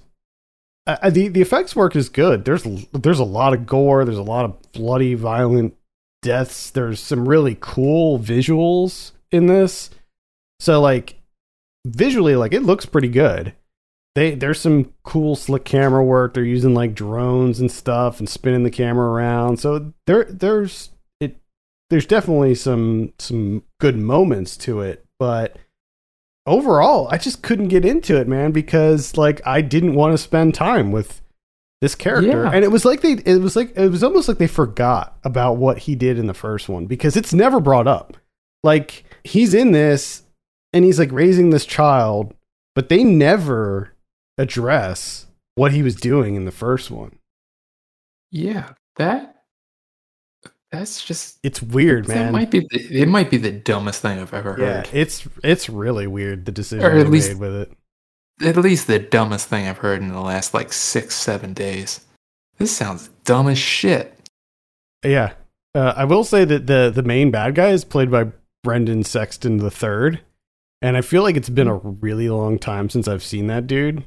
uh, 0.85 1.09
the 1.09 1.29
the 1.29 1.41
effects 1.41 1.75
work 1.75 1.95
is 1.95 2.09
good. 2.09 2.45
There's 2.45 2.63
there's 2.91 3.19
a 3.19 3.23
lot 3.23 3.53
of 3.53 3.65
gore. 3.65 4.03
There's 4.03 4.17
a 4.17 4.23
lot 4.23 4.45
of 4.45 4.71
bloody, 4.73 5.13
violent 5.13 5.75
deaths. 6.21 6.69
There's 6.71 6.99
some 6.99 7.27
really 7.27 7.57
cool 7.59 8.19
visuals 8.19 9.11
in 9.31 9.47
this. 9.47 9.89
So 10.59 10.81
like 10.81 11.21
visually, 11.85 12.35
like 12.35 12.53
it 12.53 12.63
looks 12.63 12.85
pretty 12.85 13.07
good. 13.07 13.53
They 14.15 14.35
there's 14.35 14.59
some 14.59 14.93
cool 15.03 15.35
slick 15.35 15.63
camera 15.63 16.03
work. 16.03 16.33
They're 16.33 16.43
using 16.43 16.73
like 16.73 16.93
drones 16.93 17.59
and 17.59 17.71
stuff 17.71 18.19
and 18.19 18.27
spinning 18.27 18.63
the 18.63 18.71
camera 18.71 19.09
around. 19.09 19.57
So 19.57 19.93
there 20.05 20.25
there's 20.25 20.89
it 21.19 21.37
there's 21.89 22.05
definitely 22.05 22.55
some 22.55 23.13
some 23.19 23.63
good 23.79 23.97
moments 23.97 24.57
to 24.57 24.81
it, 24.81 25.05
but 25.17 25.57
overall, 26.45 27.07
I 27.09 27.17
just 27.17 27.41
couldn't 27.41 27.69
get 27.69 27.85
into 27.85 28.17
it, 28.17 28.27
man, 28.27 28.51
because 28.51 29.17
like 29.17 29.41
I 29.45 29.61
didn't 29.61 29.95
want 29.95 30.13
to 30.13 30.17
spend 30.17 30.53
time 30.53 30.91
with 30.91 31.21
this 31.81 31.95
character. 31.95 32.43
Yeah. 32.43 32.51
And 32.51 32.63
it 32.63 32.71
was 32.71 32.85
like 32.85 33.01
they 33.01 33.13
it 33.13 33.41
was 33.41 33.55
like 33.55 33.75
it 33.75 33.89
was 33.89 34.03
almost 34.03 34.27
like 34.27 34.37
they 34.37 34.47
forgot 34.47 35.17
about 35.23 35.57
what 35.57 35.79
he 35.79 35.95
did 35.95 36.17
in 36.17 36.27
the 36.27 36.33
first 36.33 36.69
one 36.69 36.85
because 36.85 37.17
it's 37.17 37.33
never 37.33 37.59
brought 37.59 37.87
up. 37.87 38.17
Like 38.63 39.03
he's 39.23 39.53
in 39.53 39.71
this 39.71 40.23
and 40.71 40.85
he's 40.85 40.99
like 40.99 41.11
raising 41.11 41.49
this 41.49 41.65
child, 41.65 42.33
but 42.75 42.89
they 42.89 43.03
never 43.03 43.93
address 44.37 45.27
what 45.55 45.73
he 45.73 45.83
was 45.83 45.95
doing 45.95 46.35
in 46.35 46.45
the 46.45 46.51
first 46.51 46.89
one. 46.89 47.19
Yeah, 48.31 48.73
that 48.95 49.32
that's 50.73 51.05
just 51.05 51.37
It's 51.43 51.61
weird, 51.61 52.07
man. 52.07 52.31
might 52.33 52.51
be 52.51 52.59
the, 52.69 53.01
it 53.01 53.07
might 53.07 53.29
be 53.29 53.37
the 53.37 53.51
dumbest 53.51 54.01
thing 54.01 54.19
I've 54.19 54.33
ever 54.33 54.55
yeah, 54.59 54.65
heard. 54.77 54.89
it's 54.91 55.27
it's 55.43 55.69
really 55.69 56.07
weird 56.07 56.45
the 56.45 56.51
decision 56.51 56.83
Or 56.85 56.91
at 56.97 57.09
least- 57.09 57.29
made 57.29 57.39
with 57.39 57.53
it. 57.55 57.71
At 58.41 58.57
least 58.57 58.87
the 58.87 58.97
dumbest 58.99 59.47
thing 59.47 59.67
I've 59.67 59.77
heard 59.77 60.01
in 60.01 60.09
the 60.09 60.19
last 60.19 60.53
like 60.55 60.73
six 60.73 61.15
seven 61.15 61.53
days. 61.53 62.01
This 62.57 62.75
sounds 62.75 63.09
dumb 63.23 63.47
as 63.47 63.57
shit. 63.59 64.17
Yeah. 65.05 65.33
Uh, 65.75 65.93
I 65.95 66.05
will 66.05 66.23
say 66.23 66.43
that 66.43 66.65
the 66.67 66.91
the 66.93 67.03
main 67.03 67.29
bad 67.31 67.55
guy 67.55 67.69
is 67.69 67.85
played 67.85 68.09
by 68.11 68.31
Brendan 68.63 69.03
Sexton 69.03 69.57
the 69.57 69.69
third, 69.71 70.21
and 70.81 70.97
I 70.97 71.01
feel 71.01 71.21
like 71.23 71.35
it's 71.37 71.49
been 71.49 71.67
a 71.67 71.75
really 71.75 72.27
long 72.29 72.57
time 72.59 72.89
since 72.89 73.07
I've 73.07 73.23
seen 73.23 73.47
that 73.47 73.67
dude. 73.67 74.05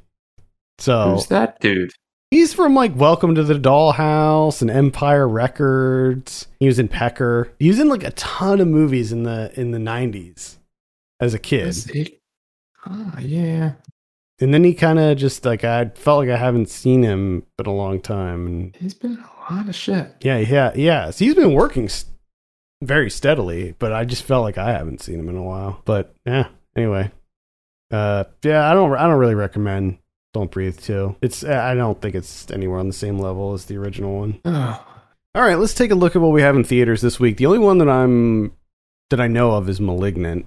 So 0.79 1.15
Who's 1.15 1.27
that 1.29 1.61
dude? 1.61 1.93
He's 2.31 2.53
from 2.55 2.75
like 2.75 2.95
Welcome 2.97 3.35
to 3.35 3.43
the 3.45 3.55
Dollhouse 3.55 4.63
and 4.63 4.71
Empire 4.71 5.29
Records. 5.29 6.47
He 6.61 6.67
was 6.67 6.79
in 6.79 6.89
Pecker. 6.89 7.53
He 7.59 7.69
was 7.69 7.79
in 7.79 7.89
like 7.89 8.05
a 8.05 8.11
ton 8.13 8.61
of 8.61 8.69
movies 8.69 9.13
in 9.13 9.23
the 9.25 9.53
in 9.59 9.71
the 9.71 9.79
nineties 9.79 10.59
as 11.21 11.35
a 11.35 11.39
kid, 11.39 11.75
Ah, 12.85 13.19
yeah. 13.19 13.73
and 14.41 14.53
then 14.53 14.63
he 14.65 14.75
kind 14.75 14.99
of 14.99 15.17
just 15.17 15.45
like 15.45 15.65
I 15.65 15.87
felt 15.95 16.19
like 16.19 16.29
I 16.29 16.37
haven't 16.37 16.69
seen 16.69 17.03
him 17.03 17.45
in 17.59 17.67
a 17.67 17.73
long 17.73 18.01
time, 18.01 18.47
and 18.47 18.77
He's 18.77 18.95
been 18.95 19.19
a 19.19 19.53
lot 19.55 19.69
of 19.69 19.75
shit. 19.75 20.15
Yeah, 20.21 20.39
yeah, 20.39 20.73
yeah. 20.75 21.11
So 21.11 21.25
he's 21.25 21.35
been 21.35 21.55
working 21.55 21.89
very 22.83 23.09
steadily, 23.11 23.75
but 23.79 23.93
I 23.93 24.05
just 24.05 24.25
felt 24.25 24.43
like 24.45 24.59
I 24.59 24.73
haven't 24.73 25.01
seen 25.01 25.19
him 25.19 25.29
in 25.31 25.37
a 25.37 25.43
while. 25.43 25.81
But 25.87 26.15
yeah, 26.27 26.49
anyway, 26.77 27.11
uh, 27.91 28.25
yeah, 28.45 28.71
I 28.71 28.75
don't, 28.75 28.93
I 28.95 29.05
don't 29.09 29.19
really 29.19 29.35
recommend 29.35 29.99
Don't 30.37 30.51
Breathe 30.51 30.79
2. 30.79 31.17
It's, 31.23 31.45
I 31.45 31.73
don't 31.73 31.99
think 32.03 32.15
it's 32.15 32.51
anywhere 32.51 32.79
on 32.79 32.89
the 32.89 32.93
same 32.93 33.19
level 33.19 33.55
as 33.55 33.65
the 33.65 33.79
original 33.79 34.19
one. 34.19 34.39
All 34.45 35.43
right, 35.43 35.59
let's 35.59 35.73
take 35.73 35.91
a 35.91 35.95
look 35.95 36.15
at 36.15 36.21
what 36.21 36.33
we 36.33 36.43
have 36.43 36.55
in 36.57 36.63
theaters 36.63 37.01
this 37.01 37.19
week. 37.19 37.39
The 37.39 37.47
only 37.47 37.59
one 37.59 37.79
that 37.79 37.89
I'm 37.89 38.53
that 39.09 39.19
I 39.19 39.29
know 39.29 39.53
of 39.53 39.67
is 39.71 39.81
Malignant, 39.81 40.45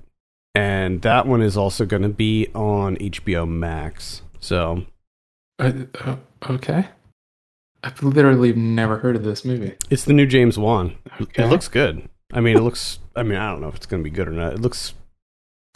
and 0.54 1.02
that 1.02 1.26
one 1.26 1.42
is 1.42 1.58
also 1.58 1.88
going 1.88 2.04
to 2.04 2.10
be 2.10 2.50
on 2.54 2.98
HBO 2.98 3.50
Max. 3.50 4.22
So 4.40 4.86
uh, 5.58 5.72
uh, 6.06 6.18
okay. 6.52 6.90
I've 7.84 8.04
literally 8.04 8.54
never 8.54 9.00
heard 9.00 9.16
of 9.16 9.24
this 9.24 9.44
movie. 9.44 9.76
it's 9.90 10.06
the 10.06 10.14
new 10.14 10.28
James 10.28 10.60
Wan. 10.60 10.96
Okay. 11.20 11.46
It 11.46 11.48
looks 11.48 11.68
good. 11.68 12.08
I 12.32 12.42
mean, 12.42 12.58
it 12.58 12.62
looks. 12.62 13.00
I 13.16 13.24
mean, 13.24 13.40
I 13.40 13.50
don't 13.50 13.62
know 13.62 13.70
if 13.70 13.76
it's 13.76 13.88
going 13.88 14.04
to 14.04 14.08
be 14.08 14.16
good 14.16 14.28
or 14.28 14.34
not. 14.34 14.54
It 14.54 14.62
looks 14.62 14.94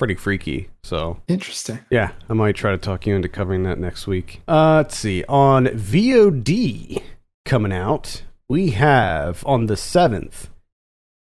pretty 0.04 0.16
freaky. 0.16 0.68
So 0.84 1.22
interesting. 1.30 1.80
yeah, 1.90 2.12
I 2.30 2.34
might 2.34 2.58
try 2.58 2.72
to 2.72 2.78
talk 2.78 3.08
you 3.08 3.16
into 3.16 3.30
covering 3.30 3.64
that 3.64 3.80
next 3.80 4.06
week. 4.06 4.42
Uh, 4.50 4.76
let's 4.84 4.98
see. 4.98 5.24
On 5.30 5.66
VOD 5.68 7.02
coming 7.46 7.72
out, 7.72 8.24
we 8.50 8.72
have 8.72 9.46
on 9.46 9.68
the 9.68 9.78
seventh. 9.78 10.50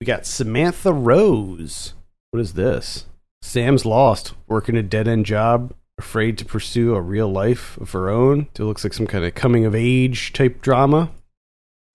We 0.00 0.04
got 0.06 0.26
Samantha 0.26 0.92
Rose. 0.92 1.94
What 2.30 2.38
is 2.38 2.52
this? 2.52 3.06
Sam's 3.42 3.84
lost, 3.84 4.34
working 4.46 4.76
a 4.76 4.82
dead 4.84 5.08
end 5.08 5.26
job, 5.26 5.74
afraid 5.98 6.38
to 6.38 6.44
pursue 6.44 6.94
a 6.94 7.00
real 7.00 7.28
life 7.28 7.76
of 7.78 7.90
her 7.90 8.08
own. 8.08 8.46
It 8.56 8.62
looks 8.62 8.84
like 8.84 8.94
some 8.94 9.08
kind 9.08 9.24
of 9.24 9.34
coming 9.34 9.64
of 9.64 9.74
age 9.74 10.32
type 10.32 10.60
drama. 10.62 11.10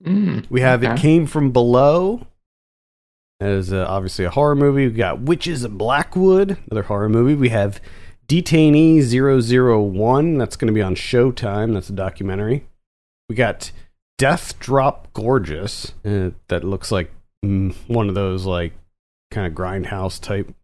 Mm, 0.04 0.50
We 0.50 0.60
have 0.60 0.84
It. 0.84 0.98
Came 0.98 1.28
From 1.28 1.52
Below. 1.52 2.28
That 3.44 3.52
is 3.52 3.74
uh, 3.74 3.86
obviously 3.90 4.24
a 4.24 4.30
horror 4.30 4.56
movie. 4.56 4.86
We've 4.88 4.96
got 4.96 5.20
Witches 5.20 5.66
of 5.66 5.78
Blackwood, 5.78 6.58
another 6.66 6.84
horror 6.84 7.10
movie. 7.10 7.36
We 7.36 7.50
have 7.50 7.82
Detainee 8.30 9.04
001. 9.04 10.38
That's 10.38 10.56
going 10.56 10.70
to 10.70 10.74
be 10.74 10.82
on 10.82 10.96
Showtime. 10.96 11.74
That's 11.74 11.90
a 11.90 11.94
documentary. 11.94 12.66
We 13.28 13.36
got 13.36 13.74
Death 14.18 14.58
Drop 14.60 15.12
Gorgeous. 15.12 15.92
Uh, 16.06 16.30
that 16.48 16.64
looks 16.64 16.90
like 16.90 17.12
mm, 17.46 17.76
one 17.88 18.08
of 18.08 18.16
those, 18.16 18.46
like, 18.46 18.72
kind 19.30 19.46
of 19.46 19.52
grindhouse 19.52 20.22
type 20.22 20.56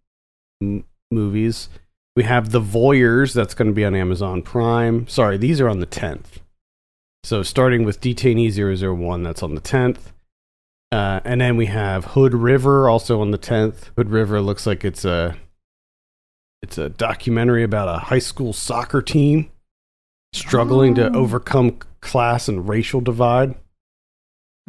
m- 0.62 0.86
movies. 1.12 1.68
We 2.16 2.24
have 2.24 2.52
The 2.52 2.62
Voyeurs. 2.62 3.34
That's 3.34 3.56
going 3.56 3.68
to 3.68 3.76
be 3.76 3.84
on 3.84 3.94
Amazon 3.94 4.42
Prime. 4.42 5.06
Sorry, 5.10 5.36
these 5.36 5.60
are 5.60 5.68
on 5.68 5.82
the 5.82 5.86
10th. 5.86 6.38
So 7.26 7.44
starting 7.44 7.84
with 7.84 8.00
Detainee 8.00 8.50
001, 8.50 9.24
that's 9.24 9.44
on 9.44 9.56
the 9.56 9.62
10th. 9.62 10.14
Uh, 10.92 11.20
and 11.24 11.40
then 11.42 11.56
we 11.56 11.68
have 11.68 12.06
Hood 12.06 12.34
River, 12.34 12.90
also 12.90 13.22
on 13.22 13.32
the 13.32 13.38
10th. 13.38 13.92
Hood 13.96 14.10
River 14.10 14.42
looks 14.42 14.66
like 14.66 14.84
it's 14.84 15.06
a 15.06 15.38
it's 16.62 16.78
a 16.78 16.90
documentary 16.90 17.64
about 17.64 17.88
a 17.88 18.00
high 18.06 18.20
school 18.20 18.52
soccer 18.54 19.02
team 19.02 19.50
struggling 20.34 20.96
to 20.96 21.08
Oh. 21.10 21.20
overcome 21.20 21.78
class 22.02 22.48
and 22.50 22.68
racial 22.68 23.02
divide. 23.02 23.56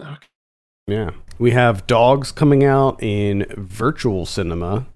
Okay. 0.01 0.27
Yeah. 0.87 1.11
We 1.39 1.51
have 1.53 1.87
Dogs 1.87 2.31
coming 2.33 2.65
out 2.65 3.03
in 3.03 3.47
virtual 3.57 4.25
cinema. 4.27 4.87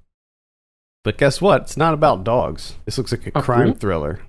But 1.02 1.18
guess 1.18 1.40
what? 1.40 1.62
It's 1.62 1.76
not 1.76 1.94
about 1.94 2.24
dogs. 2.24 2.76
This 2.84 2.96
looks 2.96 3.12
like 3.12 3.26
a 3.26 3.32
Oh, 3.38 3.42
crime 3.42 3.60
really? 3.60 3.74
thriller. 3.74 4.20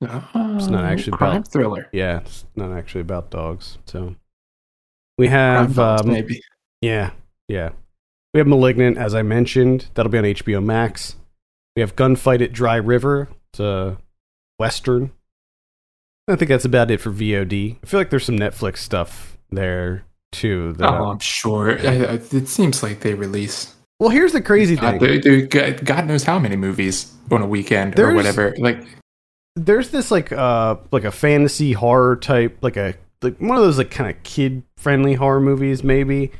It's 0.00 0.66
not 0.66 0.84
actually 0.84 1.16
crime 1.16 1.36
about- 1.36 1.48
thriller. 1.48 1.88
Yeah, 1.92 2.18
it's 2.20 2.44
not 2.56 2.72
actually 2.72 3.02
about 3.02 3.30
dogs. 3.30 3.78
So 3.86 4.16
we 5.18 5.28
have 5.28 5.78
um, 5.78 6.08
maybe. 6.08 6.40
Yeah, 6.80 7.10
yeah. 7.48 7.70
We 8.34 8.38
have 8.38 8.46
Malignant, 8.46 8.96
as 8.98 9.14
I 9.14 9.22
mentioned. 9.22 9.86
That'll 9.94 10.10
be 10.10 10.18
on 10.18 10.24
HBO 10.24 10.64
Max. 10.64 11.16
We 11.76 11.80
have 11.80 11.96
Gunfight 11.96 12.42
at 12.42 12.52
Dry 12.52 12.76
River. 12.76 13.28
It's 13.52 13.60
a 13.60 13.98
Western. 14.58 15.12
I 16.28 16.36
think 16.36 16.48
that's 16.48 16.64
about 16.64 16.90
it 16.90 17.00
for 17.00 17.10
VOD. 17.10 17.76
I 17.82 17.86
feel 17.86 18.00
like 18.00 18.10
there's 18.10 18.24
some 18.24 18.38
Netflix 18.38 18.78
stuff 18.78 19.36
there 19.50 20.04
too. 20.30 20.72
That 20.74 20.88
Oh, 20.88 21.10
I'm 21.10 21.18
sure. 21.18 21.78
I, 21.78 21.92
I, 22.04 22.12
it 22.14 22.48
seems 22.48 22.82
like 22.82 23.00
they 23.00 23.14
release. 23.14 23.74
well, 24.00 24.08
here's 24.10 24.32
the 24.32 24.40
crazy 24.40 24.76
God, 24.76 25.00
thing. 25.00 25.00
they, 25.00 25.18
they, 25.18 25.42
God 25.42 25.84
God 25.84 26.06
knows 26.06 26.22
how 26.24 26.38
many 26.38 26.56
movies 26.56 27.12
on 27.30 27.42
a 27.42 27.46
weekend 27.46 27.94
There's- 27.94 28.12
or 28.12 28.16
whatever. 28.16 28.54
Like, 28.58 28.82
There's 29.56 29.90
this 29.90 30.10
like 30.10 30.32
uh 30.32 30.76
like 30.90 31.04
a 31.04 31.10
fantasy 31.12 31.72
horror 31.72 32.16
type, 32.16 32.58
like 32.62 32.76
a 32.76 32.94
like 33.22 33.38
one 33.38 33.56
of 33.56 33.62
those 33.62 33.78
like 33.78 33.90
kind 33.90 34.10
of 34.10 34.22
kid 34.22 34.62
friendly 34.76 35.14
horror 35.14 35.40
movies 35.40 35.82
maybe, 35.82 36.32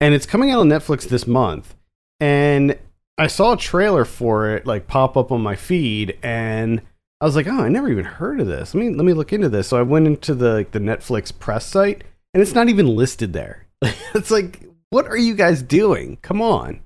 and 0.00 0.14
it's 0.14 0.26
coming 0.26 0.50
out 0.50 0.60
on 0.60 0.68
Netflix 0.68 1.08
this 1.08 1.26
month. 1.26 1.74
And 2.20 2.78
I 3.18 3.26
saw 3.26 3.52
a 3.52 3.56
trailer 3.56 4.04
for 4.04 4.50
it 4.56 4.66
like 4.66 4.86
pop 4.86 5.16
up 5.16 5.32
on 5.32 5.40
my 5.40 5.56
feed, 5.56 6.18
and 6.22 6.82
I 7.20 7.24
was 7.24 7.36
like, 7.36 7.46
oh, 7.46 7.60
I 7.60 7.68
never 7.68 7.90
even 7.90 8.04
heard 8.04 8.40
of 8.40 8.46
this. 8.46 8.74
Let 8.74 8.80
me 8.84 8.90
let 8.90 9.04
me 9.04 9.12
look 9.14 9.32
into 9.32 9.48
this. 9.48 9.68
So 9.68 9.78
I 9.78 9.82
went 9.82 10.06
into 10.06 10.34
the 10.34 10.54
like, 10.54 10.72
the 10.72 10.78
Netflix 10.78 11.36
press 11.36 11.66
site, 11.66 12.04
and 12.34 12.42
it's 12.42 12.54
not 12.54 12.68
even 12.68 12.94
listed 12.94 13.32
there. 13.32 13.66
it's 14.14 14.30
like, 14.30 14.64
what 14.90 15.06
are 15.06 15.16
you 15.16 15.34
guys 15.34 15.62
doing? 15.62 16.18
Come 16.22 16.42
on. 16.42 16.80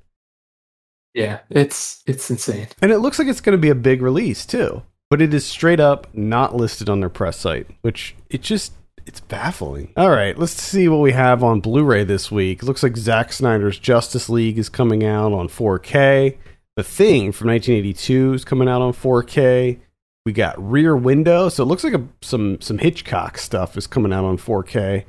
yeah, 1.14 1.40
it's 1.50 2.02
it's 2.06 2.30
insane. 2.30 2.68
And 2.80 2.92
it 2.92 2.98
looks 2.98 3.18
like 3.18 3.28
it's 3.28 3.40
going 3.40 3.56
to 3.56 3.60
be 3.60 3.70
a 3.70 3.74
big 3.74 4.02
release 4.02 4.46
too. 4.46 4.82
But 5.08 5.20
it 5.20 5.34
is 5.34 5.44
straight 5.44 5.80
up 5.80 6.06
not 6.14 6.54
listed 6.54 6.88
on 6.88 7.00
their 7.00 7.08
press 7.08 7.36
site, 7.36 7.66
which 7.82 8.14
it 8.28 8.42
just 8.42 8.72
it's 9.10 9.18
baffling. 9.18 9.92
All 9.96 10.10
right, 10.10 10.38
let's 10.38 10.52
see 10.52 10.86
what 10.86 11.00
we 11.00 11.10
have 11.10 11.42
on 11.42 11.58
Blu-ray 11.58 12.04
this 12.04 12.30
week. 12.30 12.62
It 12.62 12.66
looks 12.66 12.84
like 12.84 12.96
Zack 12.96 13.32
Snyder's 13.32 13.76
Justice 13.76 14.30
League 14.30 14.56
is 14.56 14.68
coming 14.68 15.04
out 15.04 15.32
on 15.32 15.48
4K. 15.48 16.38
The 16.76 16.84
Thing 16.84 17.32
from 17.32 17.48
1982 17.48 18.34
is 18.34 18.44
coming 18.44 18.68
out 18.68 18.80
on 18.80 18.92
4K. 18.92 19.80
We 20.24 20.32
got 20.32 20.54
Rear 20.62 20.96
Window, 20.96 21.48
so 21.48 21.64
it 21.64 21.66
looks 21.66 21.82
like 21.82 21.94
a, 21.94 22.06
some 22.22 22.60
some 22.60 22.78
Hitchcock 22.78 23.36
stuff 23.36 23.76
is 23.76 23.88
coming 23.88 24.12
out 24.12 24.24
on 24.24 24.38
4K, 24.38 25.04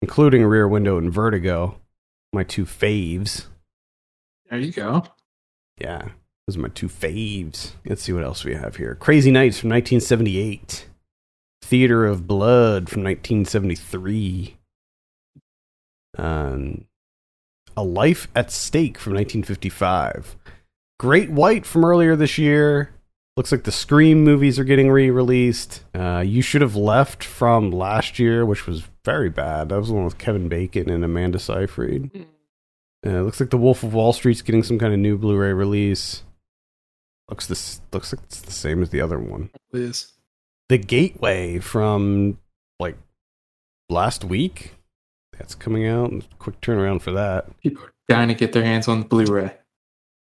including 0.00 0.44
Rear 0.44 0.68
Window 0.68 0.96
and 0.96 1.12
Vertigo, 1.12 1.80
my 2.32 2.44
two 2.44 2.64
faves. 2.64 3.46
There 4.48 4.60
you 4.60 4.70
go. 4.70 5.02
Yeah, 5.76 6.10
those 6.46 6.56
are 6.56 6.60
my 6.60 6.68
two 6.68 6.88
faves. 6.88 7.72
Let's 7.84 8.02
see 8.02 8.12
what 8.12 8.22
else 8.22 8.44
we 8.44 8.54
have 8.54 8.76
here. 8.76 8.94
Crazy 8.94 9.32
Nights 9.32 9.58
from 9.58 9.70
1978. 9.70 10.86
Theater 11.62 12.06
of 12.06 12.26
Blood 12.26 12.88
from 12.88 13.02
1973. 13.04 14.56
Um, 16.18 16.84
A 17.76 17.82
Life 17.82 18.28
at 18.34 18.50
Stake 18.50 18.98
from 18.98 19.14
1955. 19.14 20.36
Great 20.98 21.30
White 21.30 21.64
from 21.64 21.84
earlier 21.84 22.16
this 22.16 22.38
year. 22.38 22.92
Looks 23.36 23.52
like 23.52 23.62
the 23.64 23.72
Scream 23.72 24.22
movies 24.24 24.58
are 24.58 24.64
getting 24.64 24.90
re-released. 24.90 25.84
Uh, 25.94 26.22
you 26.26 26.42
should 26.42 26.60
have 26.60 26.76
left 26.76 27.22
from 27.24 27.70
last 27.70 28.18
year, 28.18 28.44
which 28.44 28.66
was 28.66 28.88
very 29.04 29.30
bad. 29.30 29.68
That 29.68 29.78
was 29.78 29.88
the 29.88 29.94
one 29.94 30.04
with 30.04 30.18
Kevin 30.18 30.48
Bacon 30.48 30.90
and 30.90 31.04
Amanda 31.04 31.38
Seyfried. 31.38 32.26
Uh, 33.06 33.22
looks 33.22 33.40
like 33.40 33.48
the 33.50 33.56
Wolf 33.56 33.82
of 33.82 33.94
Wall 33.94 34.12
Street's 34.12 34.42
getting 34.42 34.62
some 34.62 34.78
kind 34.78 34.92
of 34.92 34.98
new 34.98 35.16
Blu-ray 35.16 35.52
release. 35.54 36.22
Looks 37.30 37.46
this 37.46 37.80
looks 37.92 38.12
like 38.12 38.22
it's 38.24 38.42
the 38.42 38.50
same 38.52 38.82
as 38.82 38.90
the 38.90 39.00
other 39.00 39.18
one. 39.18 39.50
It 39.72 39.80
is. 39.80 40.12
The 40.70 40.78
Gateway 40.78 41.58
from 41.58 42.38
like 42.78 42.96
last 43.88 44.22
week. 44.24 44.74
That's 45.36 45.56
coming 45.56 45.84
out. 45.84 46.12
Quick 46.38 46.60
turnaround 46.60 47.02
for 47.02 47.10
that. 47.10 47.58
People 47.60 47.82
are 47.84 47.92
dying 48.08 48.28
to 48.28 48.34
get 48.34 48.52
their 48.52 48.62
hands 48.62 48.86
on 48.86 49.00
the 49.00 49.04
Blu-ray. 49.06 49.52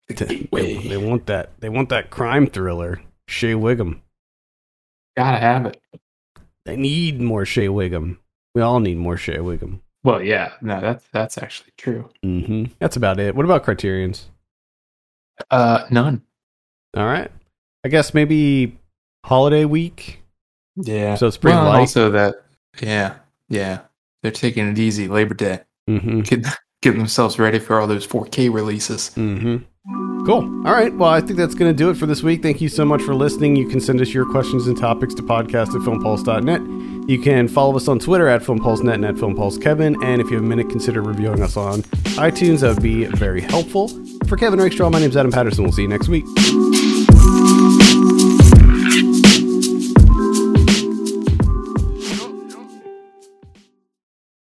The 0.06 0.14
They, 0.14 0.26
Gateway. 0.36 0.88
they 0.88 0.96
want 0.96 1.26
that. 1.26 1.58
They 1.58 1.68
want 1.68 1.88
that 1.88 2.10
crime 2.10 2.46
thriller. 2.46 3.00
Shea 3.26 3.56
Whigham. 3.56 4.00
Gotta 5.16 5.38
have 5.38 5.66
it. 5.66 5.80
They 6.64 6.76
need 6.76 7.20
more 7.20 7.44
Shea 7.44 7.68
Whigham. 7.68 8.20
We 8.54 8.62
all 8.62 8.78
need 8.78 8.98
more 8.98 9.16
Shea 9.16 9.40
Whigham. 9.40 9.82
Well, 10.04 10.22
yeah, 10.22 10.52
no, 10.62 10.80
that's 10.80 11.04
that's 11.12 11.36
actually 11.38 11.72
true. 11.76 12.10
hmm 12.22 12.66
That's 12.78 12.94
about 12.96 13.18
it. 13.18 13.34
What 13.34 13.44
about 13.44 13.64
Criterion's? 13.64 14.28
Uh, 15.50 15.86
none. 15.90 16.22
All 16.96 17.06
right. 17.06 17.32
I 17.84 17.88
guess 17.88 18.14
maybe 18.14 18.78
holiday 19.24 19.64
week. 19.64 20.22
Yeah. 20.82 21.14
So 21.16 21.26
it's 21.26 21.36
pretty 21.36 21.56
well, 21.56 21.66
light. 21.66 21.78
Also, 21.80 22.10
that 22.10 22.36
yeah, 22.80 23.16
yeah, 23.48 23.80
they're 24.22 24.30
taking 24.32 24.68
it 24.68 24.78
easy. 24.78 25.08
Labor 25.08 25.34
Day, 25.34 25.60
Mm-hmm. 25.88 26.20
getting 26.20 26.44
getting 26.82 26.98
themselves 26.98 27.38
ready 27.38 27.58
for 27.58 27.80
all 27.80 27.86
those 27.86 28.06
4K 28.06 28.52
releases. 28.52 29.10
Mm-hmm. 29.16 29.64
Cool. 30.26 30.42
All 30.66 30.74
right. 30.74 30.94
Well, 30.94 31.08
I 31.08 31.20
think 31.22 31.38
that's 31.38 31.54
going 31.54 31.72
to 31.72 31.76
do 31.76 31.88
it 31.90 31.94
for 31.96 32.04
this 32.06 32.22
week. 32.22 32.42
Thank 32.42 32.60
you 32.60 32.68
so 32.68 32.84
much 32.84 33.00
for 33.02 33.14
listening. 33.14 33.56
You 33.56 33.66
can 33.66 33.80
send 33.80 34.00
us 34.02 34.12
your 34.12 34.26
questions 34.30 34.66
and 34.66 34.76
topics 34.76 35.14
to 35.14 35.22
podcast 35.22 35.68
at 35.68 35.80
filmpulse.net. 35.80 37.08
You 37.08 37.20
can 37.22 37.48
follow 37.48 37.74
us 37.76 37.88
on 37.88 37.98
Twitter 37.98 38.28
at 38.28 38.42
filmpulse.net 38.42 38.94
and 38.96 39.04
at 39.06 39.14
filmpulsekevin. 39.14 40.04
And 40.04 40.20
if 40.20 40.28
you 40.28 40.36
have 40.36 40.44
a 40.44 40.46
minute, 40.46 40.68
consider 40.68 41.00
reviewing 41.00 41.42
us 41.42 41.56
on 41.56 41.80
iTunes. 42.18 42.60
That 42.60 42.74
would 42.74 42.82
be 42.82 43.06
very 43.06 43.40
helpful. 43.40 43.88
For 44.26 44.36
Kevin 44.36 44.60
Rakestraw, 44.60 44.90
my 44.90 45.00
name 45.00 45.10
is 45.10 45.16
Adam 45.16 45.32
Patterson. 45.32 45.64
We'll 45.64 45.72
see 45.72 45.82
you 45.82 45.88
next 45.88 46.08
week. 46.08 46.26